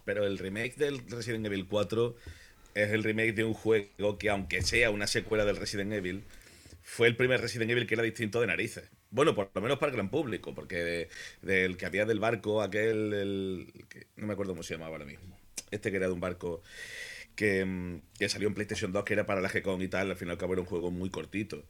pero 0.05 0.25
el 0.25 0.37
remake 0.37 0.75
del 0.75 0.99
Resident 1.09 1.45
Evil 1.45 1.67
4 1.67 2.15
es 2.75 2.89
el 2.91 3.03
remake 3.03 3.33
de 3.33 3.43
un 3.43 3.53
juego 3.53 4.17
que, 4.17 4.29
aunque 4.29 4.61
sea 4.61 4.89
una 4.91 5.07
secuela 5.07 5.45
del 5.45 5.57
Resident 5.57 5.93
Evil, 5.93 6.23
fue 6.83 7.07
el 7.07 7.15
primer 7.15 7.41
Resident 7.41 7.71
Evil 7.71 7.87
que 7.87 7.95
era 7.95 8.03
distinto 8.03 8.41
de 8.41 8.47
narices. 8.47 8.89
Bueno, 9.11 9.33
por 9.35 9.49
lo 9.53 9.61
menos 9.61 9.79
para 9.79 9.89
el 9.91 9.95
gran 9.95 10.09
público, 10.09 10.53
porque 10.53 10.75
de- 10.77 11.09
del 11.41 11.77
que 11.77 11.85
había 11.85 12.05
del 12.05 12.19
barco, 12.19 12.61
aquel, 12.61 13.13
el, 13.13 13.73
no 14.15 14.27
me 14.27 14.33
acuerdo 14.33 14.53
cómo 14.53 14.63
se 14.63 14.73
llamaba 14.75 14.91
ahora 14.91 15.05
mismo. 15.05 15.37
Este 15.71 15.91
que 15.91 15.97
era 15.97 16.07
de 16.07 16.13
un 16.13 16.19
barco 16.19 16.61
que, 17.35 17.65
mm, 17.65 18.01
que 18.19 18.29
salió 18.29 18.47
en 18.47 18.53
PlayStation 18.53 18.91
2, 18.91 19.03
que 19.05 19.13
era 19.13 19.25
para 19.25 19.41
la 19.41 19.49
G-Con 19.49 19.81
y 19.81 19.87
tal, 19.87 20.11
al 20.11 20.17
final 20.17 20.33
al 20.33 20.37
cabo 20.37 20.53
era 20.53 20.61
un 20.61 20.67
juego 20.67 20.91
muy 20.91 21.09
cortito. 21.09 21.63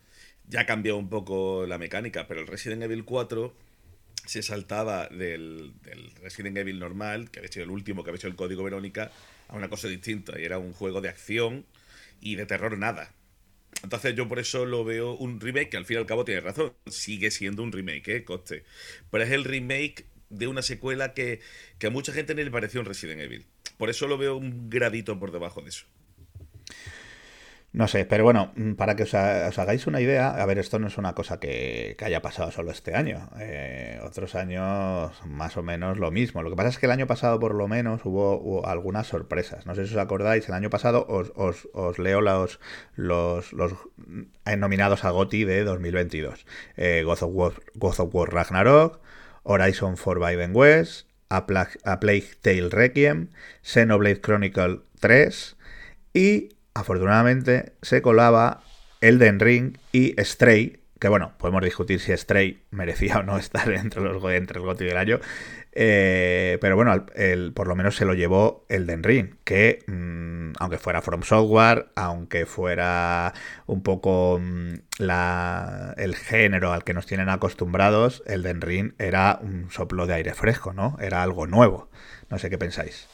Ya 0.48 0.66
cambió 0.66 0.98
un 0.98 1.10
poco 1.10 1.66
la 1.68 1.78
mecánica, 1.78 2.28
pero 2.28 2.42
el 2.42 2.48
Resident 2.48 2.84
Evil 2.84 3.06
4 3.06 3.54
se 4.30 4.44
saltaba 4.44 5.08
del, 5.08 5.74
Resident 6.22 6.56
Evil 6.58 6.78
normal, 6.78 7.32
que 7.32 7.40
había 7.40 7.52
sido 7.52 7.66
el 7.66 7.72
último, 7.72 8.04
que 8.04 8.12
había 8.12 8.22
sido 8.22 8.30
el 8.30 8.36
código 8.36 8.64
Verónica, 8.64 9.12
a 9.48 9.56
una 9.56 9.70
cosa 9.70 9.88
distinta. 9.88 10.40
Y 10.40 10.46
era 10.46 10.60
un 10.60 10.72
juego 10.72 11.02
de 11.02 11.10
acción 11.10 11.66
y 12.22 12.36
de 12.36 12.46
terror 12.46 12.78
nada. 12.78 13.12
Entonces 13.82 14.14
yo 14.14 14.28
por 14.28 14.38
eso 14.38 14.68
lo 14.68 14.84
veo 14.84 15.14
un 15.16 15.40
remake, 15.42 15.70
que 15.70 15.78
al 15.78 15.86
fin 15.86 15.96
y 15.96 16.00
al 16.02 16.06
cabo 16.06 16.26
tiene 16.26 16.42
razón. 16.42 16.74
Sigue 16.86 17.32
siendo 17.32 17.64
un 17.64 17.72
remake, 17.72 18.08
¿eh? 18.10 18.24
Coste. 18.24 18.66
Pero 19.10 19.24
es 19.24 19.32
el 19.32 19.46
remake 19.46 20.06
de 20.30 20.46
una 20.46 20.62
secuela 20.62 21.16
que, 21.16 21.40
que 21.80 21.88
a 21.88 21.90
mucha 21.90 22.14
gente 22.14 22.36
no 22.36 22.44
le 22.44 22.52
pareció 22.52 22.82
un 22.82 22.86
Resident 22.86 23.22
Evil. 23.22 23.48
Por 23.78 23.90
eso 23.90 24.08
lo 24.08 24.20
veo 24.20 24.38
un 24.38 24.70
gradito 24.70 25.18
por 25.20 25.32
debajo 25.32 25.64
de 25.64 25.70
eso. 25.70 25.86
No 27.72 27.88
sé, 27.88 28.04
pero 28.06 28.24
bueno, 28.24 28.52
mm, 28.56 28.74
para 28.74 28.96
que 28.96 29.04
os, 29.04 29.14
ha- 29.14 29.48
os 29.48 29.60
hagáis 29.60 29.86
una 29.86 30.02
idea, 30.02 30.30
a 30.32 30.46
ver, 30.48 30.58
esto 30.58 30.80
no 30.80 30.88
es 30.88 30.98
una 30.98 31.14
cosa 31.14 31.40
que, 31.40 31.96
que 32.00 32.06
haya 32.06 32.20
pasado 32.22 32.50
solo 32.50 32.72
este 32.72 32.96
año. 32.96 33.30
Eh, 33.40 34.00
otros 34.04 34.34
años 34.34 35.12
más 35.28 35.56
o 35.56 35.62
menos 35.62 36.00
lo 36.00 36.10
mismo. 36.10 36.42
Lo 36.42 36.50
que 36.50 36.56
pasa 36.56 36.70
es 36.70 36.80
que 36.80 36.88
el 36.88 36.92
año 36.92 37.06
pasado 37.06 37.40
por 37.40 37.54
lo 37.54 37.68
menos 37.68 38.02
hubo, 38.06 38.66
algunas 38.66 39.06
sorpresas. 39.06 39.68
No 39.68 39.76
sé 39.76 39.86
si 39.86 39.94
os 39.94 40.00
acordáis, 40.02 40.48
el 40.50 40.56
año 40.56 40.72
pasado 40.72 41.06
os, 41.08 41.32
os- 41.36 41.70
os 41.74 42.00
leo 42.00 42.22
los, 42.22 42.60
los, 42.96 43.54
los 43.54 43.74
nominados 44.58 45.06
a 45.06 45.12
GOTY 45.12 45.44
de 45.44 45.64
2022. 45.64 46.48
Eh, 46.76 47.04
of 48.02 48.16
War 48.16 48.34
Ragnarok, 48.34 49.00
Horizon 49.44 49.96
Forbidden 49.96 50.56
West, 50.56 51.08
A, 51.30 51.46
Pla- 51.46 51.70
A 51.84 52.00
Plague 52.00 52.30
Tale 52.42 52.70
Requiem, 52.70 53.30
Xenoblade 53.62 54.22
Chronicle 54.22 54.80
3 55.00 55.56
y 56.16 56.50
afortunadamente 56.74 57.74
se 57.82 58.02
colaba 58.02 58.62
Elden 59.02 59.40
Ring 59.40 59.78
y 59.92 60.16
Stray, 60.24 60.80
que 61.00 61.08
bueno, 61.08 61.34
podemos 61.38 61.64
discutir 61.64 62.00
si 62.00 62.16
Stray 62.16 62.64
merecía 62.72 63.20
o 63.20 63.24
no 63.24 63.38
estar 63.38 63.70
entre 63.74 64.02
los 64.02 64.24
entre 64.32 64.60
el 64.62 64.78
del 64.78 64.98
año, 64.98 65.20
eh, 65.72 66.58
pero 66.60 66.76
bueno, 66.76 67.06
el- 67.16 67.54
por 67.54 67.68
lo 67.68 67.76
menos 67.76 67.96
se 67.96 68.04
lo 68.06 68.14
llevó 68.14 68.66
Elden 68.70 69.04
Ring, 69.04 69.36
que 69.44 69.80
mm, 69.88 70.54
aunque 70.60 70.78
fuera 70.78 71.02
From 71.02 71.22
Software, 71.24 71.88
aunque 71.96 72.46
fuera 72.46 73.34
un 73.68 73.82
poco 73.84 74.40
mm, 74.42 74.74
la, 74.98 75.94
el 75.98 76.16
género 76.16 76.74
al 76.74 76.84
que 76.84 76.94
nos 76.94 77.06
tienen 77.06 77.30
acostumbrados, 77.30 78.24
Elden 78.26 78.62
Ring 78.62 78.94
era 78.98 79.40
un 79.42 79.70
soplo 79.72 80.08
de 80.08 80.16
aire 80.16 80.34
fresco, 80.34 80.74
¿no? 80.74 80.98
Era 81.00 81.24
algo 81.24 81.48
nuevo. 81.48 81.90
No 82.30 82.38
sé 82.40 82.50
qué 82.50 82.58
pensáis. 82.58 83.08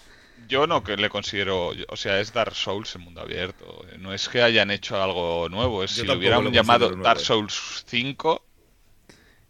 Yo 0.47 0.67
no 0.67 0.83
que 0.83 0.97
le 0.97 1.09
considero, 1.09 1.71
o 1.87 1.95
sea, 1.97 2.19
es 2.19 2.33
Dark 2.33 2.55
Souls 2.55 2.95
en 2.95 3.01
mundo 3.01 3.21
abierto. 3.21 3.85
No 3.99 4.13
es 4.13 4.29
que 4.29 4.41
hayan 4.41 4.71
hecho 4.71 5.01
algo 5.01 5.49
nuevo, 5.49 5.83
es 5.83 5.95
Yo 5.95 6.01
si 6.01 6.07
lo 6.07 6.13
hubieran 6.15 6.43
lo 6.43 6.51
llamado 6.51 6.89
Dark 6.95 7.19
eh. 7.19 7.23
Souls 7.23 7.83
5, 7.87 8.43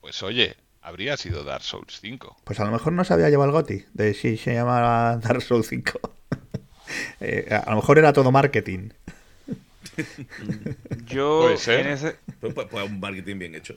pues 0.01 0.23
oye, 0.23 0.55
habría 0.81 1.17
sido 1.17 1.43
Dark 1.43 1.63
Souls 1.63 1.99
5. 2.01 2.37
Pues 2.43 2.59
a 2.59 2.65
lo 2.65 2.71
mejor 2.71 2.93
no 2.93 3.03
se 3.03 3.13
había 3.13 3.29
llevado 3.29 3.49
el 3.49 3.53
GOTY, 3.53 3.85
de 3.93 4.13
si 4.13 4.37
se 4.37 4.53
llamaba 4.53 5.17
Dark 5.17 5.41
Souls 5.41 5.67
5. 5.67 5.99
Eh, 7.19 7.47
a 7.49 7.71
lo 7.71 7.77
mejor 7.77 7.97
era 7.97 8.13
todo 8.13 8.31
marketing. 8.31 8.89
Yo 11.07 11.41
Puede 11.41 11.57
ser. 11.57 11.79
en 11.79 11.87
ese, 11.93 12.15
Pues, 12.39 12.53
pues, 12.53 12.67
pues 12.69 12.85
un 12.85 12.99
marketing 12.99 13.39
bien 13.39 13.55
hecho. 13.55 13.75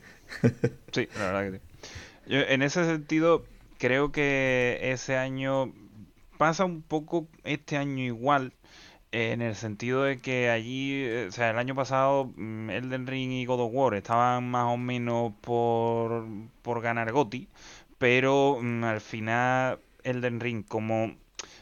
Sí, 0.92 1.08
la 1.16 1.32
verdad 1.32 1.50
que 1.50 1.56
sí. 1.56 1.90
Yo, 2.26 2.40
en 2.40 2.60
ese 2.60 2.84
sentido, 2.84 3.46
creo 3.78 4.12
que 4.12 4.78
ese 4.82 5.16
año 5.16 5.72
pasa 6.38 6.64
un 6.64 6.82
poco 6.82 7.28
este 7.44 7.76
año 7.76 8.04
igual. 8.04 8.54
En 9.12 9.42
el 9.42 9.56
sentido 9.56 10.04
de 10.04 10.18
que 10.20 10.50
allí, 10.50 10.92
eh, 11.04 11.26
o 11.28 11.32
sea, 11.32 11.50
el 11.50 11.58
año 11.58 11.74
pasado 11.74 12.32
mm, 12.36 12.70
Elden 12.70 13.06
Ring 13.06 13.32
y 13.32 13.46
God 13.46 13.60
of 13.62 13.70
War 13.74 13.94
estaban 13.94 14.50
más 14.50 14.66
o 14.74 14.76
menos 14.76 15.32
por, 15.40 16.26
por 16.62 16.82
ganar 16.82 17.12
GOTY, 17.12 17.48
pero 17.98 18.58
mm, 18.62 18.84
al 18.84 19.00
final 19.00 19.80
Elden 20.04 20.40
Ring 20.40 20.64
como 20.66 21.12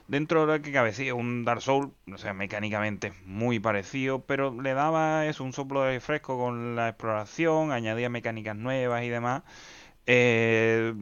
dentro 0.09 0.47
de 0.47 0.59
lo 0.59 0.63
que 0.63 0.73
cabe, 0.73 1.13
un 1.13 1.45
Dark 1.45 1.63
Souls, 1.63 1.91
o 2.13 2.19
sea, 2.19 2.33
mecánicamente 2.35 3.13
muy 3.25 3.61
parecido, 3.61 4.21
pero 4.21 4.61
le 4.61 4.75
daba 4.75 5.27
eso, 5.27 5.45
un 5.45 5.53
soplo 5.53 5.83
de 5.83 6.01
fresco 6.01 6.39
con 6.39 6.77
la 6.77 6.89
exploración, 6.89 7.73
añadía 7.73 8.09
mecánicas 8.09 8.57
nuevas 8.57 9.03
y 9.05 9.09
demás. 9.09 9.43
Eh, 10.07 10.95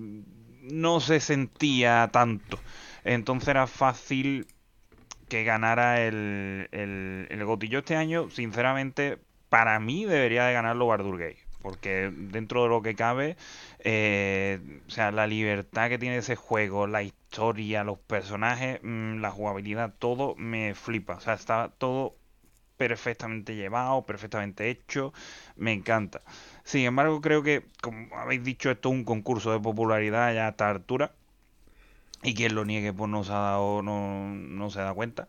no 0.63 1.01
se 1.01 1.21
sentía 1.21 2.09
tanto. 2.13 2.59
Entonces 3.05 3.49
era 3.49 3.67
fácil 3.67 4.47
que 5.29 5.45
ganara 5.45 6.03
el, 6.03 6.69
el, 6.73 7.27
el 7.31 7.45
GOTY. 7.45 7.69
Yo 7.69 7.79
este 7.81 7.97
año, 7.97 8.31
sinceramente, 8.31 9.19
para 9.49 9.79
mí 9.81 10.05
debería 10.05 10.45
de 10.47 10.53
ganarlo 10.53 10.87
Bardur 10.87 11.19
Gate. 11.19 11.39
Porque 11.63 12.13
dentro 12.15 12.65
de 12.65 12.69
lo 12.69 12.83
que 12.83 12.95
cabe, 12.95 13.37
eh, 13.81 14.61
o 14.87 14.91
sea, 14.91 15.13
la 15.13 15.27
libertad 15.27 15.89
que 15.89 15.99
tiene 15.99 16.19
ese 16.19 16.37
juego, 16.37 16.87
la 16.87 17.03
historia, 17.03 17.85
los 17.85 17.99
personajes, 17.99 18.81
mm, 18.83 19.21
la 19.21 19.31
jugabilidad, 19.31 19.95
todo 19.99 20.35
me 20.37 20.75
flipa. 20.75 21.15
O 21.17 21.21
sea, 21.21 21.35
está 21.35 21.71
todo 21.79 22.15
perfectamente 22.77 23.55
llevado, 23.57 24.05
perfectamente 24.07 24.71
hecho. 24.71 25.13
Me 25.57 25.73
encanta. 25.73 26.23
Sin 26.65 26.83
embargo, 26.85 27.21
creo 27.21 27.43
que, 27.43 27.65
como 27.83 28.17
habéis 28.17 28.45
dicho, 28.45 28.71
esto 28.71 28.89
es 28.91 28.95
un 28.95 29.05
concurso 29.05 29.53
de 29.53 29.61
popularidad 29.61 30.35
ya 30.35 30.47
a 30.47 30.51
esta 30.51 30.71
altura. 30.71 31.13
Y 32.25 32.35
quien 32.35 32.55
lo 32.55 32.65
niegue, 32.65 32.93
pues 32.93 33.11
no 33.11 33.23
se 33.23 33.33
ha 33.33 33.39
dado, 33.39 33.83
no, 33.83 34.29
no 34.35 34.71
se 34.71 34.81
da 34.81 34.95
cuenta. 34.95 35.29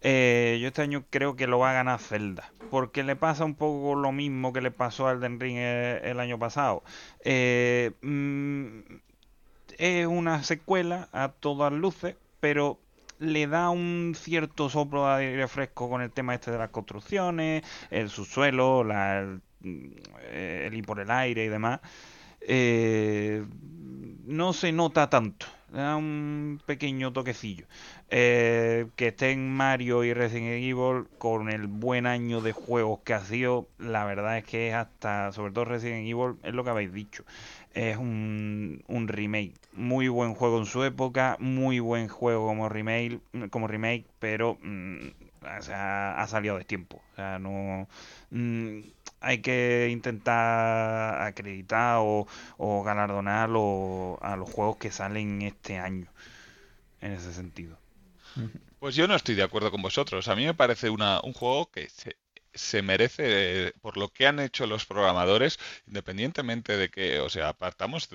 Eh, 0.00 0.58
yo 0.60 0.68
este 0.68 0.82
año 0.82 1.04
creo 1.10 1.34
que 1.36 1.48
lo 1.48 1.58
va 1.58 1.70
a 1.70 1.74
ganar 1.74 1.98
Zelda. 1.98 2.52
Porque 2.70 3.02
le 3.02 3.16
pasa 3.16 3.44
un 3.44 3.54
poco 3.56 3.96
lo 3.96 4.12
mismo 4.12 4.52
que 4.52 4.60
le 4.60 4.70
pasó 4.70 5.08
al 5.08 5.20
Den 5.20 5.40
Ring 5.40 5.56
el, 5.56 6.04
el 6.04 6.20
año 6.20 6.38
pasado. 6.38 6.84
Eh, 7.24 7.92
mm, 8.00 8.78
es 9.78 10.06
una 10.06 10.42
secuela 10.44 11.08
a 11.12 11.28
todas 11.28 11.72
luces, 11.72 12.16
pero 12.40 12.78
le 13.18 13.46
da 13.46 13.70
un 13.70 14.14
cierto 14.16 14.68
soplo 14.68 15.06
de 15.06 15.26
aire 15.26 15.48
fresco 15.48 15.88
con 15.90 16.02
el 16.02 16.12
tema 16.12 16.34
este 16.34 16.50
de 16.50 16.58
las 16.58 16.70
construcciones, 16.70 17.64
el 17.90 18.10
subsuelo, 18.10 18.82
el, 18.82 19.40
el 20.32 20.74
ir 20.74 20.86
por 20.86 21.00
el 21.00 21.10
aire 21.10 21.44
y 21.44 21.48
demás. 21.48 21.80
Eh, 22.40 23.44
no 24.26 24.52
se 24.52 24.72
nota 24.72 25.10
tanto. 25.10 25.46
Da 25.76 25.94
un 25.96 26.58
pequeño 26.70 27.12
toquecillo. 27.12 27.66
Eh, 28.08 28.86
que 28.96 29.08
estén 29.08 29.38
Mario 29.62 30.04
y 30.04 30.14
Resident 30.14 30.54
Evil 30.70 31.06
con 31.18 31.50
el 31.50 31.66
buen 31.66 32.06
año 32.06 32.40
de 32.40 32.52
juegos 32.52 33.00
que 33.04 33.12
ha 33.14 33.20
sido, 33.20 33.68
la 33.78 34.04
verdad 34.06 34.38
es 34.38 34.44
que 34.44 34.68
es 34.68 34.74
hasta, 34.74 35.32
sobre 35.32 35.52
todo 35.52 35.66
Resident 35.66 36.06
Evil, 36.08 36.36
es 36.44 36.54
lo 36.54 36.64
que 36.64 36.70
habéis 36.70 36.92
dicho. 36.94 37.24
Es 37.74 37.96
un, 37.98 38.82
un 38.88 39.08
remake. 39.08 39.54
Muy 39.74 40.08
buen 40.08 40.34
juego 40.34 40.58
en 40.58 40.66
su 40.66 40.82
época, 40.82 41.36
muy 41.40 41.78
buen 41.80 42.08
juego 42.08 42.46
como 42.46 42.68
remake, 42.70 43.20
como 43.50 43.66
remake 43.68 44.06
pero 44.18 44.56
mm, 44.62 45.08
ha 45.42 46.26
salido 46.28 46.56
de 46.58 46.64
tiempo. 46.64 47.02
O 47.12 47.16
sea, 47.16 47.38
no. 47.38 47.86
mm, 48.30 48.80
hay 49.20 49.40
que 49.42 49.88
intentar 49.90 51.22
acreditar 51.22 51.98
o, 52.00 52.26
o 52.58 52.82
galardonar 52.84 53.48
lo- 53.50 54.18
a 54.22 54.36
los 54.36 54.50
juegos 54.50 54.76
que 54.78 54.90
salen 54.90 55.42
este 55.42 55.78
año. 55.78 56.08
En 57.00 57.12
ese 57.12 57.32
sentido. 57.34 57.78
Pues 58.78 58.94
yo 58.94 59.08
no 59.08 59.14
estoy 59.14 59.34
de 59.34 59.42
acuerdo 59.42 59.70
con 59.70 59.82
vosotros. 59.82 60.28
A 60.28 60.36
mí 60.36 60.44
me 60.44 60.54
parece 60.54 60.90
una, 60.90 61.20
un 61.22 61.32
juego 61.32 61.70
que 61.70 61.88
se, 62.54 62.82
merece, 62.82 63.72
por 63.80 63.96
lo 63.96 64.08
que 64.08 64.26
han 64.26 64.40
hecho 64.40 64.66
los 64.66 64.86
programadores, 64.86 65.58
independientemente 65.86 66.76
de 66.76 66.88
que, 66.90 67.20
o 67.20 67.28
sea, 67.30 67.48
apartamos, 67.50 68.08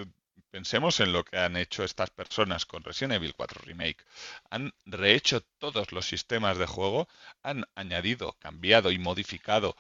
pensemos 0.52 1.00
en 1.00 1.14
lo 1.14 1.24
que 1.24 1.38
han 1.38 1.58
hecho 1.58 1.84
estas 1.84 2.10
personas 2.12 2.66
con 2.66 2.84
Resident 2.84 3.14
Evil 3.16 3.34
4 3.36 3.62
Remake. 3.66 4.04
Han 4.50 4.74
rehecho 4.86 5.42
todos 5.60 5.92
los 5.92 6.06
sistemas 6.06 6.58
de 6.58 6.66
juego, 6.68 7.08
han 7.44 7.66
añadido, 7.76 8.34
cambiado 8.40 8.92
y 8.92 9.00
modificado 9.00 9.76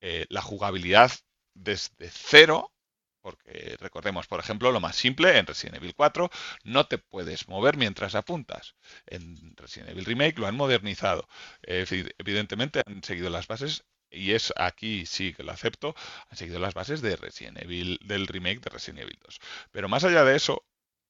eh, 0.00 0.26
la 0.30 0.42
jugabilidad 0.42 1.12
desde 1.54 2.10
cero. 2.10 2.72
Porque 3.20 3.76
recordemos, 3.80 4.26
por 4.28 4.40
ejemplo, 4.40 4.70
lo 4.72 4.80
más 4.80 4.96
simple, 4.96 5.36
en 5.38 5.46
Resident 5.46 5.76
Evil 5.76 5.94
4 5.94 6.30
no 6.64 6.86
te 6.86 6.98
puedes 6.98 7.48
mover 7.48 7.76
mientras 7.76 8.14
apuntas. 8.14 8.76
En 9.06 9.54
Resident 9.56 9.90
Evil 9.90 10.04
Remake 10.04 10.38
lo 10.38 10.46
han 10.46 10.56
modernizado. 10.56 11.28
Evi- 11.62 12.10
evidentemente 12.18 12.82
han 12.86 13.02
seguido 13.02 13.28
las 13.28 13.46
bases, 13.48 13.84
y 14.10 14.32
es 14.32 14.52
aquí 14.56 15.04
sí 15.04 15.34
que 15.34 15.42
lo 15.42 15.52
acepto, 15.52 15.94
han 16.30 16.36
seguido 16.38 16.58
las 16.60 16.74
bases 16.74 17.02
de 17.02 17.16
Resident 17.16 17.58
Evil, 17.60 17.98
del 18.04 18.26
remake 18.28 18.60
de 18.60 18.70
Resident 18.70 19.00
Evil 19.02 19.18
2. 19.24 19.38
Pero 19.72 19.88
más 19.88 20.04
allá 20.04 20.24
de 20.24 20.36
eso, 20.36 20.64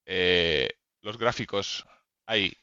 eh, 0.07 0.71
los 1.03 1.19
gráficos 1.19 1.87
hay 2.27 2.57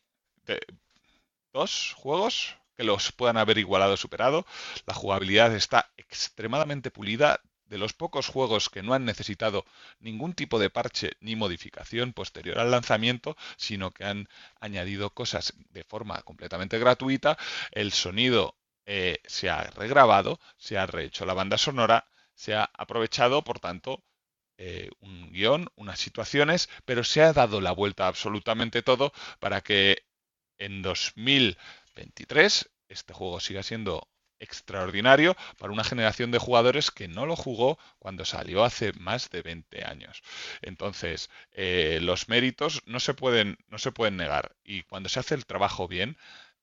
dos 1.53 1.93
juegos 1.95 2.57
que 2.75 2.83
los 2.83 3.11
puedan 3.11 3.37
haber 3.37 3.57
igualado 3.57 3.93
o 3.93 3.97
superado. 3.97 4.45
La 4.85 4.93
jugabilidad 4.93 5.53
está 5.55 5.91
extremadamente 5.97 6.91
pulida. 6.91 7.41
De 7.65 7.79
los 7.79 7.93
pocos 7.93 8.27
juegos 8.27 8.69
que 8.69 8.83
no 8.83 8.93
han 8.93 9.05
necesitado 9.05 9.65
ningún 9.99 10.33
tipo 10.35 10.59
de 10.59 10.69
parche 10.69 11.13
ni 11.19 11.35
modificación 11.35 12.13
posterior 12.13 12.59
al 12.59 12.69
lanzamiento, 12.69 13.35
sino 13.57 13.89
que 13.89 14.05
han 14.05 14.29
añadido 14.59 15.09
cosas 15.09 15.55
de 15.71 15.83
forma 15.83 16.21
completamente 16.21 16.77
gratuita. 16.77 17.39
El 17.71 17.91
sonido 17.91 18.55
eh, 18.85 19.17
se 19.25 19.49
ha 19.49 19.63
regrabado, 19.71 20.39
se 20.57 20.77
ha 20.77 20.85
rehecho 20.85 21.25
la 21.25 21.33
banda 21.33 21.57
sonora, 21.57 22.05
se 22.35 22.53
ha 22.53 22.69
aprovechado, 22.73 23.43
por 23.43 23.59
tanto, 23.59 24.03
eh, 24.57 24.89
un 24.99 25.31
guion, 25.33 25.69
unas 25.75 25.99
situaciones, 25.99 26.69
pero 26.85 27.03
se 27.03 27.23
ha 27.23 27.33
dado 27.33 27.61
la 27.61 27.71
vuelta 27.71 28.07
absolutamente 28.07 28.83
todo 28.83 29.11
para 29.39 29.61
que 29.61 30.05
en 30.57 30.81
2023 31.95 32.69
este 32.89 33.13
juego 33.13 33.39
siga 33.39 33.63
siendo 33.63 34.07
extraordinario 34.39 35.35
para 35.57 35.73
una 35.73 35.83
generación 35.83 36.29
de 36.31 36.39
jugadores 36.39 36.91
que 36.91 37.07
no 37.07 37.25
lo 37.25 37.35
jugó 37.35 37.79
cuando 37.99 38.25
salió 38.25 38.63
hace 38.63 38.91
más 38.93 39.29
de 39.29 39.41
20 39.41 39.85
años. 39.85 40.21
Entonces, 40.61 41.29
eh, 41.51 41.99
los 42.01 42.27
méritos 42.27 42.81
no 42.85 42.99
se 42.99 43.13
pueden, 43.13 43.57
no 43.67 43.77
se 43.79 43.91
pueden 43.91 44.17
negar 44.17 44.55
y 44.63 44.83
cuando 44.83 45.09
se 45.09 45.19
hace 45.19 45.35
el 45.35 45.45
trabajo 45.45 45.87
bien, 45.87 46.17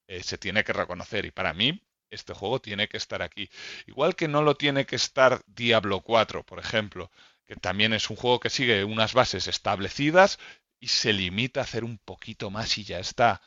eh, 0.06 0.22
se 0.22 0.38
tiene 0.38 0.64
que 0.64 0.72
reconocer 0.72 1.24
y 1.24 1.30
para 1.30 1.54
mí 1.54 1.82
este 2.10 2.34
juego 2.34 2.60
tiene 2.60 2.88
que 2.88 2.98
estar 2.98 3.22
aquí. 3.22 3.48
Igual 3.86 4.14
que 4.16 4.28
no 4.28 4.42
lo 4.42 4.54
tiene 4.54 4.84
que 4.86 4.96
estar 4.96 5.40
Diablo 5.46 6.00
4, 6.02 6.44
por 6.44 6.58
ejemplo, 6.58 7.10
que 7.46 7.56
también 7.56 7.94
es 7.94 8.10
un 8.10 8.16
juego 8.16 8.38
que 8.40 8.50
sigue 8.50 8.84
unas 8.84 9.14
bases 9.14 9.46
establecidas 9.48 10.38
y 10.78 10.88
se 10.88 11.12
limita 11.12 11.60
a 11.60 11.64
hacer 11.64 11.84
un 11.84 11.98
poquito 11.98 12.50
más 12.50 12.76
y 12.78 12.84
ya 12.84 12.98
está. 12.98 13.40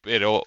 Pero 0.00 0.44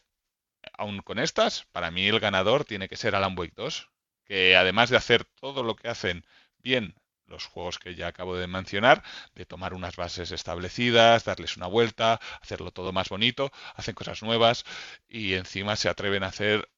aún 0.77 1.01
con 1.01 1.19
estas, 1.19 1.65
para 1.71 1.91
mí 1.91 2.07
el 2.07 2.19
ganador 2.19 2.65
tiene 2.65 2.87
que 2.87 2.97
ser 2.97 3.15
Alan 3.15 3.37
Wake 3.37 3.53
2, 3.55 3.89
que 4.25 4.55
además 4.55 4.89
de 4.89 4.97
hacer 4.97 5.25
todo 5.25 5.63
lo 5.63 5.75
que 5.75 5.87
hacen 5.89 6.25
bien 6.59 6.95
los 7.27 7.45
juegos 7.45 7.79
que 7.79 7.95
ya 7.95 8.07
acabo 8.07 8.35
de 8.35 8.47
mencionar, 8.47 9.03
de 9.33 9.45
tomar 9.45 9.73
unas 9.73 9.95
bases 9.95 10.31
establecidas, 10.31 11.25
darles 11.25 11.57
una 11.57 11.67
vuelta, 11.67 12.19
hacerlo 12.41 12.71
todo 12.71 12.91
más 12.91 13.09
bonito, 13.09 13.51
hacen 13.75 13.95
cosas 13.95 14.21
nuevas 14.23 14.63
y 15.07 15.33
encima 15.33 15.75
se 15.75 15.89
atreven 15.89 16.23
a 16.23 16.27
hacer 16.27 16.69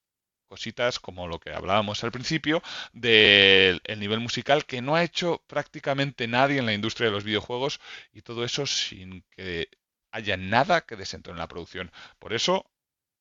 cositas 0.48 1.00
como 1.00 1.28
lo 1.28 1.40
que 1.40 1.52
hablábamos 1.52 2.04
al 2.04 2.12
principio 2.12 2.62
del 2.94 3.82
el 3.84 4.00
nivel 4.00 4.22
musical 4.22 4.66
que 4.66 4.82
no 4.82 4.96
ha 4.96 5.04
hecho 5.04 5.44
prácticamente 5.48 6.28
nadie 6.28 6.60
en 6.60 6.66
la 6.66 6.74
industria 6.74 7.08
de 7.08 7.14
los 7.14 7.26
videojuegos 7.26 7.80
y 8.14 8.22
todo 8.22 8.46
eso 8.46 8.66
sin 8.66 9.24
que 9.32 9.70
haya 10.12 10.38
nada 10.38 10.82
que 10.82 10.96
desentone 10.96 11.34
en 11.34 11.40
la 11.40 11.48
producción. 11.48 11.92
Por 12.20 12.34
eso, 12.34 12.66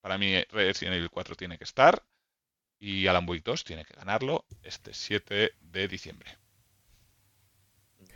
para 0.07 0.19
mí 0.19 0.41
Resident 0.53 0.95
Evil 0.95 1.11
4 1.11 1.35
tiene 1.35 1.59
que 1.59 1.65
estar 1.65 2.01
y 2.79 3.09
Alan 3.09 3.29
Wake 3.29 3.43
2 3.45 3.65
tiene 3.65 3.85
que 3.85 3.95
ganarlo 3.95 4.45
este 4.63 4.95
7 4.95 5.55
de 5.61 5.89
diciembre. 5.89 6.31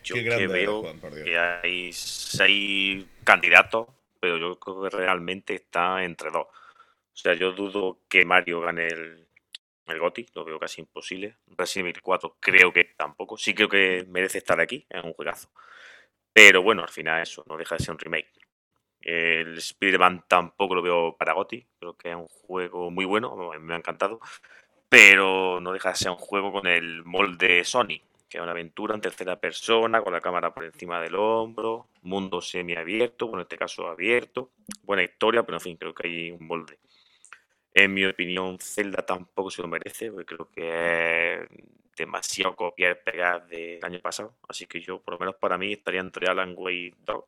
Yo 0.05 0.14
Qué 0.14 0.22
que 0.22 0.47
veo 0.47 0.82
Juan, 0.82 1.01
que 1.01 1.36
hay 1.36 1.93
seis 1.93 3.05
candidatos, 3.24 3.88
pero 4.20 4.38
yo 4.38 4.61
creo 4.61 4.82
que 4.84 4.91
realmente 4.91 5.57
está 5.57 6.05
entre 6.05 6.30
dos. 6.30 6.47
O 6.47 7.16
sea, 7.16 7.34
yo 7.34 7.51
dudo 7.51 7.99
que 8.09 8.24
Mario 8.24 8.61
gane 8.61 8.86
el, 8.86 9.26
el 9.88 9.99
GOTY, 9.99 10.28
lo 10.36 10.45
veo 10.45 10.61
casi 10.61 10.82
imposible. 10.82 11.38
Resident 11.49 11.88
Evil 11.88 12.03
4 12.03 12.36
creo 12.38 12.72
que 12.72 12.84
tampoco. 12.84 13.36
Sí 13.36 13.53
creo 13.53 13.68
que 13.68 14.07
merece 14.09 14.38
estar 14.38 14.61
aquí, 14.61 14.86
es 14.88 15.03
un 15.03 15.12
juegazo. 15.12 15.51
Pero 16.32 16.62
bueno, 16.62 16.82
al 16.82 16.88
final 16.88 17.20
eso, 17.20 17.43
no 17.49 17.57
deja 17.57 17.74
de 17.74 17.82
ser 17.82 17.91
un 17.91 17.99
remake. 17.99 18.30
El 19.01 19.59
Spider-Man 19.59 20.24
tampoco 20.28 20.74
lo 20.74 20.82
veo 20.82 21.16
para 21.16 21.32
GOTY, 21.32 21.66
creo 21.78 21.96
que 21.96 22.11
es 22.11 22.16
un 22.16 22.28
juego 22.28 22.90
muy 22.90 23.05
bueno, 23.05 23.53
me 23.61 23.74
ha 23.74 23.78
encantado. 23.78 24.20
Pero 24.88 25.61
no 25.61 25.72
deja 25.72 25.90
de 25.90 25.96
ser 25.96 26.11
un 26.11 26.16
juego 26.16 26.53
con 26.53 26.66
el 26.66 27.05
molde 27.05 27.64
Sony, 27.64 28.01
que 28.28 28.38
es 28.38 28.42
una 28.42 28.51
aventura 28.51 28.94
en 28.94 29.01
tercera 29.01 29.36
persona, 29.36 30.03
con 30.03 30.12
la 30.12 30.20
cámara 30.20 30.53
por 30.53 30.64
encima 30.64 31.01
del 31.01 31.14
hombro, 31.14 31.86
mundo 32.03 32.40
semiabierto, 32.40 33.26
bueno, 33.26 33.40
en 33.40 33.44
este 33.44 33.57
caso 33.57 33.88
abierto, 33.88 34.51
buena 34.82 35.03
historia, 35.03 35.44
pero 35.44 35.59
en 35.59 35.62
fin, 35.62 35.76
creo 35.76 35.94
que 35.94 36.09
hay 36.09 36.30
un 36.32 36.46
molde. 36.46 36.78
En 37.72 37.94
mi 37.94 38.05
opinión, 38.05 38.59
Zelda 38.59 39.07
tampoco 39.07 39.51
se 39.51 39.62
lo 39.62 39.68
merece, 39.68 40.11
porque 40.11 40.34
creo 40.34 40.51
que 40.51 41.34
es 41.34 41.48
demasiado 41.96 42.57
copiar 42.57 42.98
y 43.01 43.11
pegar 43.11 43.46
del 43.46 43.84
año 43.84 44.01
pasado. 44.01 44.34
Así 44.48 44.66
que 44.66 44.80
yo, 44.80 45.01
por 45.01 45.14
lo 45.14 45.20
menos 45.20 45.36
para 45.36 45.57
mí, 45.57 45.72
estaría 45.72 46.01
entre 46.01 46.26
Alan 46.26 46.55
Wake 46.57 46.94
2 47.05 47.24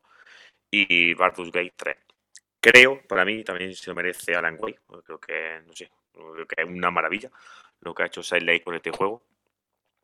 y 0.73 1.15
Baldur's 1.15 1.53
Gate 1.53 1.75
3. 1.77 1.97
Creo, 2.61 3.03
para 3.07 3.25
mí, 3.25 3.45
también 3.45 3.75
se 3.75 3.91
lo 3.91 3.95
merece 3.95 4.35
Alan 4.35 4.57
Wake, 4.59 4.81
creo 5.05 5.21
que, 5.21 5.61
no 5.67 5.73
sé, 5.75 5.91
creo 6.13 6.47
que 6.47 6.63
es 6.63 6.67
una 6.67 6.91
maravilla 6.91 7.31
lo 7.83 7.95
que 7.95 8.03
ha 8.03 8.07
hecho 8.07 8.23
Silent 8.23 8.65
con 8.65 8.75
este 8.75 8.91
juego. 8.91 9.23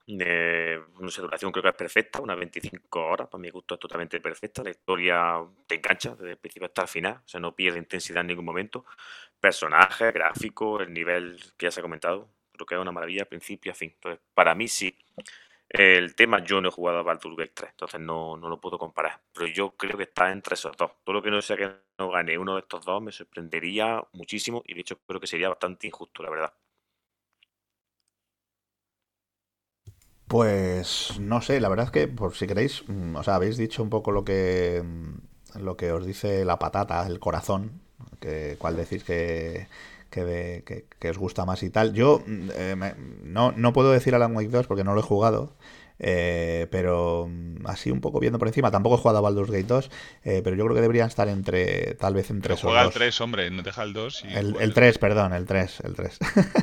Eh, 0.07 0.81
no 1.01 1.11
sé, 1.11 1.21
duración 1.21 1.53
creo 1.53 1.63
que 1.63 1.69
es 1.69 1.75
perfecta, 1.75 2.21
unas 2.21 2.39
25 2.39 2.99
horas, 2.99 3.29
para 3.29 3.41
mi 3.41 3.51
gusto 3.51 3.75
es 3.75 3.81
totalmente 3.81 4.21
perfecta. 4.21 4.63
La 4.63 4.71
historia 4.71 5.45
te 5.67 5.77
engancha 5.77 6.15
desde 6.15 6.33
el 6.33 6.39
principio 6.39 6.67
hasta 6.67 6.83
el 6.83 6.89
final, 6.89 7.21
o 7.25 7.29
sea, 7.29 7.41
no 7.41 7.55
pierde 7.55 7.79
intensidad 7.79 8.23
en 8.23 8.29
ningún 8.29 8.45
momento. 8.45 8.85
Personajes, 9.39 10.13
gráfico, 10.13 10.81
el 10.81 10.93
nivel 10.93 11.39
que 11.57 11.67
ya 11.67 11.71
se 11.71 11.81
ha 11.81 11.83
comentado, 11.83 12.29
creo 12.53 12.67
que 12.67 12.75
es 12.75 12.81
una 12.81 12.93
maravilla, 12.93 13.27
principio 13.27 13.73
a 13.73 13.75
fin. 13.75 13.93
Entonces, 13.95 14.21
para 14.35 14.55
mí 14.55 14.67
sí. 14.67 14.97
El 15.69 16.15
tema, 16.15 16.43
yo 16.43 16.61
no 16.61 16.69
he 16.69 16.73
jugado 16.73 16.99
a 16.99 17.03
Baldur's 17.03 17.37
Gate 17.37 17.53
3, 17.55 17.71
entonces 17.73 18.01
no, 18.01 18.37
no 18.37 18.49
lo 18.49 18.61
puedo 18.61 18.79
comparar. 18.79 19.21
Pero 19.35 19.47
yo 19.49 19.71
creo 19.77 19.97
que 19.97 20.05
está 20.05 20.31
entre 20.33 20.55
esos 20.55 20.77
dos. 20.77 20.93
Todo 21.05 21.15
lo 21.15 21.23
que 21.23 21.31
no 21.31 21.43
sea 21.43 21.57
que 21.57 21.71
no 21.99 22.11
gane 22.11 22.39
uno 22.39 22.55
de 22.55 22.61
estos 22.61 22.85
dos 22.85 23.03
me 23.03 23.13
sorprendería 23.13 24.03
muchísimo 24.13 24.63
y 24.67 24.75
de 24.75 24.81
hecho 24.81 24.99
creo 25.07 25.21
que 25.21 25.27
sería 25.27 25.49
bastante 25.51 25.87
injusto, 25.87 26.23
la 26.23 26.31
verdad. 26.31 26.55
Pues 30.27 31.19
no 31.21 31.41
sé, 31.41 31.59
la 31.61 31.69
verdad 31.71 31.87
es 31.87 31.91
que 31.93 32.07
por 32.09 32.35
si 32.35 32.47
queréis, 32.47 32.85
mm, 32.87 33.17
o 33.17 33.23
sea, 33.23 33.37
habéis 33.37 33.57
dicho 33.57 33.83
un 33.83 33.91
poco 33.91 34.11
lo 34.13 34.25
que 34.25 34.83
mm, 34.85 35.61
lo 35.61 35.77
que 35.77 35.93
os 35.93 36.05
dice 36.07 36.45
la 36.45 36.59
patata, 36.59 37.07
el 37.07 37.19
corazón, 37.19 37.81
que 38.21 38.57
cuál 38.59 38.77
decís 38.77 39.05
que 39.05 39.69
que, 40.19 40.25
de- 40.25 40.65
que- 40.65 40.85
que 40.99 41.11
os 41.11 41.19
gusta 41.19 41.45
más 41.45 41.63
y 41.63 41.71
tal. 41.71 41.93
Yo 41.93 42.23
mm, 42.27 42.49
eh, 42.55 42.75
me- 42.77 42.95
no, 43.23 43.53
no 43.53 43.73
puedo 43.73 43.91
decir 43.93 44.15
Alan 44.15 44.35
Wake 44.37 44.49
2 44.51 44.67
porque 44.67 44.85
no 44.85 44.95
lo 44.95 45.01
he 45.01 45.03
jugado, 45.03 45.53
eh, 45.99 46.67
pero 46.71 47.29
mm, 47.29 47.67
así 47.67 47.91
un 47.91 48.01
poco 48.01 48.21
viendo 48.21 48.39
por 48.39 48.49
encima, 48.49 48.71
tampoco 48.71 48.97
he 48.97 48.99
jugado 48.99 49.19
a 49.19 49.21
Baldur's 49.23 49.51
Gate 49.51 49.65
2, 49.65 49.91
eh, 50.25 50.41
pero 50.45 50.57
yo 50.57 50.65
creo 50.65 50.75
que 50.75 50.81
deberían 50.81 51.09
estar 51.09 51.29
entre, 51.29 51.95
tal 51.95 52.15
vez 52.15 52.31
entre 52.31 52.55
esos 52.55 52.65
juega 52.65 52.81
al 52.81 52.87
dos. 52.87 52.95
3, 52.95 53.21
hombre, 53.21 53.51
no 53.51 53.63
deja 53.63 53.83
el 53.83 53.93
2 53.93 54.25
y 54.25 54.35
El, 54.35 54.57
el 54.61 54.75
3, 54.75 54.99
perdón, 54.99 55.33
el 55.33 55.47
3, 55.47 55.81
el 55.85 55.95
3. 55.95 56.19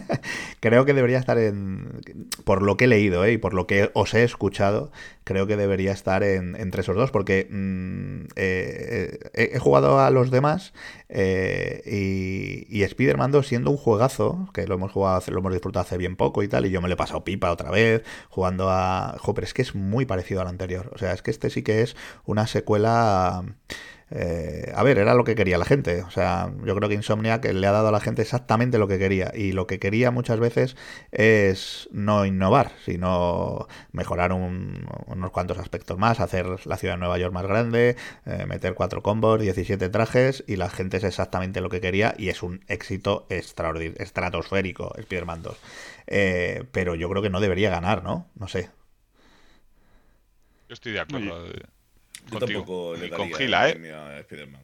creo 0.60 0.86
que 0.86 0.94
debería 0.94 1.20
estar 1.20 1.38
en... 1.38 2.02
Por 2.44 2.62
lo 2.62 2.78
que 2.78 2.86
he 2.86 2.88
leído 2.88 3.26
¿eh? 3.26 3.34
y 3.34 3.38
por 3.38 3.54
lo 3.54 3.68
que 3.68 3.92
os 3.94 4.14
he 4.14 4.24
escuchado, 4.24 4.92
creo 5.24 5.48
que 5.48 5.58
debería 5.58 5.92
estar 5.92 6.24
en, 6.24 6.56
entre 6.56 6.82
esos 6.82 6.96
dos, 6.96 7.12
porque 7.12 7.48
mm, 7.50 8.28
he, 8.36 9.60
jugado 9.60 10.00
a 10.00 10.10
los 10.12 10.32
demás 10.32 10.74
eh, 11.10 11.82
y, 11.86 12.66
y 12.70 12.84
Spider-Man 12.84 13.32
2 13.32 13.48
siendo 13.48 13.72
un 13.72 13.78
juegazo, 13.78 14.48
que 14.54 14.68
lo 14.68 14.76
hemos 14.76 14.92
jugado, 14.92 15.22
lo 15.28 15.40
hemos 15.40 15.54
disfrutado 15.54 15.84
hace 15.84 15.98
bien 15.98 16.16
poco 16.16 16.44
y 16.44 16.48
tal, 16.48 16.66
y 16.66 16.70
yo 16.70 16.82
me 16.82 16.88
lo 16.88 16.94
he 16.94 16.98
pasado 16.98 17.24
pipa 17.24 17.52
otra 17.52 17.72
vez, 17.72 18.04
jugando 18.30 18.70
a... 18.70 19.18
Pero 19.34 19.46
es 19.46 19.54
que 19.54 19.62
es 19.62 19.76
muy 19.76 20.06
parecido 20.06 20.42
al 20.42 20.48
anterior. 20.48 20.92
O 20.94 20.98
sea, 20.98 21.14
es 21.14 21.22
que 21.22 21.32
este 21.32 21.50
sí 21.50 21.64
que 21.64 21.82
es 21.82 21.96
una 22.26 22.48
secuela... 22.48 23.44
Eh, 24.12 24.72
a 24.76 24.84
ver, 24.84 25.00
era 25.00 25.16
lo 25.16 25.24
que 25.24 25.34
quería 25.34 25.58
la 25.58 25.66
gente. 25.66 26.04
O 26.04 26.12
sea, 26.12 26.54
yo 26.64 26.76
creo 26.76 26.88
que 26.88 26.94
Insomniac 26.96 27.44
le 27.46 27.66
ha 27.68 27.72
dado 27.72 27.88
a 27.88 27.92
la 27.92 28.00
gente 28.00 28.22
exactamente 28.22 28.78
lo 28.78 28.88
que 28.88 29.00
quería. 29.00 29.32
Y 29.34 29.52
lo 29.52 29.66
que 29.66 29.80
quería 29.80 30.12
muchas 30.12 30.40
veces 30.40 30.76
es 31.12 31.90
no 31.92 32.26
innovar, 32.26 32.72
sino 32.86 33.68
mejorar 33.92 34.32
un- 34.32 34.88
unos 35.08 35.32
cuantos 35.32 35.58
aspectos 35.58 35.98
más, 35.98 36.20
hacer 36.20 36.46
la 36.68 36.78
ciudad 36.78 36.94
de 36.96 37.00
Nueva 37.00 37.18
York 37.18 37.34
más 37.34 37.48
grande, 37.48 37.96
eh, 38.26 38.46
meter 38.48 38.76
cuatro 38.76 39.02
combos, 39.02 39.42
17 39.42 39.90
trajes, 39.90 40.44
y 40.48 40.56
la 40.58 40.70
gente 40.70 40.98
es 40.98 41.04
exactamente 41.04 41.60
lo 41.62 41.70
que 41.70 41.82
quería. 41.82 42.14
Y 42.18 42.30
es 42.30 42.44
un 42.44 42.64
éxito 42.68 43.26
estratosférico, 43.30 44.94
Spider-Man 44.98 45.42
2. 45.42 45.58
Eh, 46.08 46.64
pero 46.72 46.96
yo 46.96 47.10
creo 47.10 47.22
que 47.22 47.30
no 47.30 47.40
debería 47.40 47.70
ganar, 47.70 48.04
¿no? 48.04 48.28
No 48.36 48.48
sé. 48.48 48.70
Yo 50.68 50.74
estoy 50.74 50.94
de 50.94 51.00
acuerdo 51.00 51.48
eh, 51.48 51.62
Yo 52.26 52.40
contigo. 52.40 52.66
tampoco 52.66 52.96
le 52.96 53.10
daría 53.10 53.38
Gila, 53.38 53.70
¿eh? 53.70 53.94
a 53.94 54.20
Spider-Man. 54.20 54.62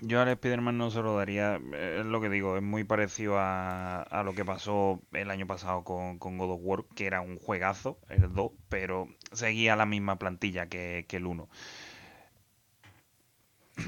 Yo 0.00 0.20
al 0.20 0.28
Spider-Man 0.28 0.78
no 0.78 0.90
se 0.92 1.02
lo 1.02 1.16
daría, 1.16 1.60
eh, 1.74 1.96
es 2.00 2.06
lo 2.06 2.20
que 2.20 2.28
digo, 2.28 2.56
es 2.56 2.62
muy 2.62 2.84
parecido 2.84 3.36
a, 3.38 4.02
a 4.02 4.22
lo 4.22 4.32
que 4.34 4.44
pasó 4.44 5.00
el 5.12 5.30
año 5.30 5.46
pasado 5.46 5.82
con, 5.82 6.18
con 6.18 6.38
God 6.38 6.52
of 6.52 6.60
War, 6.62 6.84
que 6.94 7.06
era 7.06 7.20
un 7.20 7.36
juegazo, 7.38 7.98
el 8.08 8.32
2, 8.32 8.52
pero 8.68 9.08
seguía 9.32 9.74
la 9.74 9.86
misma 9.86 10.16
plantilla 10.18 10.66
que, 10.68 11.04
que 11.08 11.16
el 11.16 11.26
1. 11.26 11.48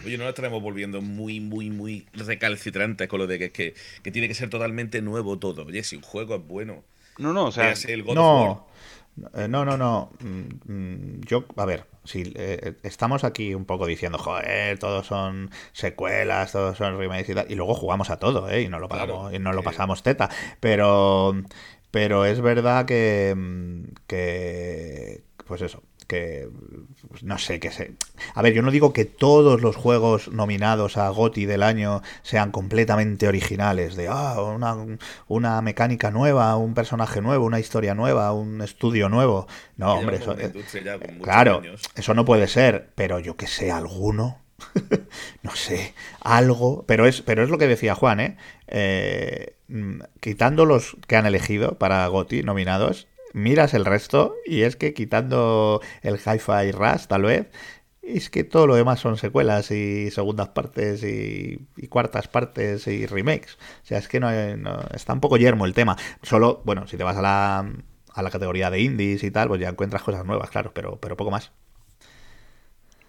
Oye, 0.04 0.16
no 0.18 0.24
nos 0.24 0.30
estaremos 0.30 0.62
volviendo 0.62 1.00
muy, 1.00 1.40
muy, 1.40 1.68
muy 1.70 2.06
recalcitrantes 2.12 3.08
con 3.08 3.18
lo 3.20 3.26
de 3.26 3.38
que, 3.38 3.50
que, 3.52 3.74
que 4.02 4.10
tiene 4.10 4.28
que 4.28 4.34
ser 4.34 4.48
totalmente 4.48 5.02
nuevo 5.02 5.38
todo. 5.38 5.64
Oye, 5.66 5.82
si 5.84 5.96
un 5.96 6.02
juego 6.02 6.36
es 6.36 6.46
bueno, 6.46 6.84
No, 7.18 7.32
no, 7.32 7.46
o 7.46 7.52
sea, 7.52 7.72
el 7.72 8.02
God 8.02 8.18
of 8.18 8.32
War. 8.32 8.46
No, 8.46 8.66
no, 9.16 9.64
no, 9.64 9.76
no. 9.76 10.12
Mm, 10.20 10.72
mm, 10.72 11.20
Yo, 11.26 11.44
a 11.56 11.64
ver, 11.66 11.86
si 12.04 12.32
eh, 12.34 12.76
estamos 12.82 13.24
aquí 13.24 13.54
un 13.54 13.64
poco 13.66 13.86
diciendo, 13.86 14.18
joder, 14.18 14.78
todos 14.78 15.06
son 15.06 15.50
secuelas, 15.72 16.52
todos 16.52 16.78
son 16.78 16.98
remakes 16.98 17.28
y 17.30 17.34
tal, 17.34 17.50
y 17.50 17.54
luego 17.54 17.74
jugamos 17.74 18.10
a 18.10 18.18
todo, 18.18 18.48
¿eh? 18.50 18.62
Y 18.62 18.68
no 18.68 18.78
lo 18.78 18.88
Claro, 18.88 19.14
pasamos, 19.14 19.34
y 19.34 19.38
no 19.38 19.52
lo 19.52 19.62
pasamos 19.62 20.02
teta. 20.02 20.30
Pero, 20.60 21.34
pero 21.90 22.24
es 22.24 22.40
verdad 22.40 22.86
que, 22.86 23.36
que, 24.06 25.24
pues 25.46 25.62
eso, 25.62 25.82
que 26.10 26.48
pues 27.08 27.22
no 27.22 27.38
sé 27.38 27.60
qué 27.60 27.70
sé. 27.70 27.92
A 28.34 28.42
ver, 28.42 28.52
yo 28.52 28.62
no 28.62 28.72
digo 28.72 28.92
que 28.92 29.04
todos 29.04 29.62
los 29.62 29.76
juegos 29.76 30.26
nominados 30.32 30.96
a 30.96 31.08
GOTY 31.08 31.46
del 31.46 31.62
año 31.62 32.02
sean 32.22 32.50
completamente 32.50 33.28
originales, 33.28 33.94
de 33.94 34.08
ah, 34.08 34.42
una, 34.42 34.76
una 35.28 35.62
mecánica 35.62 36.10
nueva, 36.10 36.56
un 36.56 36.74
personaje 36.74 37.20
nuevo, 37.20 37.46
una 37.46 37.60
historia 37.60 37.94
nueva, 37.94 38.32
un 38.32 38.60
estudio 38.60 39.08
nuevo. 39.08 39.46
No, 39.76 39.94
Que 39.94 40.00
hombre, 40.00 40.16
eso, 40.16 40.36
eh, 40.36 40.52
claro, 41.22 41.58
años. 41.58 41.82
eso 41.94 42.12
no 42.14 42.24
puede 42.24 42.48
ser, 42.48 42.90
pero 42.96 43.20
yo 43.20 43.36
que 43.36 43.46
sé, 43.46 43.70
alguno, 43.70 44.40
no 45.42 45.54
sé, 45.54 45.94
algo, 46.20 46.84
pero 46.88 47.06
es, 47.06 47.22
pero 47.22 47.44
es 47.44 47.50
lo 47.50 47.58
que 47.58 47.68
decía 47.68 47.94
Juan, 47.94 48.18
¿eh? 48.18 48.36
Eh, 48.66 49.54
mm, 49.68 50.00
quitando 50.18 50.64
los 50.64 50.96
que 51.06 51.14
han 51.14 51.26
elegido 51.26 51.78
para 51.78 52.04
GOTY 52.08 52.42
nominados, 52.42 53.06
miras 53.32 53.74
el 53.74 53.84
resto 53.84 54.34
y 54.44 54.62
es 54.62 54.76
que 54.76 54.94
quitando 54.94 55.80
el 56.02 56.16
Hi-Fi 56.16 56.72
Rush, 56.72 57.06
tal 57.06 57.22
vez, 57.22 57.48
es 58.02 58.30
que 58.30 58.44
todo 58.44 58.66
lo 58.66 58.74
demás 58.74 59.00
son 59.00 59.16
secuelas 59.16 59.70
y 59.70 60.10
segundas 60.10 60.48
partes 60.48 61.02
y, 61.04 61.66
cuartas 61.88 62.28
partes 62.28 62.86
y 62.86 63.06
remakes. 63.06 63.56
O 63.82 63.86
sea, 63.86 63.98
es 63.98 64.08
que 64.08 64.20
no, 64.20 64.30
está 64.94 65.12
un 65.12 65.20
poco 65.20 65.36
yermo 65.36 65.66
el 65.66 65.74
tema. 65.74 65.96
Solo, 66.22 66.62
bueno, 66.64 66.86
si 66.86 66.96
te 66.96 67.04
vas 67.04 67.16
a 67.16 67.22
la, 67.22 67.72
a 68.14 68.22
la 68.22 68.30
categoría 68.30 68.70
de 68.70 68.80
indies 68.80 69.22
y 69.22 69.30
tal, 69.30 69.48
pues 69.48 69.60
ya 69.60 69.68
encuentras 69.68 70.02
cosas 70.02 70.24
nuevas, 70.24 70.50
claro, 70.50 70.72
pero, 70.74 70.98
pero 71.00 71.16
poco 71.16 71.30
más. 71.30 71.52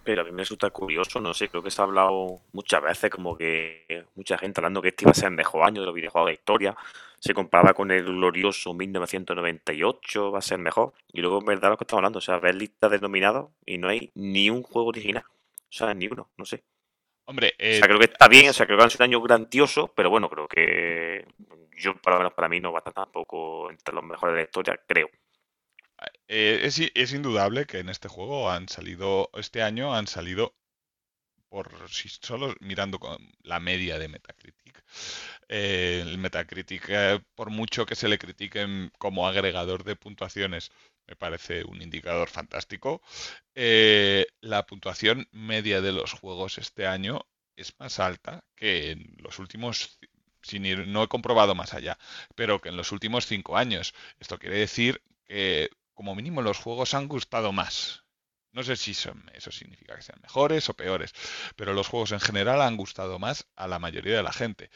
Pero 0.04 0.24
a 0.24 0.26
mí 0.26 0.32
me 0.32 0.40
resulta 0.40 0.70
curioso, 0.72 1.22
no 1.22 1.34
sé, 1.34 1.48
creo 1.50 1.62
que 1.62 1.70
se 1.70 1.80
ha 1.80 1.86
hablado 1.86 2.42
muchas 2.54 2.82
veces 2.82 3.12
como 3.12 3.38
que 3.38 4.06
mucha 4.16 4.36
gente 4.38 4.60
hablando 4.60 4.82
que 4.82 4.90
este 4.90 5.04
iba 5.04 5.12
a 5.12 5.16
ser 5.16 5.30
el 5.30 5.36
mejor 5.36 5.64
año 5.64 5.82
de 5.82 5.86
los 5.86 5.96
videojuegos 5.96 6.30
de 6.30 6.34
historia, 6.34 6.76
se 7.22 7.36
comparaba 7.36 7.76
con 7.76 7.92
el 7.92 8.06
glorioso 8.06 8.74
1998, 8.76 10.32
va 10.34 10.40
a 10.40 10.44
ser 10.44 10.60
mejor, 10.60 10.94
y 11.14 11.22
luego 11.22 11.40
en 11.40 11.46
verdad 11.48 11.72
lo 11.72 11.78
que 11.78 11.86
estamos 11.86 12.00
hablando, 12.02 12.20
o 12.20 12.24
sea, 12.24 12.40
ves 12.40 12.56
listas 12.56 12.92
de 12.92 13.00
nominados 13.00 13.52
y 13.66 13.80
no 13.80 13.90
hay 13.90 14.12
ni 14.16 14.52
un 14.52 14.64
juego 14.64 14.90
original, 14.90 15.26
o 15.30 15.74
sea, 15.74 15.94
ni 15.96 16.08
uno, 16.08 16.32
no 16.38 16.46
sé. 16.46 16.64
Hombre, 17.26 17.56
O 17.70 17.74
eh, 17.74 17.76
sea, 17.76 17.88
creo 17.88 18.00
que 18.00 18.06
está 18.06 18.28
bien, 18.28 18.50
o 18.50 18.54
sea, 18.54 18.66
creo 18.66 18.78
que 18.78 18.84
ha 18.86 18.90
sido 18.90 19.06
un 19.06 19.10
año 19.12 19.22
grandioso, 19.22 19.94
pero 19.96 20.10
bueno, 20.10 20.30
creo 20.30 20.48
que 20.48 21.26
yo, 21.78 21.96
por 22.02 22.14
lo 22.14 22.20
menos 22.20 22.34
para 22.34 22.50
mí, 22.50 22.60
no 22.60 22.72
va 22.72 22.80
a 22.80 22.82
estar 22.82 22.94
tampoco 22.94 23.70
entre 23.72 23.94
los 23.96 24.04
mejores 24.04 24.34
de 24.36 24.42
la 24.42 24.46
historia, 24.46 24.80
creo. 24.88 25.10
eh, 26.28 26.62
es, 26.64 26.80
es 26.94 27.14
indudable 27.14 27.66
que 27.66 27.80
en 27.80 27.90
este 27.90 28.08
juego 28.08 28.50
han 28.52 28.68
salido, 28.70 29.30
este 29.34 29.62
año 29.64 29.94
han 29.96 30.08
salido, 30.08 30.56
por 31.50 31.90
si 31.90 32.10
solo 32.10 32.56
mirando 32.62 33.00
con 33.00 33.18
la 33.44 33.60
media 33.60 34.00
de 34.00 34.10
Metacritic, 34.10 34.84
eh, 35.52 36.02
el 36.02 36.18
Metacritic, 36.18 36.86
eh, 36.90 37.20
por 37.36 37.50
mucho 37.52 37.86
que 37.86 37.96
se 37.96 38.08
le 38.10 38.18
critiquen 38.18 38.92
como 38.98 39.28
agregador 39.28 39.84
de 39.84 39.96
puntuaciones, 39.98 40.72
me 41.08 41.16
parece 41.16 41.64
un 41.66 41.82
indicador 41.82 42.30
fantástico. 42.30 43.02
eh, 43.56 44.28
la 44.42 44.66
puntuación 44.66 45.28
media 45.32 45.82
de 45.82 45.92
los 45.94 46.14
juegos 46.14 46.58
este 46.58 46.88
año 46.88 47.26
es 47.58 47.74
más 47.80 48.00
alta 48.00 48.44
que 48.56 48.92
en 48.92 49.16
los 49.20 49.40
últimos, 49.40 50.00
sin 50.42 50.66
ir, 50.66 50.88
no 50.88 51.04
he 51.04 51.08
comprobado 51.08 51.56
más 51.56 51.74
allá, 51.74 51.98
pero 52.36 52.60
que 52.62 52.70
en 52.70 52.78
los 52.78 52.92
últimos 52.92 53.26
cinco 53.28 53.58
años. 53.58 53.94
Esto 54.20 54.40
quiere 54.40 54.58
decir 54.60 55.02
que 55.26 55.70
como 55.94 56.16
mínimo 56.16 56.42
los 56.42 56.58
juegos 56.60 56.94
han 56.94 57.08
gustado 57.08 57.52
más. 57.52 58.04
No 58.54 58.64
sé 58.64 58.76
si 58.76 58.94
son, 58.94 59.30
eso 59.34 59.52
significa 59.52 59.96
que 59.96 60.02
sean 60.02 60.20
mejores 60.22 60.68
o 60.70 60.74
peores, 60.74 61.14
pero 61.56 61.74
los 61.74 61.88
juegos 61.88 62.12
en 62.12 62.20
general 62.20 62.62
han 62.62 62.76
gustado 62.78 63.18
más 63.20 63.48
a 63.56 63.68
la 63.68 63.80
mayoría 63.80 64.18
de 64.18 64.24
la 64.24 64.34
gente. 64.34 64.70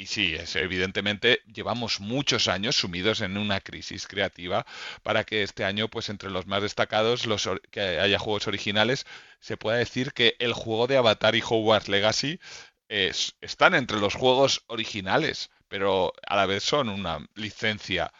Y 0.00 0.06
sí, 0.06 0.34
es, 0.34 0.56
evidentemente 0.56 1.42
llevamos 1.52 2.00
muchos 2.00 2.48
años 2.48 2.74
sumidos 2.76 3.20
en 3.20 3.36
una 3.36 3.60
crisis 3.60 4.06
creativa 4.06 4.64
para 5.02 5.24
que 5.24 5.42
este 5.42 5.62
año, 5.64 5.88
pues 5.88 6.08
entre 6.08 6.30
los 6.30 6.46
más 6.46 6.62
destacados, 6.62 7.26
los 7.26 7.46
que 7.70 7.80
haya 8.00 8.18
juegos 8.18 8.46
originales, 8.48 9.04
se 9.40 9.58
pueda 9.58 9.76
decir 9.76 10.12
que 10.14 10.36
el 10.38 10.54
juego 10.54 10.86
de 10.86 10.96
Avatar 10.96 11.34
y 11.36 11.42
Hogwarts 11.46 11.88
Legacy 11.88 12.40
es- 12.88 13.36
están 13.42 13.74
entre 13.74 13.98
los 14.00 14.14
juegos 14.14 14.64
originales, 14.68 15.50
pero 15.68 16.12
a 16.26 16.34
la 16.36 16.46
vez 16.46 16.62
son 16.64 16.88
una 16.88 17.18
licencia 17.34 18.10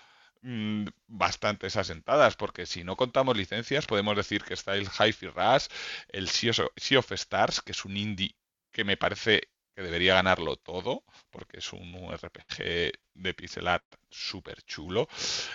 mm, 0.42 0.86
bastante 1.06 1.66
asentadas, 1.66 2.36
porque 2.36 2.66
si 2.66 2.84
no 2.84 2.96
contamos 2.96 3.36
licencias, 3.36 3.86
podemos 3.86 4.16
decir 4.16 4.42
que 4.44 4.54
está 4.54 4.74
el 4.76 4.86
Hi-Fi 4.88 5.28
Rush, 5.28 5.66
el 6.08 6.28
Sea 6.28 6.98
of 6.98 7.12
Stars, 7.12 7.60
que 7.62 7.72
es 7.72 7.84
un 7.84 7.96
indie 7.96 8.36
que 8.72 8.84
me 8.84 8.96
parece 8.96 9.48
que 9.80 9.86
debería 9.86 10.14
ganarlo 10.14 10.56
todo, 10.56 11.04
porque 11.30 11.58
es 11.58 11.72
un 11.72 12.12
RPG 12.12 12.92
de 13.14 13.34
pixel 13.34 13.66
art 13.66 13.86
súper 14.10 14.62
chulo. 14.64 15.08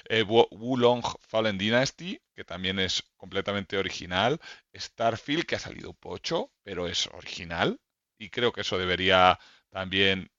Eh, 0.10 0.24
Wulong 0.24 1.04
Fallen 1.22 1.60
Dynasty, 1.60 2.20
que 2.34 2.44
también 2.44 2.80
es 2.80 3.04
completamente 3.18 3.78
original. 3.78 4.40
Starfield, 4.76 5.46
que 5.46 5.58
ha 5.58 5.60
salido 5.60 5.94
pocho, 5.94 6.52
pero 6.64 6.88
es 6.88 7.06
original. 7.08 7.80
Y 8.18 8.32
creo 8.32 8.52
que 8.52 8.62
eso 8.62 8.80
debería 8.80 9.40
también 9.70 10.32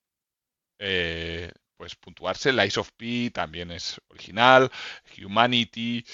eh, 0.81 1.53
pues 1.77 1.95
puntuarse. 1.95 2.53
Lies 2.53 2.79
of 2.79 2.91
P 2.97 3.31
también 3.31 3.71
es 3.71 4.01
original. 4.09 4.69
Humanity 5.25 6.05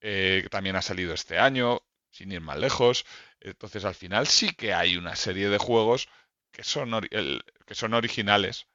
eh, 0.00 0.48
también 0.50 0.74
ha 0.74 0.82
salido 0.82 1.14
este 1.14 1.38
año, 1.38 1.80
sin 2.10 2.32
ir 2.32 2.40
más 2.40 2.58
lejos. 2.58 3.04
Entonces 3.38 3.84
al 3.84 3.94
final 3.94 4.26
sí 4.26 4.52
que 4.52 4.74
hay 4.74 4.96
una 4.96 5.14
serie 5.14 5.48
de 5.48 5.58
juegos 5.58 6.08
que 6.52 6.64
son, 6.64 6.92
el- 7.10 7.44
que 7.66 7.74
son 7.74 7.94
originales, 7.94 8.66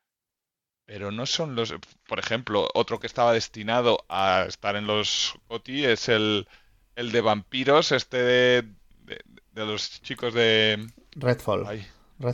pero 0.85 1.11
no 1.11 1.25
son 1.25 1.55
los... 1.55 1.73
Por 2.07 2.19
ejemplo, 2.19 2.69
otro 2.73 2.99
que 2.99 3.07
estaba 3.07 3.33
destinado 3.33 4.05
a 4.09 4.45
estar 4.47 4.75
en 4.75 4.87
los 4.87 5.33
GOTY 5.49 5.85
es 5.85 6.09
el, 6.09 6.47
el 6.95 7.11
de 7.11 7.21
vampiros, 7.21 7.91
este 7.91 8.17
de, 8.17 8.61
de- 9.05 9.21
de 9.53 9.65
los 9.65 10.01
chicos 10.01 10.33
de... 10.33 10.87
Redfall. 11.15 11.65
ay, 11.65 11.85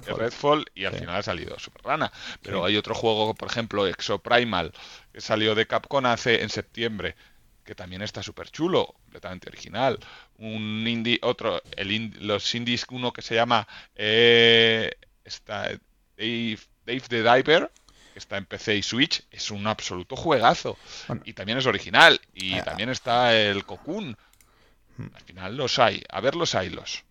de 0.06 0.14
Redfall. 0.14 0.66
Y 0.76 0.86
al 0.86 0.94
Sí. 0.94 1.00
final 1.00 1.16
ha 1.18 1.24
salido 1.24 1.58
super 1.60 1.84
rana. 1.84 2.12
Pero 2.42 2.66
Sí. 2.66 2.66
hay 2.66 2.78
otro 2.78 2.94
juego, 2.96 3.34
por 3.36 3.50
ejemplo, 3.50 3.88
Exoprimal, 3.88 4.74
que 5.14 5.22
salió 5.22 5.56
de 5.56 5.68
Capcom 5.68 6.06
hace 6.06 6.42
en 6.42 6.50
septiembre, 6.50 7.16
que 7.64 7.76
también 7.76 8.02
está 8.02 8.24
súper 8.24 8.50
chulo, 8.50 8.88
completamente 9.04 9.50
original. 9.50 10.00
Un 10.38 10.86
indie, 10.88 11.20
otro, 11.22 11.62
el 11.78 12.12
los 12.28 12.54
indies, 12.56 12.86
uno 12.90 13.14
que 13.14 13.22
se 13.22 13.36
llama 13.36 13.68
eh, 13.96 14.92
está 15.26 15.70
Dave, 16.18 16.58
Dave 16.86 17.02
the 17.08 17.24
Diver, 17.24 17.72
que 18.14 18.20
está 18.20 18.38
en 18.38 18.46
PC 18.46 18.76
y 18.76 18.84
Switch, 18.84 19.24
es 19.32 19.52
un 19.52 19.68
absoluto 19.68 20.16
juegazo. 20.16 20.78
Bueno. 21.08 21.22
Y 21.26 21.34
también 21.34 21.58
es 21.58 21.66
original. 21.66 22.20
Y 22.34 22.56
Ah. 22.56 22.64
también 22.64 22.90
está 22.90 23.36
el 23.38 23.66
Cocoon. 23.66 24.18
Al 25.14 25.22
final 25.22 25.58
los 25.58 25.80
hay. 25.80 26.04
A 26.10 26.22
ver 26.22 26.36
los 26.36 26.54
haylos. 26.54 27.04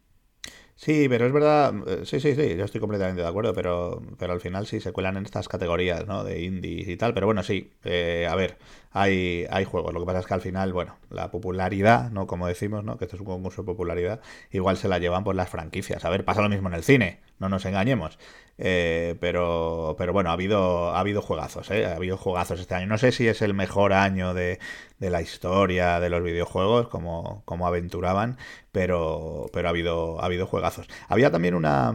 Sí, 0.76 1.08
pero 1.10 1.26
es 1.26 1.32
verdad, 1.32 1.74
eh, 1.86 2.00
sí, 2.06 2.20
sí, 2.20 2.34
sí, 2.34 2.56
yo 2.56 2.64
estoy 2.64 2.80
completamente 2.80 3.20
de 3.20 3.28
acuerdo, 3.28 3.52
pero, 3.52 4.02
pero 4.18 4.32
al 4.32 4.40
final 4.40 4.66
sí 4.66 4.80
se 4.80 4.92
cuelan 4.92 5.18
en 5.18 5.26
estas 5.26 5.46
categorías, 5.46 6.06
¿no? 6.06 6.24
De 6.24 6.40
indies 6.42 6.88
y 6.88 6.96
tal, 6.96 7.12
pero 7.12 7.26
bueno, 7.26 7.42
sí, 7.42 7.70
eh, 7.84 8.26
a 8.30 8.34
ver, 8.34 8.56
hay, 8.90 9.44
hay 9.50 9.64
juegos, 9.66 9.92
lo 9.92 10.00
que 10.00 10.06
pasa 10.06 10.20
es 10.20 10.26
que 10.26 10.32
al 10.32 10.40
final, 10.40 10.72
bueno, 10.72 10.96
la 11.10 11.30
popularidad, 11.30 12.10
¿no? 12.10 12.26
Como 12.26 12.46
decimos, 12.46 12.82
¿no? 12.82 12.96
Que 12.96 13.04
esto 13.04 13.16
es 13.16 13.20
un 13.20 13.26
concurso 13.26 13.60
de 13.60 13.66
popularidad, 13.66 14.22
igual 14.52 14.78
se 14.78 14.88
la 14.88 14.98
llevan 14.98 15.22
por 15.22 15.34
las 15.34 15.50
franquicias. 15.50 16.02
A 16.06 16.08
ver, 16.08 16.24
pasa 16.24 16.40
lo 16.40 16.48
mismo 16.48 16.68
en 16.68 16.74
el 16.76 16.82
cine, 16.82 17.20
no 17.40 17.48
nos 17.48 17.64
engañemos. 17.66 18.18
Eh, 18.62 19.16
pero, 19.20 19.94
pero 19.98 20.12
bueno, 20.12 20.30
ha 20.30 20.34
habido, 20.34 20.90
ha 20.94 21.00
habido 21.00 21.22
juegazos, 21.22 21.70
¿eh? 21.70 21.86
Ha 21.86 21.96
habido 21.96 22.16
juegazos 22.18 22.60
este 22.60 22.74
año. 22.74 22.86
No 22.86 22.98
sé 22.98 23.10
si 23.10 23.26
es 23.26 23.40
el 23.42 23.54
mejor 23.54 23.92
año 23.94 24.34
de, 24.34 24.58
de 24.98 25.10
la 25.10 25.22
historia 25.22 25.98
de 25.98 26.10
los 26.10 26.22
videojuegos, 26.22 26.88
como, 26.88 27.42
como 27.46 27.66
aventuraban, 27.66 28.36
pero, 28.70 29.46
pero 29.52 29.68
ha 29.68 29.70
habido, 29.70 30.20
ha 30.22 30.26
habido 30.26 30.46
juegazos. 30.46 30.86
Había 31.08 31.30
también 31.30 31.54
una, 31.54 31.90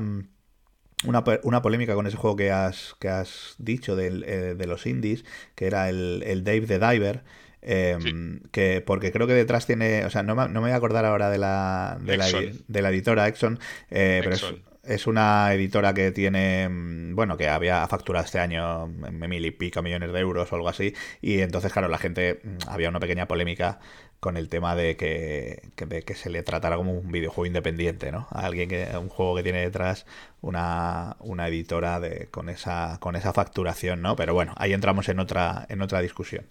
una, 1.06 1.24
una 1.44 1.62
polémica 1.62 1.94
con 1.96 2.08
ese 2.08 2.18
juego 2.18 2.36
que 2.36 2.52
has, 2.52 2.96
que 3.00 3.10
has 3.10 3.56
dicho 3.60 3.96
del, 3.96 4.24
eh, 4.24 4.56
de 4.56 4.68
los 4.68 4.86
indies, 4.86 5.24
que 5.56 5.68
era 5.68 5.90
el, 5.90 6.24
el 6.26 6.44
Dave 6.44 6.62
the 6.68 6.80
Diver. 6.80 7.24
eh, 7.62 7.98
Sí. 8.00 8.12
que 8.52 8.82
porque 8.86 9.12
creo 9.12 9.28
que 9.28 9.34
detrás 9.34 9.66
tiene, 9.66 10.06
o 10.06 10.10
sea, 10.10 10.24
no 10.24 10.36
me, 10.36 10.44
no 10.50 10.62
me 10.62 10.68
voy 10.68 10.72
a 10.72 10.76
acordar 10.78 11.06
ahora 11.06 11.30
de 11.30 11.38
la, 11.38 11.98
de 12.02 12.18
la, 12.18 12.28
de 12.68 12.82
la 12.82 12.90
editora 12.90 13.28
Exxon, 13.28 13.60
eh, 13.90 14.22
pero 14.24 14.36
es, 14.36 14.42
Exxon. 14.44 14.64
Es 14.88 15.08
una 15.08 15.52
editora 15.54 15.94
que 15.94 16.12
tiene, 16.12 16.68
mm, 16.70 17.16
bueno, 17.16 17.38
que 17.38 17.50
había 17.50 17.88
facturado 17.88 18.26
este 18.26 18.40
año 18.40 18.88
mm, 18.88 19.28
mil 19.28 19.46
y 19.46 19.52
pico 19.52 19.82
millones 19.82 20.12
de 20.14 20.20
euros 20.20 20.52
o 20.52 20.56
algo 20.56 20.70
así, 20.70 20.94
y 21.22 21.40
entonces, 21.42 21.72
claro, 21.74 21.88
la 21.88 21.98
gente, 21.98 22.40
mm, 22.44 22.58
había 22.70 22.90
una 22.90 23.00
pequeña 23.00 23.28
polémica 23.28 23.80
con 24.20 24.38
el 24.38 24.50
tema 24.50 24.76
de 24.76 24.96
que, 24.98 25.62
que- 25.76 25.86
de 25.86 26.02
que 26.04 26.16
se 26.16 26.30
le 26.30 26.42
tratara 26.44 26.78
como 26.78 26.94
un 26.94 27.12
videojuego 27.12 27.46
independiente, 27.46 28.12
¿no? 28.12 28.28
A 28.32 28.46
alguien 28.46 28.70
que, 28.70 28.88
un 28.98 29.10
juego 29.10 29.36
que 29.36 29.44
tiene 29.44 29.60
detrás 29.62 30.06
una, 30.42 31.16
una 31.20 31.48
editora 31.48 32.00
de, 32.00 32.28
con 32.32 32.50
esa, 32.50 32.98
con 33.00 33.16
esa 33.16 33.34
facturación, 33.34 34.02
¿no? 34.02 34.16
Pero 34.16 34.34
bueno, 34.34 34.54
ahí 34.58 34.74
entramos 34.74 35.10
en 35.10 35.20
otra, 35.20 35.66
en 35.70 35.82
otra 35.82 36.02
discusión. 36.02 36.46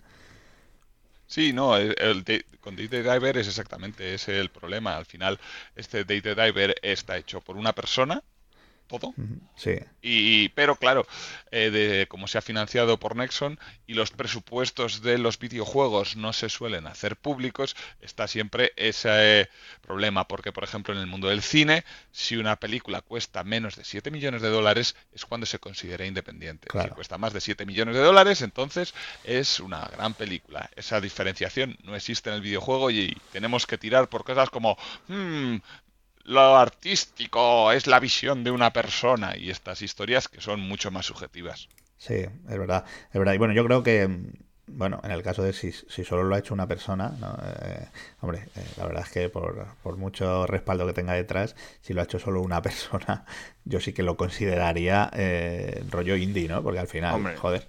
Sí, 1.34 1.52
no, 1.52 1.76
el, 1.76 1.94
el 1.98 2.24
con 2.60 2.76
Date 2.76 3.02
Diver 3.02 3.36
es 3.38 3.48
exactamente 3.48 4.14
ese 4.14 4.38
el 4.40 4.50
problema. 4.50 4.96
Al 4.96 5.04
final, 5.04 5.40
este 5.74 6.04
Date 6.04 6.34
Diver 6.34 6.76
está 6.82 7.16
hecho 7.16 7.40
por 7.40 7.56
una 7.56 7.72
persona, 7.74 8.22
todo, 8.86 9.14
Sí. 9.56 9.76
y, 10.02 10.48
pero 10.50 10.76
claro, 10.76 11.06
eh, 11.50 11.70
de, 11.70 12.06
como 12.06 12.28
se 12.28 12.38
ha 12.38 12.42
financiado 12.42 12.98
por 12.98 13.16
Nexon 13.16 13.58
y 13.86 13.94
los 13.94 14.10
presupuestos 14.10 15.02
de 15.02 15.18
los 15.18 15.38
videojuegos 15.38 16.16
no 16.16 16.32
se 16.32 16.48
suelen 16.48 16.86
hacer 16.86 17.16
públicos, 17.16 17.76
está 18.00 18.28
siempre 18.28 18.72
ese 18.76 19.08
eh, 19.40 19.48
problema. 19.80 20.28
Porque, 20.28 20.52
por 20.52 20.64
ejemplo, 20.64 20.92
en 20.94 21.00
el 21.00 21.06
mundo 21.06 21.28
del 21.28 21.42
cine, 21.42 21.84
si 22.12 22.36
una 22.36 22.56
película 22.56 23.00
cuesta 23.00 23.42
menos 23.44 23.76
de 23.76 23.84
7 23.84 24.10
millones 24.10 24.42
de 24.42 24.48
dólares, 24.48 24.96
es 25.12 25.24
cuando 25.24 25.46
se 25.46 25.58
considera 25.58 26.04
independiente. 26.06 26.68
Claro. 26.68 26.90
Si 26.90 26.94
cuesta 26.94 27.18
más 27.18 27.32
de 27.32 27.40
7 27.40 27.64
millones 27.66 27.94
de 27.94 28.00
dólares, 28.02 28.42
entonces 28.42 28.94
es 29.24 29.60
una 29.60 29.80
gran 29.86 30.14
película. 30.14 30.70
Esa 30.76 31.00
diferenciación 31.00 31.76
no 31.82 31.96
existe 31.96 32.30
en 32.30 32.36
el 32.36 32.42
videojuego 32.42 32.90
y 32.90 33.16
tenemos 33.32 33.66
que 33.66 33.78
tirar 33.78 34.08
por 34.08 34.24
cosas 34.24 34.50
como... 34.50 34.76
"Hmm, 35.08 35.56
lo 36.24 36.56
artístico 36.56 37.70
es 37.72 37.86
la 37.86 38.00
visión 38.00 38.44
de 38.44 38.50
una 38.50 38.72
persona 38.72 39.36
y 39.36 39.50
estas 39.50 39.82
historias 39.82 40.28
que 40.28 40.40
son 40.40 40.60
mucho 40.60 40.90
más 40.90 41.06
subjetivas. 41.06 41.68
Sí, 41.96 42.14
es 42.14 42.58
verdad, 42.58 42.84
es 43.12 43.18
verdad. 43.18 43.34
Y 43.34 43.38
bueno, 43.38 43.54
yo 43.54 43.64
creo 43.64 43.82
que, 43.82 44.08
bueno, 44.66 45.00
en 45.04 45.10
el 45.10 45.22
caso 45.22 45.42
de 45.42 45.52
si, 45.52 45.72
si 45.72 46.04
solo 46.04 46.24
lo 46.24 46.34
ha 46.34 46.38
hecho 46.38 46.54
una 46.54 46.66
persona, 46.66 47.10
¿no? 47.20 47.36
Eh, 47.62 47.86
hombre, 48.20 48.48
eh, 48.56 48.64
la 48.76 48.86
verdad 48.86 49.04
es 49.06 49.12
que 49.12 49.28
por, 49.28 49.66
por 49.82 49.96
mucho 49.96 50.46
respaldo 50.46 50.86
que 50.86 50.92
tenga 50.92 51.12
detrás, 51.14 51.56
si 51.80 51.92
lo 51.92 52.00
ha 52.00 52.04
hecho 52.04 52.18
solo 52.18 52.40
una 52.40 52.62
persona, 52.62 53.24
yo 53.64 53.80
sí 53.80 53.92
que 53.92 54.02
lo 54.02 54.16
consideraría 54.16 55.10
eh, 55.14 55.84
rollo 55.90 56.16
indie, 56.16 56.48
¿no? 56.48 56.62
Porque 56.62 56.80
al 56.80 56.88
final, 56.88 57.14
Hombre. 57.14 57.36
joder, 57.36 57.68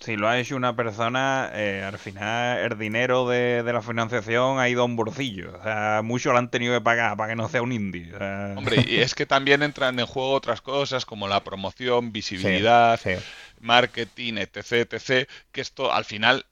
Si 0.00 0.16
lo 0.16 0.28
ha 0.28 0.38
hecho 0.38 0.54
una 0.54 0.76
persona, 0.76 1.50
eh, 1.54 1.82
al 1.84 1.98
final 1.98 2.58
el 2.72 2.78
dinero 2.78 3.28
de, 3.28 3.62
de 3.64 3.72
la 3.72 3.82
financiación 3.82 4.60
ha 4.60 4.68
ido 4.68 4.82
a 4.82 4.84
un 4.84 4.94
bolsillo. 4.94 5.56
O 5.58 5.62
sea, 5.62 6.02
mucho 6.04 6.30
lo 6.32 6.38
han 6.38 6.50
tenido 6.50 6.72
que 6.74 6.80
pagar 6.80 7.16
para 7.16 7.30
que 7.30 7.36
no 7.36 7.48
sea 7.48 7.62
un 7.62 7.72
indie. 7.72 8.14
O 8.14 8.18
sea, 8.18 8.54
Hombre, 8.56 8.84
y 8.88 8.98
es 8.98 9.14
que 9.16 9.26
también 9.26 9.62
entran 9.64 9.98
en 9.98 10.06
juego 10.06 10.30
otras 10.32 10.60
cosas 10.60 11.04
como 11.04 11.26
la 11.26 11.42
promoción, 11.42 12.12
visibilidad, 12.12 12.98
sí, 13.00 13.10
marketing, 13.60 14.34
etc, 14.34 14.92
etc, 14.94 15.28
que 15.52 15.60
esto 15.60 15.92
al 15.92 16.04
final, 16.04 16.46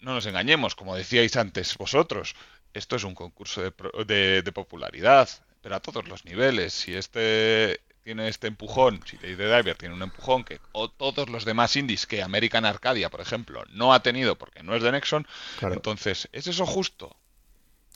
no 0.00 0.12
nos 0.14 0.26
engañemos, 0.26 0.74
como 0.74 0.94
decíais 0.94 1.36
antes 1.36 1.76
vosotros, 1.78 2.34
esto 2.74 2.96
es 2.96 3.04
un 3.04 3.14
concurso 3.14 3.62
de, 3.62 3.72
de- 4.06 4.42
de 4.42 4.52
popularidad, 4.52 5.28
pero 5.62 5.76
a 5.76 5.80
todos 5.80 6.06
los 6.08 6.24
niveles. 6.26 6.72
Si 6.74 6.94
este 6.94 7.80
tiene 8.04 8.28
este 8.28 8.48
empujón, 8.48 9.00
si 9.06 9.16
Dave 9.16 9.36
the 9.36 9.56
Diver 9.56 9.76
tiene 9.76 9.94
un 9.94 10.02
empujón 10.02 10.44
que 10.44 10.60
o 10.72 10.88
todos 10.90 11.28
los 11.30 11.44
demás 11.44 11.76
indies 11.76 12.06
que 12.06 12.22
American 12.22 12.64
Arcadia, 12.64 13.10
por 13.10 13.20
ejemplo, 13.20 13.64
no 13.70 13.92
ha 13.94 14.02
tenido 14.02 14.36
porque 14.38 14.62
no 14.62 14.74
es 14.76 14.82
de 14.82 14.92
Nexon, 14.92 15.26
claro, 15.54 15.82
entonces, 15.82 16.28
¿es 16.32 16.46
eso 16.48 16.66
justo? 16.66 17.16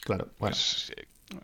claro. 0.04 0.32
Bueno, 0.38 0.57
Pues 0.57 0.92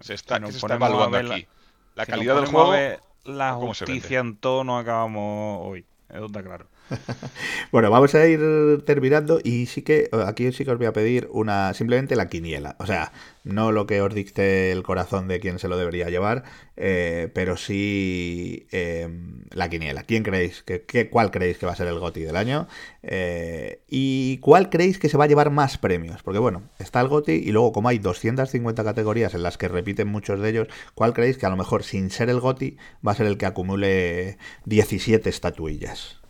se 0.01 0.15
está, 0.15 0.35
si 0.35 0.41
nos 0.41 0.51
¿qué 0.51 0.53
se 0.53 0.59
está 0.59 0.75
ponemos 0.75 1.09
a 1.09 1.09
evaluando 1.09 1.23
la- 1.23 1.43
aquí? 1.43 1.47
La 1.95 2.07
si 2.07 2.13
calidad 2.13 2.35
del 2.37 2.47
juego, 2.47 2.89
la 3.25 3.55
justicia 3.55 4.21
en 4.21 4.37
todo 4.39 4.65
no 4.65 4.79
acabamos 4.79 5.61
hoy. 5.67 5.87
Eso 6.09 6.27
está 6.27 6.43
claro. 6.43 6.69
Bueno, 7.73 7.91
vamos 7.91 8.15
a 8.15 8.27
ir 8.27 8.41
terminando 8.85 9.41
y 9.43 9.67
sí 9.67 9.83
que 9.83 10.09
aquí 10.27 10.53
sí 10.53 10.65
que 10.65 10.71
os 10.73 10.79
voy 10.79 10.87
a 10.87 10.93
pedir 10.93 11.29
una 11.33 11.73
simplemente 11.75 12.17
la 12.17 12.29
quiniela, 12.29 12.77
o 12.79 12.87
sea, 12.87 13.13
no 13.45 13.73
lo 13.73 13.87
que 13.87 14.03
os 14.03 14.15
dicte 14.15 14.71
el 14.73 14.83
corazón 14.83 15.27
de 15.29 15.41
quién 15.41 15.59
se 15.59 15.69
lo 15.69 15.77
debería 15.79 16.11
llevar, 16.11 16.45
eh, 16.77 17.31
pero 17.35 17.57
sí 17.57 18.67
eh, 18.73 19.09
la 19.51 19.69
quiniela. 19.71 20.03
¿Quién 20.05 20.23
creéis? 20.23 20.63
Que, 20.63 20.83
que- 20.83 21.09
¿Cuál 21.11 21.31
creéis 21.31 21.59
que 21.59 21.67
va 21.67 21.73
a 21.73 21.77
ser 21.77 21.89
el 21.89 21.99
GOTI 21.99 22.21
del 22.23 22.37
año? 22.37 22.69
Eh, 23.03 23.83
¿Y 23.89 24.39
cuál 24.39 24.71
creéis 24.71 24.99
que 24.99 25.09
se 25.09 25.17
va 25.17 25.25
a 25.25 25.29
llevar 25.29 25.51
más 25.51 25.79
premios? 25.79 26.23
Porque 26.23 26.39
bueno, 26.39 26.63
está 26.79 27.01
el 27.01 27.09
GOTI 27.09 27.33
y 27.33 27.53
luego 27.53 27.73
como 27.73 27.89
hay 27.89 27.99
250 27.99 28.85
categorías 28.85 29.35
en 29.35 29.43
las 29.43 29.59
que 29.59 29.69
repiten 29.69 30.09
muchos 30.09 30.41
de 30.41 30.49
ellos, 30.51 30.69
¿cuál 30.95 31.13
creéis 31.15 31.39
que 31.39 31.47
a 31.47 31.51
lo 31.51 31.57
mejor 31.57 31.83
sin 31.85 32.11
ser 32.11 32.31
el 32.31 32.41
GOTI 32.41 32.77
va 33.07 33.13
a 33.13 33.15
ser 33.17 33.27
el 33.27 33.39
que 33.39 33.47
acumule 33.47 34.39
17 34.67 35.29
estatuillas? 35.31 36.22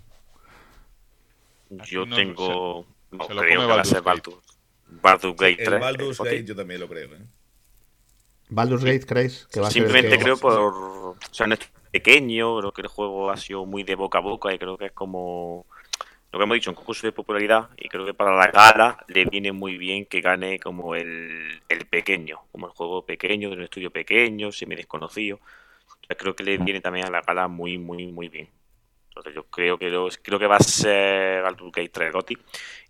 Yo 1.84 2.06
no, 2.06 2.16
tengo. 2.16 2.86
No, 3.10 3.24
se 3.26 3.34
lo 3.34 3.40
creo 3.42 3.60
que 3.60 3.66
va 3.66 3.80
a 3.80 3.84
ser 3.84 4.02
Baldur's 4.02 4.36
Baldur. 5.00 5.32
Baldur's 5.32 5.36
Gate 5.36 5.56
3. 5.56 5.68
El 5.68 5.80
Baldur's 5.80 6.18
Gate 6.18 6.44
yo 6.44 6.56
también 6.56 6.80
lo 6.80 6.88
creo. 6.88 7.14
¿eh? 7.14 7.18
Baldur's 8.48 8.84
Gate 8.84 9.06
creéis 9.06 9.46
que 9.50 9.60
va 9.60 9.68
a 9.68 9.70
ser 9.70 9.82
Simplemente 9.82 10.16
que- 10.18 10.22
creo 10.24 10.36
por. 10.36 10.52
O 10.52 11.16
sea, 11.30 11.46
honest- 11.46 11.70
pequeño, 11.90 12.58
creo 12.58 12.72
que 12.72 12.82
el 12.82 12.88
juego 12.88 13.30
ha 13.30 13.36
sido 13.36 13.66
muy 13.66 13.82
de 13.82 13.94
boca 13.94 14.18
a 14.18 14.22
boca 14.22 14.52
y 14.52 14.58
creo 14.58 14.78
que 14.78 14.86
es 14.86 14.92
como 14.92 15.66
lo 16.32 16.38
que 16.38 16.42
hemos 16.44 16.54
dicho, 16.54 16.70
un 16.70 16.74
concurso 16.76 17.06
de 17.06 17.12
popularidad 17.12 17.68
y 17.76 17.88
creo 17.90 18.06
que 18.06 18.14
para 18.14 18.34
la 18.34 18.46
gala 18.50 19.04
le 19.08 19.26
viene 19.26 19.52
muy 19.52 19.76
bien 19.76 20.06
que 20.06 20.22
gane 20.22 20.58
como 20.58 20.94
el, 20.94 21.60
el 21.68 21.84
pequeño, 21.86 22.40
como 22.50 22.66
el 22.68 22.72
juego 22.72 23.04
pequeño, 23.04 23.50
de 23.50 23.56
un 23.56 23.62
estudio 23.64 23.90
pequeño, 23.90 24.50
semi 24.52 24.74
desconocido. 24.74 25.38
Creo 26.16 26.34
que 26.34 26.42
le 26.44 26.56
viene 26.56 26.80
también 26.80 27.06
a 27.06 27.10
la 27.10 27.20
gala 27.20 27.48
muy, 27.48 27.76
muy, 27.76 28.06
muy 28.06 28.28
bien. 28.30 28.48
Entonces 29.12 29.34
yo 29.34 29.44
creo 29.44 29.76
que 29.76 29.90
creo 30.22 30.38
que 30.38 30.46
va 30.46 30.56
a 30.56 30.60
ser 30.60 31.42
Gate 31.42 31.90
3 31.90 32.12
GOTY 32.12 32.38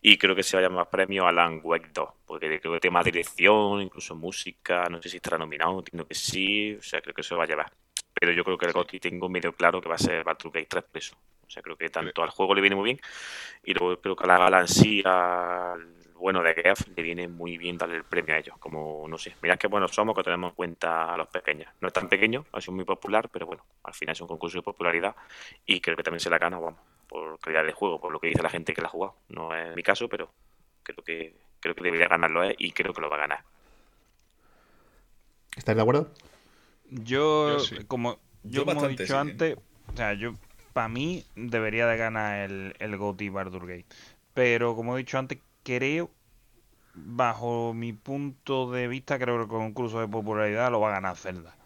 y 0.02 0.16
creo 0.16 0.36
que 0.36 0.44
se 0.44 0.56
va 0.56 0.60
a 0.60 0.68
llamar 0.68 0.88
premio 0.88 1.26
Alan 1.26 1.60
Wake 1.64 1.90
2, 1.92 2.08
porque 2.24 2.60
creo 2.60 2.74
que 2.74 2.80
tema 2.80 3.02
dirección, 3.02 3.82
incluso 3.82 4.14
música, 4.14 4.86
no 4.88 5.02
sé 5.02 5.08
si 5.08 5.16
estará 5.16 5.36
nominado, 5.36 5.80
entiendo 5.80 6.06
que 6.06 6.14
sí, 6.14 6.76
o 6.78 6.82
sea, 6.82 7.00
creo 7.02 7.12
que 7.12 7.24
se 7.24 7.34
lo 7.34 7.38
va 7.38 7.44
a 7.44 7.48
llevar. 7.48 7.72
Pero 8.14 8.30
yo 8.30 8.44
creo 8.44 8.56
que 8.56 8.66
el 8.66 8.72
GOTY 8.72 9.00
tengo 9.00 9.28
medio 9.28 9.52
claro 9.52 9.80
que 9.80 9.88
va 9.88 9.96
a 9.96 9.98
ser 9.98 10.22
Baldur's 10.22 10.52
Gate 10.52 10.68
3 10.68 10.84
por 10.84 10.98
eso. 10.98 11.16
O 11.44 11.50
sea, 11.50 11.60
creo 11.60 11.76
que 11.76 11.88
tanto 11.88 12.22
al 12.22 12.30
juego 12.30 12.54
le 12.54 12.60
viene 12.60 12.76
muy 12.76 12.84
bien 12.84 13.00
y 13.64 13.74
luego 13.74 14.00
creo 14.00 14.14
que 14.14 14.24
a 14.24 14.28
la 14.28 14.38
gala 14.38 14.60
en 14.60 14.68
sí, 14.68 15.02
al 15.04 16.01
bueno 16.22 16.42
de 16.42 16.54
GEF, 16.54 16.86
le 16.96 17.02
viene 17.02 17.26
muy 17.26 17.58
bien 17.58 17.76
darle 17.76 17.96
el 17.96 18.04
premio 18.04 18.34
a 18.34 18.38
ellos. 18.38 18.56
Como, 18.58 19.06
no 19.08 19.18
sé, 19.18 19.34
mirad 19.42 19.58
qué 19.58 19.66
buenos 19.66 19.90
somos 19.90 20.16
que 20.16 20.22
tenemos 20.22 20.50
en 20.50 20.54
cuenta 20.54 21.12
a 21.12 21.16
los 21.16 21.26
pequeños. 21.26 21.68
No 21.80 21.88
es 21.88 21.92
tan 21.92 22.08
pequeño, 22.08 22.46
ha 22.52 22.60
sido 22.60 22.74
muy 22.74 22.84
popular, 22.84 23.28
pero 23.28 23.46
bueno, 23.46 23.64
al 23.82 23.92
final 23.92 24.12
es 24.12 24.20
un 24.20 24.28
concurso 24.28 24.58
de 24.58 24.62
popularidad 24.62 25.16
y 25.66 25.80
creo 25.80 25.96
que 25.96 26.04
también 26.04 26.20
se 26.20 26.30
la 26.30 26.38
gana, 26.38 26.58
vamos, 26.60 26.80
por 27.08 27.38
calidad 27.40 27.64
de 27.64 27.72
juego, 27.72 28.00
por 28.00 28.12
lo 28.12 28.20
que 28.20 28.28
dice 28.28 28.42
la 28.42 28.50
gente 28.50 28.72
que 28.72 28.80
la 28.80 28.86
ha 28.86 28.90
jugado. 28.90 29.16
No 29.28 29.54
es 29.54 29.74
mi 29.74 29.82
caso, 29.82 30.08
pero 30.08 30.30
creo 30.84 31.02
que 31.04 31.34
creo 31.58 31.74
que 31.74 31.84
debería 31.84 32.08
ganarlo 32.08 32.44
eh, 32.44 32.54
y 32.56 32.70
creo 32.70 32.94
que 32.94 33.00
lo 33.00 33.10
va 33.10 33.16
a 33.16 33.20
ganar. 33.20 33.44
¿Estáis 35.56 35.76
de 35.76 35.82
acuerdo? 35.82 36.08
Yo, 36.88 37.54
Yo 37.54 37.58
sí. 37.58 37.84
como, 37.86 38.14
Yo 38.44 38.64
yo 38.64 38.64
como 38.64 38.86
he 38.86 38.88
dicho 38.90 39.06
sí. 39.06 39.12
antes, 39.14 39.56
o 39.92 39.96
sea, 39.96 40.14
yo, 40.14 40.36
para 40.72 40.88
mí, 40.88 41.24
debería 41.34 41.86
de 41.86 41.96
ganar 41.96 42.48
el, 42.48 42.74
el 42.78 42.96
GOTY 42.96 43.28
Baldur's 43.28 43.66
Gate. 43.66 43.86
Pero 44.34 44.74
como 44.74 44.94
he 44.96 44.98
dicho 44.98 45.18
antes, 45.18 45.38
creo, 45.62 46.10
bajo 46.94 47.74
mi 47.74 47.92
punto 47.92 48.70
de 48.70 48.88
vista, 48.88 49.18
creo 49.18 49.36
que 49.36 49.42
el 49.42 49.48
concurso 49.48 50.00
de 50.00 50.08
popularidad 50.08 50.70
lo 50.70 50.80
va 50.80 50.90
a 50.90 50.94
ganar 50.94 51.16
Zelda. 51.16 51.56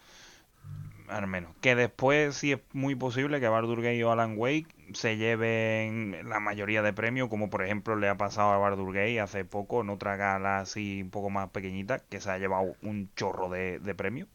Al 1.08 1.26
menos. 1.28 1.54
Que 1.60 1.76
después 1.76 2.34
sí 2.34 2.52
es 2.52 2.60
muy 2.72 2.96
posible 2.96 3.38
que 3.38 3.48
Baldur's 3.48 3.82
Gate 3.82 4.02
o 4.04 4.10
Alan 4.10 4.34
Wake 4.36 4.66
se 4.92 5.16
lleven 5.16 6.28
la 6.28 6.40
mayoría 6.40 6.82
de 6.82 6.92
premios, 6.92 7.28
como 7.28 7.48
por 7.48 7.62
ejemplo 7.62 7.96
le 7.96 8.08
ha 8.08 8.16
pasado 8.16 8.50
a 8.50 8.58
Baldur's 8.58 8.92
Gate 8.92 9.20
hace 9.20 9.44
poco 9.44 9.82
en 9.82 9.90
otra 9.90 10.16
gala 10.16 10.60
así 10.60 11.02
un 11.02 11.10
poco 11.10 11.30
más 11.30 11.50
pequeñita, 11.50 12.00
que 12.00 12.20
se 12.20 12.30
ha 12.30 12.38
llevado 12.38 12.74
un 12.82 13.08
chorro 13.14 13.48
de, 13.48 13.78
de 13.78 13.94
premios. 13.94 14.28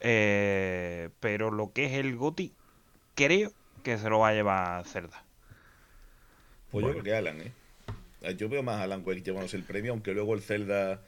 Eh, 0.00 1.10
pero 1.20 1.50
lo 1.50 1.72
que 1.72 1.86
es 1.86 1.92
el 1.94 2.16
GOTY, 2.16 2.52
creo 3.14 3.50
que 3.82 3.98
se 3.98 4.08
lo 4.08 4.20
va 4.20 4.28
a 4.28 4.34
llevar 4.34 4.84
Zelda. 4.84 5.24
Pues 6.70 6.84
yo 6.84 6.92
creo 6.92 7.02
que 7.02 7.16
Alan, 7.16 7.40
¿eh? 7.40 7.52
Ah, 8.26 8.32
Yo 8.32 8.48
veo 8.48 8.62
más 8.62 8.76
a 8.80 8.84
Alan 8.84 9.02
Wake 9.04 9.22
llevándose 9.22 9.56
el 9.56 9.62
premio, 9.64 9.92
aunque 9.92 10.12
luego 10.12 10.34
el 10.34 10.42
Zelda 10.42 11.02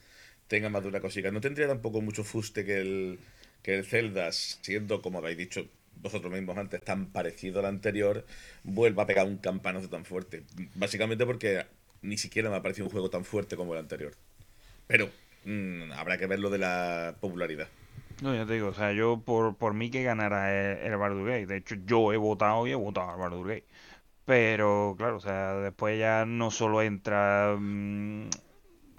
tenga 0.49 0.69
más 0.69 0.83
de 0.83 0.89
una 0.89 1.01
cosita. 1.01 1.31
No 1.31 1.41
tendría 1.41 1.67
tampoco 1.69 2.01
mucho 2.01 2.25
fuste 2.25 2.65
que 2.65 2.81
el, 2.81 3.19
que 3.63 3.75
el 3.77 3.85
Zelda, 3.85 4.33
siendo, 4.33 5.03
como 5.03 5.19
habéis 5.19 5.39
dicho 5.39 5.67
vosotros 6.01 6.33
mismos 6.33 6.57
antes, 6.57 6.81
tan 6.83 7.07
parecido 7.07 7.61
al 7.61 7.67
anterior, 7.67 8.25
vuelva 8.63 9.03
a 9.05 9.07
pegar 9.07 9.27
un 9.27 9.39
campanazo 9.39 9.89
tan 9.89 10.05
fuerte. 10.05 10.45
Básicamente 10.75 11.27
porque 11.27 11.67
ni 12.03 12.17
siquiera 12.19 12.51
me 12.51 12.57
ha 12.57 12.63
parecido 12.63 12.87
un 12.87 12.93
juego 12.93 13.11
tan 13.11 13.25
fuerte 13.25 13.57
como 13.57 13.73
el 13.75 13.81
anterior. 13.81 14.15
Pero 14.87 15.11
mm, 15.45 15.93
habrá 15.93 16.19
que 16.19 16.27
ver 16.27 16.41
lo 16.41 16.51
de 16.51 16.59
la 16.59 17.17
popularidad. 17.21 17.69
No, 18.21 18.35
ya 18.35 18.47
te 18.47 18.55
digo, 18.55 18.69
o 18.69 18.75
sea, 18.75 18.93
yo 18.93 19.23
por, 19.25 19.57
por 19.57 19.75
mí 19.75 19.91
que 19.91 20.03
ganara 20.03 20.51
el, 20.53 20.93
el 20.93 20.97
Baldur's 20.97 21.27
Gate. 21.27 21.47
De 21.47 21.57
hecho, 21.59 21.77
yo 21.87 22.13
he 22.13 22.17
votado 22.17 22.67
y 22.67 22.73
he 22.73 22.75
votado 22.75 23.11
al 23.11 23.19
Baldur's 23.19 23.47
Gate. 23.49 23.67
Pero, 24.29 24.95
claro, 24.99 25.17
o 25.17 25.21
sea, 25.21 25.55
después 25.55 25.99
ya 25.99 26.25
no 26.27 26.51
solo 26.51 26.83
entra 26.83 27.57
mm, 27.59 28.29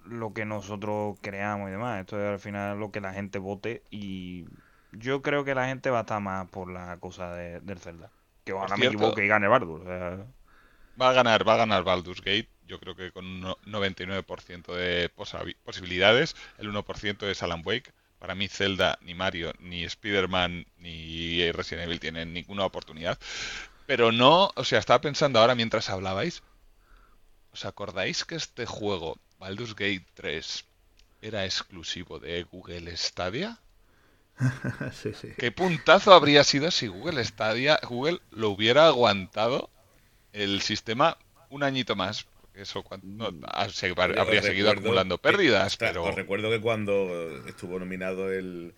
lo 0.05 0.33
que 0.33 0.45
nosotros 0.45 1.17
creamos 1.21 1.69
y 1.69 1.73
demás. 1.73 2.01
Esto 2.01 2.19
es 2.21 2.29
al 2.31 2.39
final 2.39 2.79
lo 2.79 2.91
que 2.91 3.01
la 3.01 3.13
gente 3.13 3.39
vote 3.39 3.83
y 3.91 4.45
yo 4.91 5.21
creo 5.21 5.43
que 5.45 5.55
la 5.55 5.67
gente 5.67 5.89
va 5.91 5.99
a 5.99 6.01
estar 6.01 6.21
más 6.21 6.49
por 6.49 6.71
la 6.71 6.97
cosa 6.99 7.33
de- 7.35 7.61
del 7.61 7.79
Zelda. 7.79 8.11
Que 8.45 8.53
ojalá 8.53 8.77
me 8.77 8.87
equivoque 8.87 9.25
y 9.25 9.29
gane 9.29 9.47
Baldur. 9.49 9.81
O 9.81 9.85
sea, 9.85 10.25
Va 11.01 11.07
a 11.09 11.13
ganar, 11.17 11.43
va 11.47 11.53
a 11.53 11.57
ganar 11.61 11.83
Baldur's 11.83 12.21
Gate, 12.21 12.49
yo 12.67 12.79
creo 12.79 12.95
que 12.95 13.11
con 13.11 13.25
un 13.25 13.39
no- 13.41 13.57
99% 13.65 14.75
de 14.75 15.09
posibilidades. 15.63 16.35
El 16.57 16.67
1% 16.69 17.27
es 17.29 17.41
Alan 17.41 17.61
Wake. 17.65 17.91
Para 18.19 18.35
mí 18.35 18.49
Zelda, 18.49 18.97
ni 19.01 19.13
Mario, 19.15 19.53
ni 19.59 19.85
Spider-Man, 19.85 20.65
ni 20.77 21.49
Resident 21.53 21.87
Evil 21.87 22.01
tienen 22.01 22.33
ninguna 22.33 22.65
oportunidad. 22.65 23.17
Pero 23.89 24.07
no, 24.13 24.51
o 24.55 24.63
sea, 24.63 24.79
estaba 24.79 25.01
pensando 25.01 25.37
ahora 25.39 25.53
mientras 25.55 25.89
hablabais. 25.89 26.35
¿Os 27.55 27.61
acordáis 27.71 28.17
que 28.27 28.35
este 28.43 28.65
juego, 28.65 29.09
Baldur's 29.41 29.75
Gate 29.75 30.05
3, 30.19 30.45
era 31.21 31.45
exclusivo 31.45 32.13
de 32.19 32.43
Google 32.43 32.95
Stadia? 32.97 33.49
sí, 34.93 35.13
sí. 35.13 35.29
¿Qué 35.37 35.51
puntazo 35.51 36.13
habría 36.13 36.43
sido 36.43 36.71
si 36.71 36.87
Google 36.87 37.23
Stadia, 37.23 37.79
Google 37.87 38.19
lo 38.31 38.49
hubiera 38.49 38.87
aguantado 38.87 39.69
el 40.33 40.61
sistema 40.61 41.17
un 41.49 41.63
añito 41.63 41.95
más? 41.95 42.25
Eso 42.53 42.83
cuan- 42.83 43.01
no, 43.03 43.31
ah, 43.47 43.69
se- 43.69 43.89
Yo 43.89 43.95
habría 44.21 44.41
seguido 44.43 44.69
acumulando 44.69 45.17
pérdidas, 45.17 45.77
pero 45.77 46.03
Os 46.05 46.15
recuerdo 46.15 46.49
que 46.49 46.61
cuando 46.61 46.93
estuvo 47.47 47.79
nominado 47.79 48.31
el, 48.31 48.73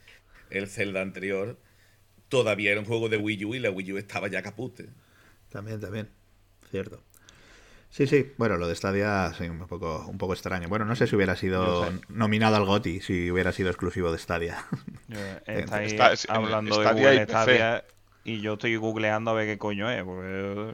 el 0.50 0.68
Zelda 0.68 1.02
anterior, 1.02 1.58
todavía 2.32 2.72
era 2.72 2.80
un 2.80 2.88
juego 2.88 3.10
de 3.10 3.18
Wii 3.18 3.46
U 3.46 3.54
y 3.54 3.60
la 3.60 3.70
Wii 3.70 3.94
U 3.94 3.98
estaba 4.00 4.28
ya 4.30 4.42
capute. 4.42 4.90
También, 5.50 5.80
también. 5.80 6.10
Cierto. 6.72 7.04
Sí, 7.90 8.08
sí. 8.08 8.32
Bueno, 8.38 8.56
lo 8.56 8.70
de 8.70 8.76
Stadia, 8.76 9.34
sí, 9.38 9.44
un 9.50 9.68
poco, 9.68 10.06
un 10.08 10.18
poco 10.18 10.32
extraño. 10.34 10.70
Bueno, 10.70 10.86
no 10.86 10.96
sé 10.96 11.08
si 11.08 11.16
hubiera 11.18 11.36
sido 11.36 11.86
sé. 11.92 12.00
nominado 12.08 12.56
al 12.56 12.64
GOTY, 12.66 13.02
si 13.02 13.30
hubiera 13.30 13.52
sido 13.52 13.70
exclusivo 13.70 14.14
de 14.14 14.18
Stadia. 14.18 14.66
estáis 15.46 15.92
Está- 15.94 16.34
hablando 16.34 16.78
de 16.80 16.84
Stadia 16.86 16.94
Google 17.10 17.22
y. 17.22 17.26
Stadia 17.26 17.84
y 18.24 18.40
yo 18.40 18.54
estoy 18.54 18.76
googleando 18.78 19.32
a 19.32 19.34
ver 19.34 19.46
qué 19.48 19.58
coño 19.58 19.90
es. 19.92 20.04
Porque... 20.04 20.74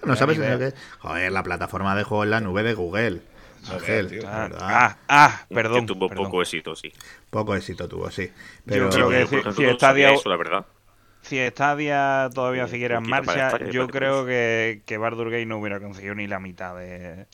¿No 0.06 0.16
sabes 0.16 0.38
ni 0.38 0.44
idea. 0.46 0.58
qué? 0.58 0.74
Joder, 0.98 1.30
la 1.30 1.42
plataforma 1.44 1.94
de 1.94 2.02
juego 2.02 2.24
en 2.24 2.30
la 2.30 2.40
nube 2.40 2.64
de 2.64 2.74
Google. 2.74 3.20
Ángel, 3.70 4.08
tío. 4.08 4.22
Ah, 4.26 4.48
ah, 4.58 4.96
ah, 5.08 5.46
perdón. 5.48 5.86
que 5.86 5.94
tuvo 5.94 6.08
perdón. 6.08 6.26
poco 6.26 6.42
éxito, 6.42 6.76
sí. 6.76 6.92
Poco 7.30 7.54
éxito 7.54 7.88
tuvo, 7.88 8.10
sí. 8.10 8.30
Pero 8.64 8.90
creo 8.90 9.08
que 9.08 9.20
yo, 9.20 9.26
si- 9.26 9.56
si 9.56 10.02
eso, 10.02 10.28
la 10.28 10.36
verdad. 10.36 10.66
Si 11.22 11.38
Stadia 11.50 12.28
todavía 12.34 12.68
siguiera 12.68 12.98
en 12.98 13.08
marcha, 13.08 13.58
yo 13.70 13.88
creo 13.88 14.26
que, 14.26 14.82
que 14.84 14.98
Baldur's 14.98 15.30
Gate 15.30 15.46
no 15.46 15.58
hubiera 15.58 15.80
conseguido 15.80 16.14
ni 16.14 16.26
la 16.26 16.38
mitad 16.38 16.76
de, 16.76 17.26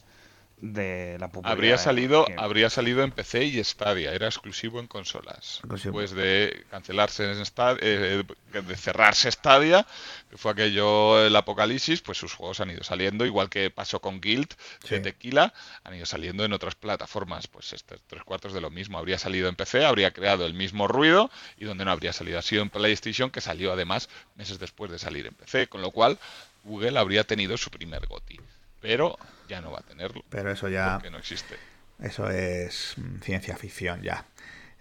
de 0.63 1.17
la 1.19 1.29
popularidad. 1.29 1.53
habría 1.53 1.79
salido, 1.79 2.25
que- 2.27 2.35
habría 2.39 2.69
salido 2.71 3.03
en 3.03 3.13
PC 3.13 3.45
y 3.45 3.65
Stadia, 3.65 4.13
era 4.13 4.27
exclusivo 4.27 4.79
en 4.79 4.87
consolas. 4.87 5.57
Exclusivo. 5.61 6.01
Después 6.01 6.11
de 6.15 6.65
cancelarse 6.71 7.31
en 7.33 7.45
Stadia, 7.47 7.81
de 7.81 8.77
cerrarse 8.77 9.31
Stadia, 9.33 9.87
que 10.29 10.37
fue 10.37 10.53
aquello 10.53 11.25
el 11.25 11.35
apocalipsis, 11.35 12.03
pues 12.03 12.19
sus 12.19 12.35
juegos 12.35 12.61
han 12.61 12.71
ido 12.71 12.85
saliendo, 12.85 13.25
igual 13.25 13.49
que 13.49 13.71
pasó 13.71 14.01
con 14.01 14.21
Guild 14.21 14.49
de. 14.89 15.01
Tequila, 15.01 15.55
han 15.85 15.95
ido 15.95 16.05
saliendo 16.07 16.45
en 16.45 16.53
otras 16.53 16.75
plataformas. 16.75 17.47
Pues 17.47 17.73
este, 17.73 17.97
tres 18.07 18.23
cuartos 18.25 18.53
de 18.53 18.61
lo 18.61 18.71
mismo. 18.71 18.99
Habría 18.99 19.19
salido 19.19 19.49
en 19.49 19.57
PC, 19.57 19.85
habría 19.87 20.13
creado 20.13 20.45
el 20.47 20.55
mismo 20.55 20.87
ruido, 20.89 21.31
y 21.57 21.65
donde 21.65 21.85
no 21.85 21.91
habría 21.91 22.13
salido 22.13 22.39
ha 22.39 22.43
sido 22.43 22.63
en 22.63 22.71
PlayStation, 22.71 23.31
que 23.31 23.41
salió 23.41 23.73
además 23.73 24.09
meses 24.37 24.59
después 24.59 24.91
de 24.91 24.99
salir 24.99 25.27
en 25.27 25.35
PC, 25.35 25.69
con 25.69 25.81
lo 25.81 25.91
cual 25.91 26.19
Google 26.65 26.99
habría 26.99 27.25
tenido 27.25 27.57
su 27.57 27.71
primer 27.71 28.07
GOTY. 28.07 28.39
Pero 28.81 29.19
ya 29.51 29.61
no 29.61 29.71
va 29.73 29.81
a 29.81 29.83
tenerlo, 29.83 30.23
pero 30.29 30.51
eso 30.51 30.69
ya, 30.69 30.95
porque 30.95 31.11
no 31.11 31.19
existe. 31.19 31.57
eso 32.01 32.31
es 32.31 32.95
mm, 32.97 33.19
ciencia 33.21 33.57
ficción 33.57 34.03
ya. 34.03 34.25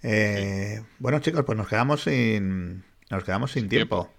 Eh, 0.03 0.81
Bueno, 0.99 1.19
chicos, 1.19 1.43
pues 1.45 1.57
nos 1.57 1.67
quedamos 1.67 2.03
sin, 2.03 2.83
nos 3.09 3.23
quedamos 3.23 3.51
sin 3.51 3.67
tiempo. 3.69 4.09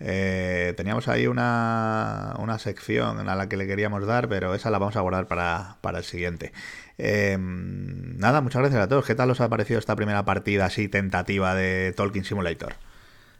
Eh, 0.00 0.74
teníamos 0.76 1.08
ahí 1.08 1.26
una, 1.26 2.34
una 2.38 2.58
sección 2.58 3.28
a 3.28 3.34
la 3.36 3.48
que 3.48 3.56
le 3.56 3.66
queríamos 3.66 4.04
dar, 4.06 4.28
pero 4.28 4.54
esa 4.54 4.70
la 4.70 4.78
vamos 4.78 4.96
a 4.96 5.00
guardar 5.00 5.28
para, 5.28 5.76
para 5.82 5.98
el 5.98 6.04
siguiente. 6.04 6.52
Eh, 6.98 7.36
nada, 7.38 8.40
muchas 8.40 8.60
gracias 8.62 8.82
a 8.82 8.88
todos. 8.88 9.04
¿Qué 9.06 9.14
tal 9.14 9.30
os 9.30 9.40
ha 9.40 9.48
parecido 9.48 9.78
esta 9.78 9.96
primera 9.96 10.24
partida 10.24 10.66
así 10.66 10.88
tentativa 10.88 11.54
de 11.54 11.92
Talking 11.96 12.24
Simulator? 12.24 12.74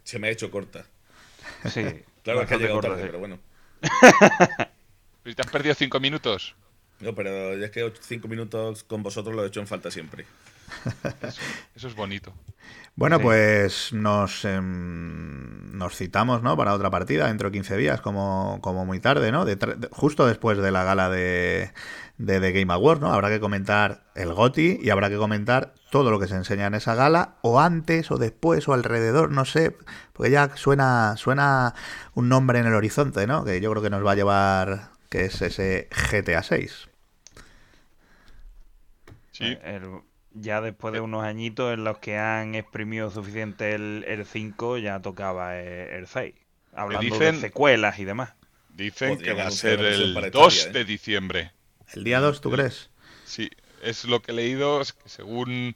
Se 0.03 0.19
me 0.19 0.27
ha 0.27 0.31
hecho 0.31 0.49
corta. 0.51 0.85
Sí, 1.65 2.03
Claro, 2.23 2.45
que 2.45 2.53
ha 2.53 2.57
llegado 2.57 2.81
corta, 2.81 2.89
tarde, 2.89 3.03
sí. 3.03 3.07
pero 3.07 3.19
bueno. 3.19 3.39
Pero 5.23 5.35
te 5.35 5.41
has 5.41 5.51
perdido 5.51 5.75
cinco 5.75 5.99
minutos. 5.99 6.55
No, 6.99 7.15
pero 7.15 7.53
es 7.53 7.71
que 7.71 7.91
cinco 8.01 8.27
minutos 8.27 8.83
con 8.83 9.01
vosotros 9.03 9.35
lo 9.35 9.43
he 9.43 9.47
hecho 9.47 9.59
en 9.59 9.67
falta 9.67 9.89
siempre. 9.91 10.25
Eso 11.75 11.87
es 11.87 11.95
bonito. 11.95 12.33
Bueno, 12.95 13.17
Sí. 13.17 13.23
pues 13.23 13.93
nos, 13.93 14.45
em, 14.45 15.77
nos 15.77 15.95
citamos, 15.95 16.43
¿no? 16.43 16.55
Para 16.57 16.73
otra 16.73 16.89
partida 16.89 17.27
dentro 17.27 17.49
de 17.49 17.53
15 17.53 17.75
días, 17.77 18.01
como, 18.01 18.59
como 18.61 18.85
muy 18.85 18.99
tarde, 18.99 19.31
¿no? 19.31 19.45
De 19.45 19.57
tre- 19.57 19.75
de- 19.77 19.89
justo 19.91 20.27
después 20.27 20.57
de 20.59 20.71
la 20.71 20.83
gala 20.83 21.09
de, 21.09 21.71
de 22.17 22.39
The 22.39 22.51
Game 22.51 22.71
Awards, 22.73 23.01
¿no? 23.01 23.11
Habrá 23.11 23.29
que 23.29 23.39
comentar 23.39 24.03
el 24.15 24.33
GOTI 24.33 24.79
y 24.81 24.89
habrá 24.91 25.09
que 25.09 25.17
comentar 25.17 25.73
todo 25.89 26.11
lo 26.11 26.19
que 26.19 26.27
se 26.27 26.35
enseña 26.35 26.67
en 26.67 26.75
esa 26.75 26.93
gala, 26.95 27.35
o 27.41 27.59
antes, 27.59 28.11
o 28.11 28.17
después, 28.17 28.67
o 28.67 28.73
alrededor, 28.73 29.31
no 29.31 29.45
sé, 29.45 29.75
porque 30.13 30.31
ya 30.31 30.55
suena, 30.55 31.15
suena 31.17 31.73
un 32.13 32.29
nombre 32.29 32.59
en 32.59 32.67
el 32.67 32.75
horizonte, 32.75 33.25
¿no? 33.25 33.43
Que 33.43 33.59
yo 33.61 33.71
creo 33.71 33.81
que 33.83 33.89
nos 33.89 34.05
va 34.05 34.11
a 34.11 34.15
llevar, 34.15 34.91
que 35.11 35.25
es 35.25 35.41
ese 35.41 35.89
GTA 36.09 36.41
6. 36.41 36.87
Sí. 39.31 39.57
El- 39.63 40.01
ya 40.33 40.61
después 40.61 40.93
de 40.93 41.01
unos 41.01 41.25
añitos 41.25 41.73
en 41.73 41.83
los 41.83 41.97
que 41.97 42.17
han 42.17 42.55
exprimido 42.55 43.11
suficiente 43.11 43.73
el, 43.75 44.05
el 44.07 44.25
5, 44.25 44.77
ya 44.77 45.01
tocaba 45.01 45.59
el, 45.59 45.89
el 45.89 46.07
6. 46.07 46.33
Hablando 46.73 47.03
dicen- 47.15 47.35
de 47.35 47.41
secuelas 47.41 47.99
y 47.99 48.05
demás. 48.05 48.33
Dicen 48.69 49.17
que 49.17 49.33
va 49.33 49.47
a 49.47 49.51
ser 49.51 49.81
el 49.81 50.13
para 50.13 50.29
2 50.29 50.55
Italia, 50.55 50.69
¿eh? 50.69 50.73
de 50.73 50.85
diciembre. 50.85 51.51
¿El 51.93 52.05
día 52.05 52.21
2, 52.21 52.39
tú 52.39 52.49
crees? 52.51 52.89
Sí, 53.25 53.49
es 53.83 54.05
lo 54.05 54.21
que 54.21 54.31
he 54.31 54.35
leído, 54.35 54.79
es 54.79 54.93
que 54.93 55.09
según 55.09 55.75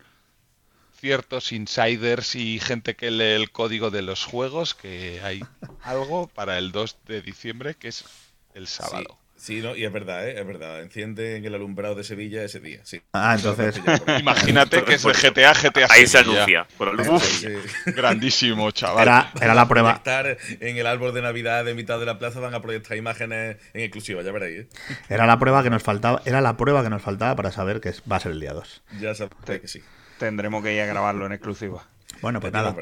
ciertos 0.97 1.51
insiders 1.51 2.35
y 2.35 2.59
gente 2.61 2.95
que 2.95 3.11
lee 3.11 3.33
el 3.33 3.51
código 3.51 3.91
de 3.91 4.01
los 4.01 4.23
juegos, 4.23 4.73
que 4.73 5.19
hay 5.21 5.41
algo 5.83 6.27
para 6.29 6.57
el 6.57 6.71
2 6.71 6.99
de 7.05 7.21
diciembre, 7.21 7.75
que 7.75 7.89
es 7.89 8.05
el 8.53 8.67
sábado. 8.67 9.05
Sí, 9.09 9.24
no, 9.61 9.75
y 9.75 9.85
es 9.85 9.91
verdad, 9.91 10.27
¿eh? 10.27 10.39
es 10.39 10.45
verdad. 10.47 10.81
Enciende 10.81 11.35
en 11.37 11.45
el 11.45 11.53
alumbrado 11.55 11.95
de 11.95 12.03
Sevilla 12.03 12.43
ese 12.43 12.59
día, 12.59 12.79
sí. 12.83 13.01
Ah, 13.13 13.35
entonces- 13.37 13.79
Imagínate 14.19 14.83
que 14.83 14.95
es 14.95 15.05
el 15.05 15.13
GTA, 15.13 15.53
GTA 15.53 15.87
Ahí 15.89 16.07
se 16.07 16.19
anuncia. 16.19 16.67
La 16.79 16.91
luz 16.93 17.07
Uf, 17.07 17.23
Sí. 17.23 17.47
grandísimo, 17.91 18.71
chaval. 18.71 19.03
Era, 19.03 19.31
era 19.41 19.53
la 19.53 19.67
prueba. 19.67 20.01
Proyectar 20.01 20.37
en 20.59 20.77
el 20.77 20.87
árbol 20.87 21.13
de 21.13 21.21
Navidad 21.21 21.63
de 21.65 21.73
mitad 21.75 21.99
de 21.99 22.05
la 22.05 22.17
plaza 22.19 22.39
van 22.39 22.53
a 22.53 22.61
proyectar 22.61 22.97
imágenes 22.97 23.57
en 23.73 23.81
exclusiva, 23.81 24.21
ya 24.23 24.31
veréis. 24.31 24.61
¿eh? 24.61 24.67
Era 25.09 25.25
la 25.27 25.37
prueba 25.39 25.61
que 25.63 25.69
nos 25.69 25.83
faltaba, 25.83 26.21
era 26.25 26.41
la 26.41 26.57
prueba 26.57 26.83
que 26.83 26.89
nos 26.89 27.01
faltaba 27.01 27.35
para 27.35 27.51
saber 27.51 27.81
que 27.81 27.93
va 28.11 28.15
a 28.15 28.19
ser 28.19 28.31
el 28.31 28.39
día 28.39 28.53
2. 28.53 28.83
Ya 28.99 29.13
sabéis 29.15 29.61
que 29.61 29.67
sí. 29.67 29.81
Tendremos 30.17 30.63
que 30.63 30.73
ir 30.73 30.81
a 30.81 30.85
grabarlo 30.85 31.25
en 31.25 31.33
exclusiva. 31.33 31.85
Bueno, 32.21 32.39
pues 32.39 32.53
nada. 32.53 32.73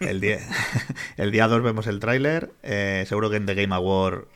El 0.00 0.20
día, 0.20 0.38
el 1.16 1.32
día 1.32 1.48
2 1.48 1.62
vemos 1.62 1.86
el 1.86 1.98
tráiler. 1.98 2.50
eh, 2.62 3.04
seguro 3.08 3.30
que 3.30 3.36
en 3.36 3.46
The 3.46 3.54
Game 3.54 3.74
Award 3.74 4.26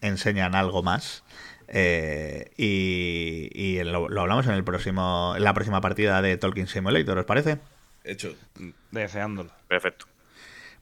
enseñan 0.00 0.54
algo 0.54 0.82
más. 0.82 1.22
eh, 1.68 2.50
y 2.56 3.48
y 3.54 3.82
lo, 3.84 4.08
lo 4.08 4.20
hablamos 4.22 4.46
en 4.46 4.52
el 4.54 4.64
próximo 4.64 5.34
en 5.36 5.44
la 5.44 5.54
próxima 5.54 5.80
partida 5.80 6.20
de 6.22 6.36
Talking 6.36 6.66
Simulator, 6.66 7.18
¿os 7.18 7.24
parece? 7.26 7.58
Hecho. 8.04 8.34
Deseándolo. 8.90 9.50
Perfecto. 9.68 10.06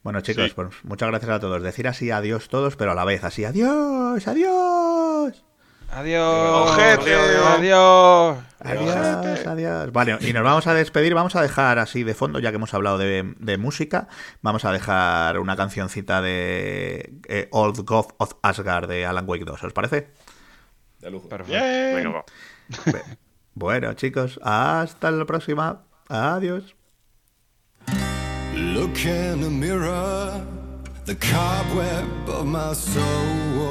Bueno, 0.01 0.21
chicos, 0.21 0.45
Sí. 0.47 0.53
pues 0.55 0.69
muchas 0.83 1.09
gracias 1.09 1.29
a 1.31 1.39
todos. 1.39 1.61
Decir 1.61 1.87
así 1.87 2.09
adiós 2.09 2.47
todos, 2.49 2.75
pero 2.75 2.91
a 2.91 2.95
la 2.95 3.03
vez 3.05 3.23
así 3.23 3.43
adiós, 3.45 4.27
adiós. 4.27 5.43
Adiós. 5.91 6.69
Ojete. 6.69 7.15
Adiós. 7.15 8.37
Adiós, 8.59 9.47
adiós. 9.47 9.91
Vale, 9.91 10.17
y 10.21 10.33
nos 10.33 10.43
vamos 10.43 10.67
a 10.67 10.73
despedir. 10.73 11.13
Vamos 11.13 11.35
a 11.35 11.41
dejar 11.41 11.79
así 11.79 12.03
de 12.03 12.13
fondo, 12.13 12.39
ya 12.39 12.51
que 12.51 12.57
hemos 12.57 12.73
hablado 12.73 12.97
de, 12.97 13.33
de 13.37 13.57
música, 13.57 14.07
vamos 14.41 14.65
a 14.65 14.71
dejar 14.71 15.39
una 15.39 15.55
cancioncita 15.55 16.21
de 16.21 17.13
eh, 17.27 17.47
Old 17.51 17.85
God 17.85 18.07
of 18.17 18.33
Asgard 18.41 18.87
de 18.87 19.05
Alan 19.05 19.25
Wake 19.27 19.45
2. 19.45 19.63
¿Os 19.63 19.73
parece? 19.73 20.09
De 20.99 21.09
lujo. 21.09 21.29
Perfecto. 21.29 21.53
Bien. 21.53 21.95
Venga, 21.95 22.09
va. 22.09 22.25
Bueno, 23.55 23.93
chicos, 23.93 24.39
hasta 24.43 25.11
la 25.11 25.25
próxima. 25.25 25.81
Adiós. 26.07 26.75
Look 28.53 29.05
in 29.05 29.41
the 29.41 29.49
mirror, 29.49 30.41
the 31.05 31.15
cobweb 31.15 32.29
of 32.29 32.45
my 32.45 32.73
soul, 32.73 33.65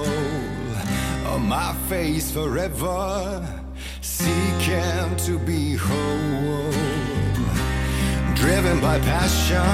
on 1.29 1.49
my 1.49 1.75
face 1.89 2.31
forever, 2.31 3.47
seeking 4.01 5.17
to 5.27 5.39
be 5.39 5.77
whole. 5.77 6.73
Driven 8.35 8.81
by 8.81 8.99
passion, 9.01 9.65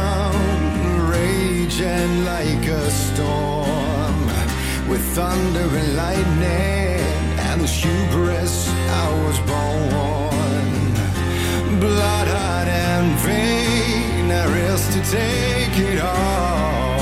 raging 1.09 2.24
like 2.24 2.66
a 2.66 2.90
storm, 2.90 4.16
with 4.88 5.05
thunder 5.14 5.68
and 5.80 5.96
lightning, 5.96 7.00
and 7.46 7.61
with 7.62 7.70
hubris 7.70 8.68
I 9.02 9.07
was 9.24 9.38
born 9.50 9.94
blood-eyed 11.80 12.68
and 12.68 13.18
vain, 13.20 14.30
I 14.30 14.44
risk 14.59 14.92
to 14.96 15.02
take 15.18 15.76
it 15.90 16.00
all. 16.00 16.94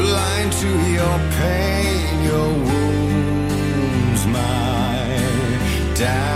Blind 0.00 0.50
to 0.62 0.70
your 0.96 1.18
pain, 1.40 2.24
your 2.30 2.75
down. 6.06 6.35